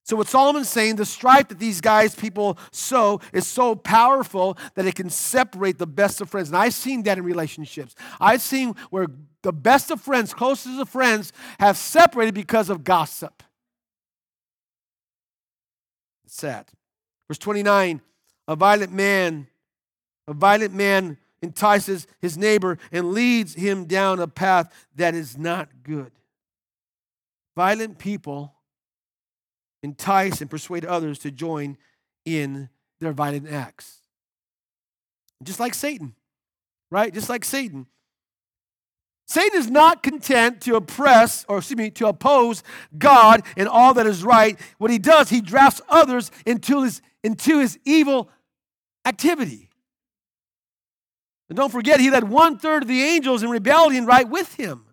So 0.04 0.16
what 0.16 0.28
Solomon's 0.28 0.70
saying, 0.70 0.96
the 0.96 1.06
strife 1.06 1.48
that 1.50 1.60
these 1.60 1.80
guys, 1.80 2.16
people 2.16 2.58
sow, 2.72 3.22
is 3.34 3.48
so 3.48 3.76
powerful 3.76 4.58
that 4.76 4.86
it 4.86 4.96
can 4.96 5.10
separate 5.10 5.78
the 5.78 5.88
best 5.88 6.22
of 6.22 6.30
friends. 6.30 6.50
And 6.50 6.58
I've 6.58 6.74
seen 6.74 7.04
that 7.04 7.18
in 7.18 7.24
relationships. 7.24 7.96
I've 8.20 8.42
seen 8.42 8.76
where 8.90 9.08
the 9.42 9.54
best 9.54 9.92
of 9.92 10.02
friends, 10.02 10.34
closest 10.34 10.80
of 10.80 10.90
friends, 10.90 11.34
have 11.60 11.78
separated 11.78 12.34
because 12.34 12.70
of 12.70 12.84
gossip. 12.84 13.44
It's 16.26 16.36
sad. 16.36 16.68
Verse 17.28 17.38
29, 17.38 18.02
a 18.52 18.56
violent 18.56 18.92
man, 18.92 19.48
a 20.28 20.34
violent 20.34 20.74
man 20.74 21.18
entices 21.42 22.06
his 22.20 22.38
neighbor 22.38 22.78
and 22.92 23.14
leads 23.14 23.56
him 23.56 23.86
down 23.86 24.20
a 24.20 24.28
path 24.28 24.70
that 24.98 25.16
is 25.16 25.38
not 25.38 25.70
good. 25.84 26.12
Violent 27.56 27.98
people 27.98 28.54
entice 29.84 30.42
and 30.42 30.50
persuade 30.50 30.84
others 30.84 31.18
to 31.20 31.32
join 31.32 31.78
in 32.26 32.68
their 33.00 33.14
violent 33.14 33.50
acts. 33.50 34.00
Just 35.42 35.62
like 35.62 35.74
Satan, 35.74 36.14
right? 36.92 37.14
Just 37.14 37.30
like 37.30 37.46
Satan. 37.46 37.88
Satan 39.28 39.58
is 39.58 39.72
not 39.72 40.04
content 40.04 40.60
to 40.64 40.76
oppress, 40.76 41.46
or 41.48 41.60
excuse 41.60 41.78
me, 41.78 41.90
to 41.92 42.08
oppose 42.08 42.64
God 42.98 43.44
and 43.56 43.70
all 43.70 43.94
that 43.94 44.06
is 44.06 44.26
right. 44.26 44.60
What 44.78 44.92
he 44.92 45.00
does, 45.00 45.30
he 45.30 45.40
drafts 45.40 45.80
others 45.88 46.32
into 46.46 46.84
his, 46.84 47.02
into 47.24 47.60
his 47.60 47.80
evil 47.86 48.30
activity. 49.06 49.70
And 51.50 51.58
don't 51.58 51.72
forget, 51.72 52.00
he 52.00 52.10
led 52.10 52.30
one 52.30 52.58
third 52.58 52.84
of 52.84 52.88
the 52.88 53.02
angels 53.02 53.44
in 53.44 53.50
rebellion 53.50 54.06
right 54.06 54.28
with 54.28 54.56
him. 54.56 54.86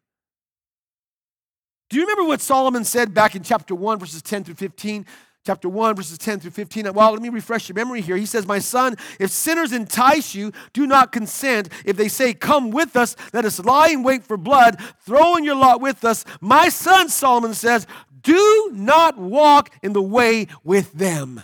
Do 1.88 1.96
you 1.96 2.02
remember 2.02 2.24
what 2.24 2.40
Solomon 2.40 2.84
said 2.84 3.14
back 3.14 3.34
in 3.34 3.42
chapter 3.42 3.74
1, 3.74 3.98
verses 3.98 4.22
10 4.22 4.44
through 4.44 4.56
15? 4.56 5.06
Chapter 5.46 5.68
1, 5.68 5.96
verses 5.96 6.18
10 6.18 6.40
through 6.40 6.50
15. 6.50 6.92
Well, 6.92 7.12
let 7.12 7.22
me 7.22 7.30
refresh 7.30 7.68
your 7.68 7.74
memory 7.74 8.02
here. 8.02 8.16
He 8.16 8.26
says, 8.26 8.46
My 8.46 8.58
son, 8.58 8.96
if 9.18 9.30
sinners 9.30 9.72
entice 9.72 10.34
you, 10.34 10.52
do 10.72 10.86
not 10.86 11.12
consent. 11.12 11.70
If 11.86 11.96
they 11.96 12.08
say, 12.08 12.34
Come 12.34 12.70
with 12.70 12.96
us, 12.96 13.16
let 13.32 13.44
us 13.44 13.58
lie 13.60 13.88
in 13.88 14.02
wait 14.02 14.24
for 14.24 14.36
blood, 14.36 14.78
throw 15.06 15.36
in 15.36 15.44
your 15.44 15.54
lot 15.54 15.80
with 15.80 16.04
us. 16.04 16.24
My 16.40 16.68
son, 16.68 17.08
Solomon 17.08 17.54
says, 17.54 17.86
Do 18.20 18.70
not 18.74 19.16
walk 19.16 19.70
in 19.82 19.94
the 19.94 20.02
way 20.02 20.48
with 20.64 20.92
them. 20.92 21.40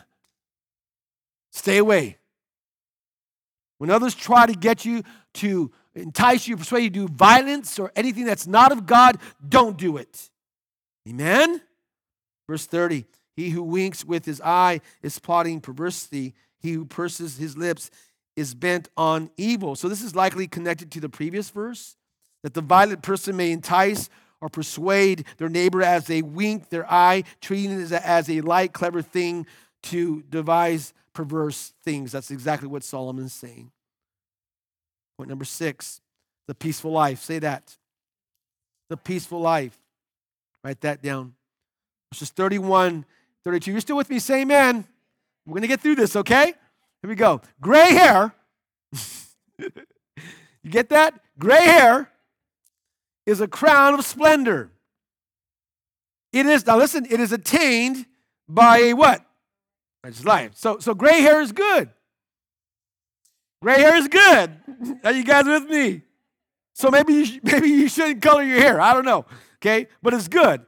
Stay 1.52 1.78
away. 1.78 2.18
When 3.84 3.90
others 3.90 4.14
try 4.14 4.46
to 4.46 4.54
get 4.54 4.86
you 4.86 5.02
to 5.34 5.70
entice 5.94 6.48
you, 6.48 6.56
persuade 6.56 6.84
you 6.84 6.88
to 6.88 7.06
do 7.06 7.08
violence 7.08 7.78
or 7.78 7.92
anything 7.94 8.24
that's 8.24 8.46
not 8.46 8.72
of 8.72 8.86
God, 8.86 9.18
don't 9.46 9.76
do 9.76 9.98
it. 9.98 10.30
Amen? 11.06 11.60
Verse 12.48 12.64
30 12.64 13.04
He 13.36 13.50
who 13.50 13.62
winks 13.62 14.02
with 14.02 14.24
his 14.24 14.40
eye 14.40 14.80
is 15.02 15.18
plotting 15.18 15.60
perversity, 15.60 16.32
he 16.60 16.72
who 16.72 16.86
purses 16.86 17.36
his 17.36 17.58
lips 17.58 17.90
is 18.36 18.54
bent 18.54 18.88
on 18.96 19.28
evil. 19.36 19.76
So 19.76 19.90
this 19.90 20.00
is 20.00 20.16
likely 20.16 20.46
connected 20.46 20.90
to 20.92 21.00
the 21.00 21.10
previous 21.10 21.50
verse 21.50 21.94
that 22.42 22.54
the 22.54 22.62
violent 22.62 23.02
person 23.02 23.36
may 23.36 23.52
entice 23.52 24.08
or 24.40 24.48
persuade 24.48 25.26
their 25.36 25.50
neighbor 25.50 25.82
as 25.82 26.06
they 26.06 26.22
wink 26.22 26.70
their 26.70 26.90
eye, 26.90 27.24
treating 27.42 27.78
it 27.78 27.92
as 27.92 28.30
a 28.30 28.40
light, 28.40 28.72
clever 28.72 29.02
thing 29.02 29.44
to 29.82 30.22
devise 30.30 30.94
perverse 31.14 31.72
things. 31.82 32.12
That's 32.12 32.30
exactly 32.30 32.68
what 32.68 32.84
Solomon's 32.84 33.32
saying. 33.32 33.70
Point 35.16 35.28
number 35.28 35.44
six 35.44 36.00
the 36.46 36.54
peaceful 36.54 36.92
life. 36.92 37.22
Say 37.22 37.38
that. 37.38 37.76
The 38.90 38.96
peaceful 38.96 39.40
life. 39.40 39.78
Write 40.62 40.80
that 40.82 41.02
down. 41.02 41.34
Verses 42.12 42.30
31, 42.30 43.04
32. 43.44 43.70
You're 43.70 43.80
still 43.80 43.96
with 43.96 44.10
me? 44.10 44.18
Say 44.18 44.42
amen. 44.42 44.84
We're 45.46 45.52
going 45.52 45.62
to 45.62 45.68
get 45.68 45.80
through 45.80 45.96
this, 45.96 46.16
okay? 46.16 46.46
Here 47.02 47.08
we 47.08 47.14
go. 47.14 47.40
Gray 47.60 47.92
hair. 47.92 48.34
you 49.58 50.70
get 50.70 50.88
that? 50.90 51.14
Gray 51.38 51.64
hair 51.64 52.10
is 53.26 53.40
a 53.40 53.48
crown 53.48 53.94
of 53.94 54.04
splendor. 54.04 54.70
It 56.32 56.46
is, 56.46 56.66
now 56.66 56.78
listen, 56.78 57.06
it 57.08 57.20
is 57.20 57.32
attained 57.32 58.06
by 58.48 58.78
a 58.78 58.94
what? 58.94 59.24
Life. 60.22 60.52
So, 60.54 60.78
so 60.80 60.94
gray 60.94 61.20
hair 61.22 61.40
is 61.40 61.52
good. 61.52 61.88
Gray 63.64 63.80
hair 63.80 63.96
is 63.96 64.08
good. 64.08 64.50
Are 65.04 65.12
you 65.12 65.24
guys 65.24 65.46
with 65.46 65.70
me? 65.70 66.02
So 66.74 66.90
maybe 66.90 67.14
you, 67.14 67.40
maybe 67.42 67.68
you 67.68 67.88
shouldn't 67.88 68.20
color 68.20 68.42
your 68.42 68.60
hair. 68.60 68.78
I 68.78 68.92
don't 68.92 69.06
know. 69.06 69.24
Okay, 69.56 69.86
but 70.02 70.12
it's 70.12 70.28
good. 70.28 70.60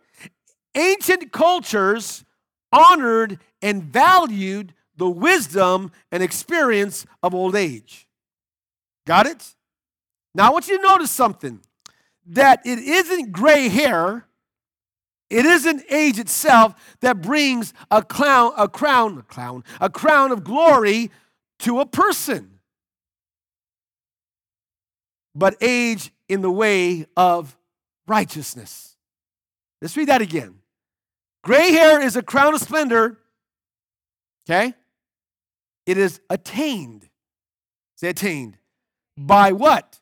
Ancient 0.75 1.31
cultures 1.31 2.25
honored 2.73 3.39
and 3.61 3.83
valued 3.83 4.73
the 4.97 5.11
wisdom 5.11 5.93
and 6.11 6.23
experience 6.23 7.05
of 7.23 7.35
old 7.35 7.55
age. 7.55 8.09
Got 9.07 9.27
it? 9.27 9.55
Now 10.35 10.49
I 10.49 10.51
want 10.51 10.67
you 10.67 10.79
to 10.79 10.83
notice 10.83 11.11
something 11.11 11.61
that 12.29 12.63
it 12.65 12.79
isn't 12.79 13.31
gray 13.31 13.69
hair 13.69 14.25
it 15.29 15.45
isn't 15.45 15.83
age 15.91 16.19
itself 16.19 16.97
that 17.01 17.21
brings 17.21 17.75
a 17.91 18.01
clown, 18.01 18.53
a 18.57 18.69
crown, 18.69 19.19
a 19.19 19.23
clown, 19.23 19.65
a 19.81 19.91
crown 19.91 20.31
of 20.31 20.45
glory 20.45 21.11
to 21.59 21.81
a 21.81 21.85
person, 21.85 22.56
but 25.37 25.55
age 25.61 26.11
in 26.29 26.41
the 26.41 26.51
way 26.51 27.05
of 27.15 27.57
righteousness. 28.09 28.97
Let's 29.83 29.95
read 29.97 30.09
that 30.09 30.23
again. 30.23 30.61
Gray 31.45 31.73
hair 31.73 32.01
is 32.01 32.17
a 32.17 32.23
crown 32.23 32.55
of 32.55 32.61
splendor. 32.61 33.19
Okay? 34.49 34.73
It 35.85 35.99
is 35.99 36.21
attained. 36.31 37.09
Say 37.97 38.09
attained. 38.09 38.57
By 39.17 39.53
what? 39.53 40.01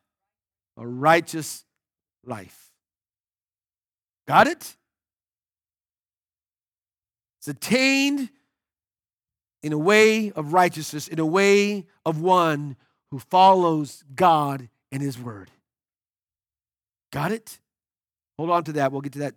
A 0.77 0.87
righteous 0.87 1.65
life. 2.25 2.71
Got 4.29 4.47
it? 4.47 4.77
It's 7.41 7.49
attained 7.49 8.31
in 9.65 9.73
a 9.73 9.79
way 9.79 10.31
of 10.31 10.53
righteousness, 10.53 11.09
in 11.09 11.19
a 11.19 11.27
way 11.27 11.87
of 12.07 12.21
one 12.21 12.77
who 13.11 13.19
follows 13.19 14.05
God 14.15 14.69
and 14.93 15.03
His 15.03 15.19
Word. 15.19 15.51
Got 17.13 17.33
it? 17.33 17.59
Hold 18.39 18.51
on 18.51 18.65
to 18.65 18.73
that. 18.73 18.93
We'll 18.93 19.01
get 19.01 19.13
to 19.13 19.21
that 19.21 19.35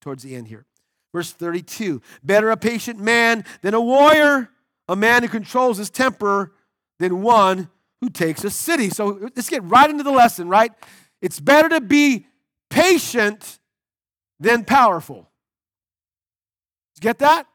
towards 0.00 0.22
the 0.22 0.34
end 0.34 0.48
here. 0.48 0.64
Verse 1.12 1.32
32 1.32 2.02
Better 2.22 2.50
a 2.50 2.56
patient 2.56 2.98
man 2.98 3.44
than 3.62 3.74
a 3.74 3.80
warrior, 3.80 4.50
a 4.88 4.96
man 4.96 5.22
who 5.22 5.28
controls 5.28 5.78
his 5.78 5.90
temper 5.90 6.52
than 6.98 7.22
one 7.22 7.68
who 8.00 8.08
takes 8.08 8.44
a 8.44 8.50
city. 8.50 8.90
So 8.90 9.18
let's 9.34 9.48
get 9.48 9.62
right 9.64 9.88
into 9.88 10.04
the 10.04 10.10
lesson, 10.10 10.48
right? 10.48 10.72
It's 11.20 11.40
better 11.40 11.68
to 11.70 11.80
be 11.80 12.26
patient 12.70 13.58
than 14.38 14.64
powerful. 14.64 15.28
Get 17.00 17.18
that? 17.18 17.46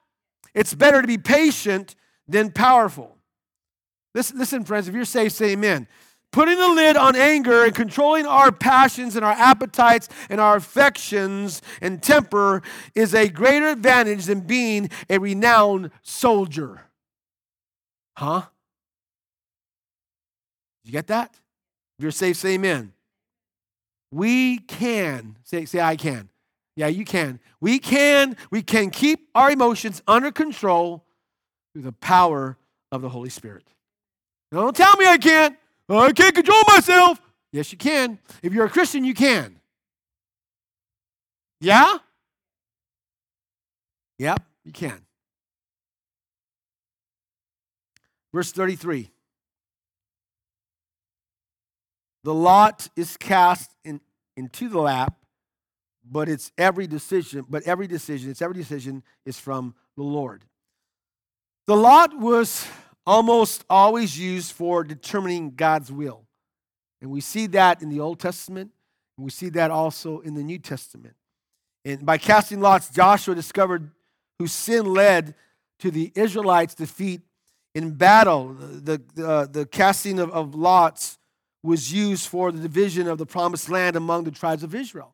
It's 0.54 0.74
better 0.74 1.02
to 1.02 1.08
be 1.08 1.18
patient 1.18 1.96
than 2.28 2.52
powerful. 2.52 3.18
Listen, 4.14 4.38
listen, 4.38 4.64
friends, 4.64 4.88
if 4.88 4.96
you're 4.96 5.06
saved, 5.06 5.34
say 5.34 5.52
amen. 5.52 5.88
Putting 6.34 6.58
the 6.58 6.70
lid 6.70 6.98
on 6.98 7.16
anger 7.16 7.64
and 7.64 7.76
controlling 7.76 8.26
our 8.26 8.52
passions 8.52 9.16
and 9.16 9.24
our 9.24 9.34
appetites 9.34 10.10
and 10.32 10.42
our 10.42 10.56
affections 10.56 11.62
and 11.80 12.02
temper 12.02 12.64
is 12.96 13.14
a 13.14 13.30
greater 13.30 13.70
advantage 13.70 14.26
than 14.26 14.40
being 14.40 14.90
a 15.12 15.20
renowned 15.20 15.92
soldier. 16.02 16.82
Huh? 18.18 18.42
You 20.84 20.92
get 20.92 21.06
that? 21.08 21.36
If 22.00 22.04
you're 22.04 22.12
saved, 22.12 22.40
say 22.40 22.56
amen. 22.56 22.94
We 24.12 24.58
can, 24.58 25.38
say, 25.44 25.66
say 25.66 25.82
I 25.82 25.96
can. 25.96 26.30
Yeah, 26.76 26.88
you 26.88 27.06
can. 27.06 27.40
We 27.62 27.78
can, 27.78 28.38
we 28.50 28.64
can 28.64 28.90
keep 28.90 29.30
our 29.36 29.52
emotions 29.52 30.02
under 30.08 30.32
control 30.32 31.06
through 31.74 31.84
the 31.84 31.92
power 31.92 32.58
of 32.92 33.04
the 33.04 33.10
Holy 33.10 33.30
Spirit. 33.30 33.66
Don't 34.52 34.76
tell 34.76 34.98
me 34.98 35.06
I 35.06 35.18
can't. 35.18 35.58
I 35.90 36.12
can't 36.12 36.34
control 36.34 36.62
myself. 36.68 37.22
Yes, 37.52 37.72
you 37.72 37.78
can. 37.78 38.20
If 38.42 38.54
you're 38.54 38.66
a 38.66 38.70
Christian, 38.70 39.04
you 39.04 39.14
can. 39.14 39.60
Yeah? 41.60 41.98
Yep, 44.18 44.42
you 44.66 44.72
can. 44.72 45.02
Verse 48.34 48.52
33. 48.52 49.10
The 52.24 52.34
lot 52.34 52.88
is 52.96 53.18
cast 53.18 53.72
in, 53.84 54.00
into 54.38 54.70
the 54.70 54.80
lap, 54.80 55.18
but 56.10 56.30
it's 56.30 56.52
every 56.58 56.88
decision, 56.88 57.46
but 57.50 57.64
every 57.64 57.88
decision, 57.88 58.32
it's 58.32 58.42
every 58.42 58.56
decision 58.56 59.04
is 59.26 59.40
from 59.40 59.76
the 59.98 60.04
Lord. 60.04 60.46
The 61.68 61.76
lot 61.76 62.18
was 62.18 62.66
almost 63.06 63.66
always 63.70 64.18
used 64.18 64.52
for 64.52 64.84
determining 64.84 65.52
God's 65.56 65.92
will. 65.92 66.26
And 67.02 67.12
we 67.12 67.22
see 67.22 67.48
that 67.48 67.82
in 67.82 67.90
the 67.90 68.00
Old 68.00 68.20
Testament, 68.20 68.72
and 69.18 69.26
we 69.26 69.32
see 69.32 69.50
that 69.50 69.72
also 69.72 70.20
in 70.22 70.36
the 70.36 70.44
New 70.44 70.60
Testament. 70.60 71.16
And 71.86 72.06
by 72.06 72.18
casting 72.18 72.62
lots, 72.62 72.90
Joshua 72.90 73.36
discovered 73.36 73.92
whose 74.40 74.54
sin 74.54 74.86
led 74.86 75.36
to 75.80 75.92
the 75.92 76.12
Israelites' 76.16 76.76
defeat 76.76 77.22
in 77.76 77.92
battle. 77.92 78.54
The, 78.54 79.02
the, 79.16 79.28
uh, 79.28 79.46
the 79.48 79.66
casting 79.66 80.20
of, 80.20 80.32
of 80.32 80.56
lots 80.56 81.18
was 81.62 81.92
used 81.92 82.28
for 82.28 82.52
the 82.52 82.62
division 82.62 83.08
of 83.08 83.18
the 83.18 83.26
promised 83.26 83.70
land 83.70 83.96
among 83.96 84.24
the 84.24 84.32
tribes 84.32 84.64
of 84.64 84.74
Israel. 84.76 85.14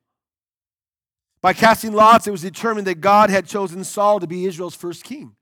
By 1.41 1.53
casting 1.53 1.93
lots, 1.93 2.27
it 2.27 2.31
was 2.31 2.41
determined 2.41 2.85
that 2.87 3.01
God 3.01 3.29
had 3.29 3.47
chosen 3.47 3.83
Saul 3.83 4.19
to 4.19 4.27
be 4.27 4.45
Israel's 4.45 4.75
first 4.75 5.03
king. 5.03 5.35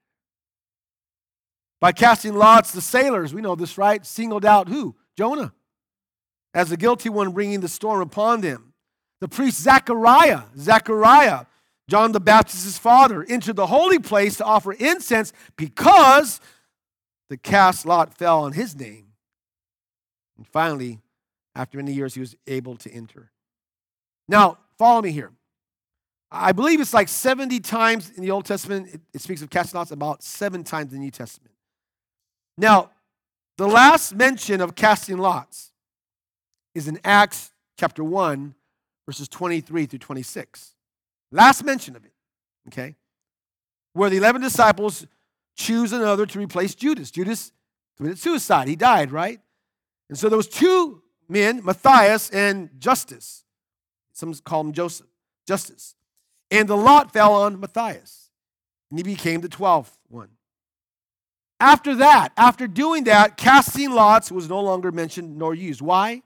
By 1.80 1.92
casting 1.92 2.36
lots, 2.36 2.72
the 2.72 2.82
sailors, 2.82 3.34
we 3.34 3.42
know 3.42 3.56
this, 3.56 3.78
right? 3.78 4.06
Singled 4.06 4.46
out 4.46 4.68
who? 4.68 4.96
Jonah, 5.18 5.54
as 6.54 6.70
the 6.70 6.78
guilty 6.78 7.10
one 7.10 7.32
bringing 7.32 7.60
the 7.60 7.68
storm 7.68 8.02
upon 8.02 8.42
them. 8.42 8.74
The 9.20 9.28
priest 9.28 9.62
Zechariah, 9.62 10.44
Zechariah, 10.58 11.46
John 11.90 12.12
the 12.12 12.20
Baptist's 12.20 12.78
father, 12.78 13.26
entered 13.28 13.56
the 13.56 13.68
holy 13.68 14.00
place 14.00 14.38
to 14.38 14.46
offer 14.46 14.74
incense 14.74 15.34
because 15.56 16.40
the 17.30 17.38
cast 17.38 17.86
lot 17.86 18.14
fell 18.14 18.44
on 18.44 18.54
his 18.54 18.76
name. 18.76 19.08
And 20.38 20.48
finally, 20.48 21.00
after 21.56 21.78
many 21.78 21.94
years, 21.94 22.14
he 22.14 22.20
was 22.20 22.36
able 22.46 22.76
to 22.78 22.92
enter. 22.92 23.32
Now, 24.28 24.58
follow 24.78 25.02
me 25.02 25.12
here. 25.12 25.32
I 26.32 26.52
believe 26.52 26.82
it's 26.82 26.94
like 26.94 27.08
70 27.08 27.60
times 27.62 28.12
in 28.12 28.22
the 28.22 28.32
Old 28.32 28.46
Testament, 28.46 28.90
it, 28.94 29.02
it 29.14 29.22
speaks 29.22 29.42
of 29.42 29.50
casting 29.50 29.78
lots, 29.78 29.92
about 29.92 30.22
seven 30.22 30.64
times 30.64 30.92
in 30.92 31.00
the 31.00 31.06
New 31.06 31.12
Testament. 31.12 31.54
Now, 32.58 32.92
the 33.58 33.68
last 33.68 34.16
mention 34.16 34.62
of 34.62 34.76
casting 34.76 35.18
lots 35.18 35.72
is 36.74 36.88
in 36.88 37.00
Acts 37.04 37.52
chapter 37.80 38.04
1, 38.04 38.56
verses 39.06 39.28
23 39.28 39.86
through 39.86 40.00
26. 40.00 40.74
Last 41.32 41.64
mention 41.64 41.96
of 41.96 42.06
it, 42.06 42.14
okay? 42.68 42.96
Where 43.94 44.10
the 44.10 44.18
11 44.18 44.42
disciples 44.42 45.06
choose 45.56 45.92
another 45.92 46.26
to 46.26 46.40
replace 46.40 46.76
Judas. 46.76 47.12
Judas 47.12 47.52
committed 47.98 48.20
suicide. 48.20 48.68
He 48.68 48.76
died, 48.76 49.12
right? 49.12 49.40
And 50.10 50.18
so 50.18 50.30
there 50.30 50.38
was 50.38 50.48
two 50.48 51.02
men, 51.28 51.64
Matthias 51.64 52.30
and 52.30 52.70
Justus. 52.80 53.44
Some 54.14 54.34
call 54.36 54.62
him 54.62 54.72
Joseph, 54.72 55.08
Justus. 55.48 55.96
And 56.50 56.68
the 56.68 56.78
lot 56.78 57.12
fell 57.12 57.34
on 57.34 57.60
Matthias, 57.60 58.30
and 58.90 58.98
he 58.98 59.04
became 59.04 59.42
the 59.42 59.50
12th 59.50 59.58
one. 59.60 59.97
After 61.60 61.96
that, 61.96 62.34
after 62.38 62.68
doing 62.68 63.06
that, 63.06 63.38
casting 63.38 63.92
lots 63.92 64.32
was 64.32 64.48
no 64.48 64.62
longer 64.62 64.92
mentioned 64.92 65.38
nor 65.38 65.56
used. 65.56 65.82
Why? 65.82 66.22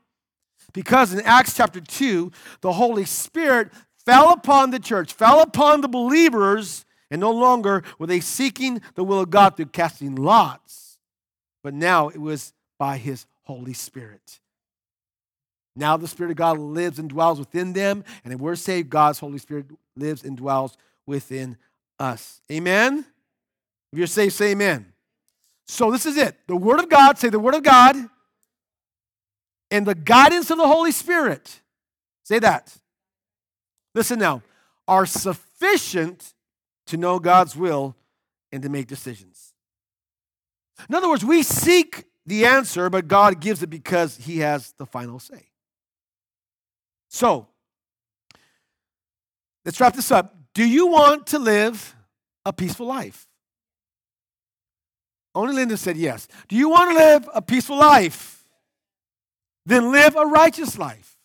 Because 0.73 1.13
in 1.13 1.21
Acts 1.21 1.55
chapter 1.55 1.79
2, 1.79 2.32
the 2.61 2.73
Holy 2.73 3.05
Spirit 3.05 3.71
fell 4.05 4.32
upon 4.32 4.71
the 4.71 4.79
church, 4.79 5.13
fell 5.13 5.41
upon 5.41 5.82
the 5.82 5.88
believers, 5.88 6.86
and 7.09 7.19
no 7.19 7.32
longer 7.32 7.84
were 7.99 8.07
they 8.07 8.19
seeking 8.19 8.82
the 8.95 9.03
will 9.03 9.21
of 9.21 9.29
God 9.29 9.55
through 9.55 9.67
casting 9.67 10.15
lots, 10.15 10.97
but 11.63 11.73
now 11.73 12.09
it 12.09 12.19
was 12.19 12.53
by 12.77 12.97
His 12.97 13.25
Holy 13.43 13.73
Spirit. 13.73 14.39
Now 15.75 15.97
the 15.97 16.07
Spirit 16.07 16.32
of 16.32 16.38
God 16.38 16.57
lives 16.57 16.99
and 16.99 17.09
dwells 17.09 17.39
within 17.39 17.73
them, 17.73 18.03
and 18.23 18.34
if 18.34 18.39
we're 18.39 18.55
saved, 18.55 18.89
God's 18.89 19.19
Holy 19.19 19.38
Spirit 19.38 19.67
lives 19.95 20.23
and 20.23 20.36
dwells 20.36 20.77
within 21.05 21.57
us. 21.99 22.41
Amen? 22.51 23.05
If 23.91 23.99
you're 23.99 24.07
saved, 24.07 24.34
say 24.34 24.51
amen. 24.51 24.90
So 25.72 25.89
this 25.89 26.05
is 26.05 26.17
it. 26.17 26.36
The 26.47 26.55
Word 26.57 26.82
of 26.82 26.89
God, 26.89 27.17
say 27.17 27.30
the 27.30 27.39
Word 27.39 27.55
of 27.55 27.63
God, 27.63 27.95
and 29.72 29.88
the 29.88 29.95
guidance 29.95 30.51
of 30.51 30.57
the 30.57 30.67
Holy 30.67 30.91
Spirit. 30.91 31.61
Say 32.24 32.39
that. 32.39 32.76
Listen 33.95 34.19
now, 34.19 34.41
are 34.86 35.05
sufficient 35.05 36.34
to 36.88 36.97
know 36.97 37.19
God's 37.19 37.55
will 37.55 37.95
and 38.51 38.61
to 38.63 38.67
make 38.67 38.88
decisions. 38.88 39.53
In 40.89 40.95
other 40.95 41.07
words, 41.07 41.24
we 41.24 41.41
seek 41.41 42.03
the 42.26 42.45
answer, 42.45 42.89
but 42.89 43.07
God 43.07 43.39
gives 43.39 43.63
it 43.63 43.69
because 43.69 44.17
He 44.17 44.39
has 44.39 44.74
the 44.78 44.86
final 44.86 45.19
say. 45.19 45.51
So, 47.07 47.47
let's 49.63 49.80
wrap 49.80 49.95
this 49.95 50.11
up. 50.11 50.36
Do 50.53 50.67
you 50.67 50.88
want 50.88 51.28
to 51.28 51.39
live 51.39 51.95
a 52.45 52.51
peaceful 52.51 52.88
life? 52.88 53.26
Only 55.34 55.55
Linda 55.55 55.77
said 55.77 55.97
yes. 55.97 56.27
Do 56.47 56.55
you 56.55 56.69
want 56.69 56.91
to 56.91 56.95
live 56.95 57.29
a 57.34 57.41
peaceful 57.41 57.77
life? 57.77 58.43
Then 59.65 59.91
live 59.91 60.15
a 60.15 60.25
righteous 60.25 60.77
life. 60.77 61.15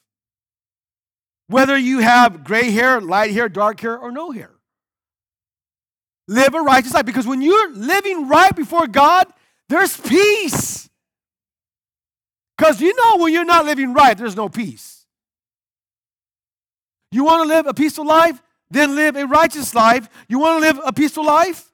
Whether 1.49 1.77
you 1.77 2.01
have 2.01 2.45
gray 2.45 2.71
hair, 2.71 3.01
light 3.01 3.31
hair, 3.31 3.49
dark 3.49 3.81
hair, 3.81 3.99
or 3.99 4.11
no 4.11 4.31
hair. 4.31 4.51
Live 6.29 6.55
a 6.55 6.61
righteous 6.61 6.93
life 6.93 7.07
because 7.07 7.27
when 7.27 7.41
you're 7.41 7.73
living 7.73 8.29
right 8.29 8.55
before 8.55 8.87
God, 8.87 9.27
there's 9.69 9.97
peace. 9.97 10.89
Because 12.57 12.81
you 12.81 12.95
know 12.97 13.23
when 13.23 13.33
you're 13.33 13.45
not 13.45 13.65
living 13.65 13.95
right, 13.95 14.17
there's 14.17 14.37
no 14.37 14.49
peace. 14.49 15.07
You 17.13 17.25
want 17.25 17.43
to 17.43 17.49
live 17.49 17.67
a 17.67 17.75
peaceful 17.75 18.07
life? 18.07 18.43
Then 18.71 18.97
live 18.97 19.17
a 19.17 19.27
righteous 19.27 19.75
life. 19.75 20.09
You 20.29 20.41
want 20.41 20.63
to 20.63 20.67
live 20.67 20.81
a 20.85 20.93
peaceful 20.93 21.25
life? 21.25 21.73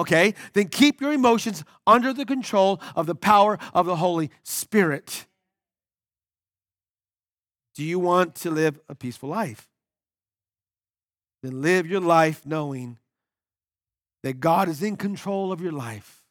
Okay? 0.00 0.34
Then 0.54 0.68
keep 0.68 1.02
your 1.02 1.12
emotions 1.12 1.62
under 1.86 2.14
the 2.14 2.24
control 2.24 2.80
of 2.96 3.06
the 3.06 3.14
power 3.14 3.58
of 3.74 3.84
the 3.84 3.96
Holy 3.96 4.30
Spirit. 4.42 5.26
Do 7.74 7.84
you 7.84 7.98
want 7.98 8.34
to 8.36 8.50
live 8.50 8.80
a 8.88 8.94
peaceful 8.94 9.28
life? 9.28 9.68
Then 11.42 11.60
live 11.60 11.86
your 11.86 12.00
life 12.00 12.46
knowing 12.46 12.96
that 14.22 14.40
God 14.40 14.68
is 14.68 14.82
in 14.82 14.96
control 14.96 15.52
of 15.52 15.60
your 15.60 15.72
life 15.72 16.22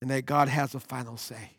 and 0.00 0.08
that 0.10 0.24
God 0.24 0.48
has 0.48 0.74
a 0.76 0.80
final 0.80 1.16
say. 1.16 1.50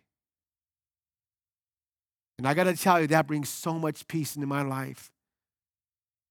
And 2.38 2.48
I 2.48 2.54
got 2.54 2.66
to 2.66 2.76
tell 2.76 3.02
you, 3.02 3.08
that 3.08 3.28
brings 3.28 3.50
so 3.50 3.74
much 3.74 4.08
peace 4.08 4.36
into 4.36 4.48
my 4.48 4.62
life. 4.62 5.12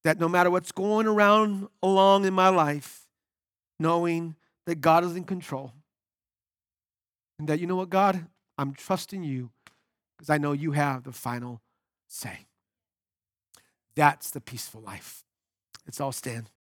That 0.04 0.18
no 0.18 0.28
matter 0.28 0.50
what's 0.50 0.72
going 0.72 1.06
around 1.06 1.68
along 1.82 2.24
in 2.24 2.34
my 2.34 2.48
life, 2.48 3.06
knowing 3.78 4.36
that 4.66 4.80
God 4.80 5.04
is 5.04 5.16
in 5.16 5.24
control. 5.24 5.72
And 7.38 7.48
that, 7.48 7.60
you 7.60 7.66
know 7.66 7.76
what, 7.76 7.90
God, 7.90 8.26
I'm 8.56 8.74
trusting 8.74 9.24
you 9.24 9.50
because 10.16 10.30
I 10.30 10.38
know 10.38 10.52
you 10.52 10.72
have 10.72 11.04
the 11.04 11.12
final 11.12 11.60
say. 12.08 12.46
That's 13.96 14.30
the 14.30 14.40
peaceful 14.40 14.80
life. 14.80 15.24
Let's 15.86 16.00
all 16.00 16.12
stand. 16.12 16.50